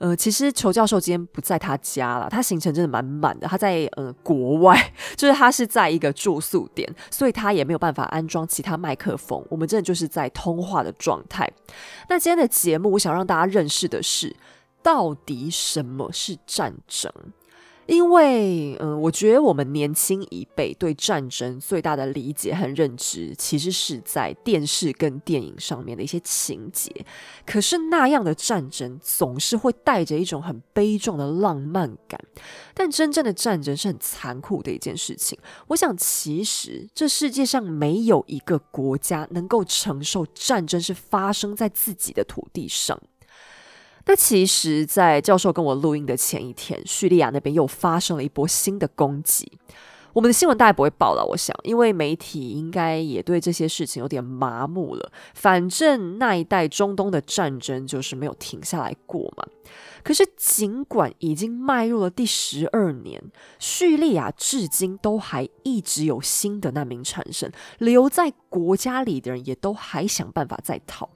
[0.00, 11.48] 呃，其实裘教授今天不在他家了，他行程真的蛮满的，他在呃国外， 就是他是在一个住宿点，所以他也没有办法安装其他麦克风，我们真的就是在通话的状态。
[12.08, 14.34] 那今天的节目，我想让大家认识的是，
[14.82, 17.12] 到底什么是战争。
[17.90, 27.04] 因为，嗯，我觉得我们年轻一辈对战争最大的理解和认知，其实是在电视跟电影上面的一些情节。
[27.44, 32.20] 可是那样的战争总是会带着一种很悲壮的浪漫感，
[32.74, 35.36] 但真正的战争是很残酷的一件事情。
[35.66, 42.96] 我想，其实这世界上没有一个国家能够承受战争是发生在自己的土地上。
[44.10, 49.52] 那其实，在教授跟我录音的前一天，叙利亚那边又发生了一波新的攻击。
[50.12, 55.12] 我们的新闻大概不会报了，我想，因为媒体应该也对这些事情有点麻木了。
[55.34, 59.46] 反正那一代中东的战争就是没有停下来过嘛。
[60.02, 63.22] 可是，尽管已经迈入了第十二年，
[63.58, 71.08] 叙利亚至今都还一直有新的难民产生，留在国家里的人也都还想办法再逃。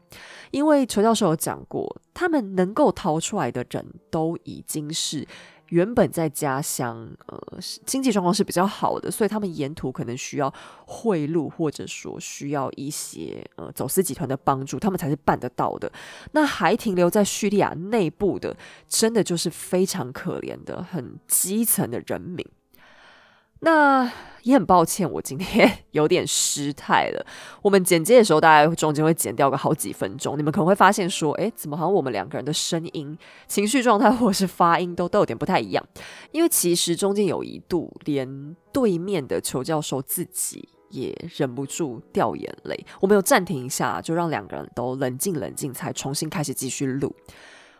[0.50, 5.26] 因为裘教授有讲过，他们能够逃出来的人都已经是。
[5.74, 10.52] 原本在家乡，呃，经济状况是比较好的，所以他们沿途可能需要
[10.86, 15.90] 贿赂，或者说需要一些呃走私集团的帮助，他们才是办得到的。
[16.30, 18.56] 那还停留在叙利亚内部的，
[18.88, 22.46] 真的就是非常可怜的、很基层的人民。
[23.60, 24.10] 那
[24.42, 27.26] 也很抱歉，我今天 有点失态了。
[27.62, 30.36] 我们剪接的时候，大概中间会剪掉个好几分钟。
[30.36, 33.16] 你们可能会发现说，哎，怎么好像我们两个人的声音、
[33.48, 35.82] 情绪状态或者是发音都都有点不太一样？
[36.30, 42.84] 因为其实中间有一度，连对面的裘教授自己也忍不住掉眼泪。
[43.00, 47.16] 我们有暂停一下，就让两个人都冷静冷静，才重新开始继续录。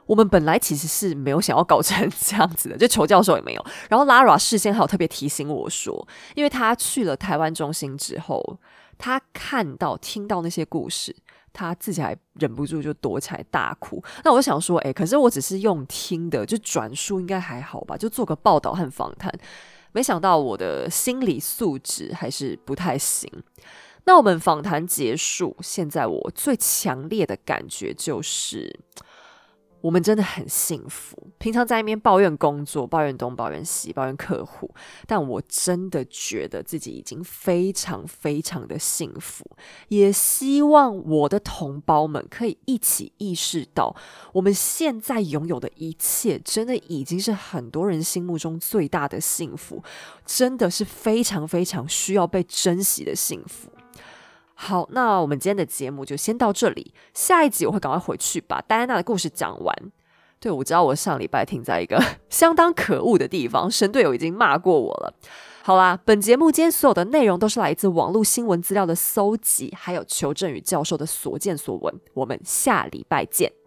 [0.06, 3.66] 我们本来其实是没有想要搞成这样子的， 就裘教授也没有。
[3.88, 8.58] 然后 Lara 事先还有特别提醒我说，因为他去了台湾中心之后，
[8.98, 11.14] 他看到听到那些故事，
[11.52, 14.02] 他自己还忍不住就躲起来大哭。
[14.24, 19.32] 那我就想说，哎，可是我只是用听的，就转述应该还好吧，就做个报道和访谈。
[19.92, 23.30] 没想到我的心理素质还是不太行。
[24.04, 28.80] 那我们访谈结束，现在我最强烈的感觉就是。
[29.84, 31.14] 我们真的很幸福。
[31.36, 34.74] 平常在那边抱怨工作、抱怨东、抱怨西、抱怨客户，
[35.06, 39.44] 但我真的觉得自己已经非常非常的幸福。
[39.88, 43.94] 也希望我的同胞们可以一起意识到，
[44.32, 49.82] 我们现在拥有的一切，真的已经是很多人心目中最大的幸福，
[50.24, 53.68] 真的是非常非常需要被珍惜的幸福。
[54.54, 56.94] 好，那我们今天的节目就先到这里。
[57.12, 59.76] 下一集我会赶快回去把戴安娜的故事讲完。
[60.38, 62.00] 对，我知道我上礼拜停在一个
[62.30, 65.14] 相当可恶的地方，神队友已经骂过我了。
[65.62, 72.00] 好啦，本节目今天所有的内容都是来自网络新闻资料的搜集，还有求证与教授的所见所闻。
[72.12, 73.63] 我们下礼拜见。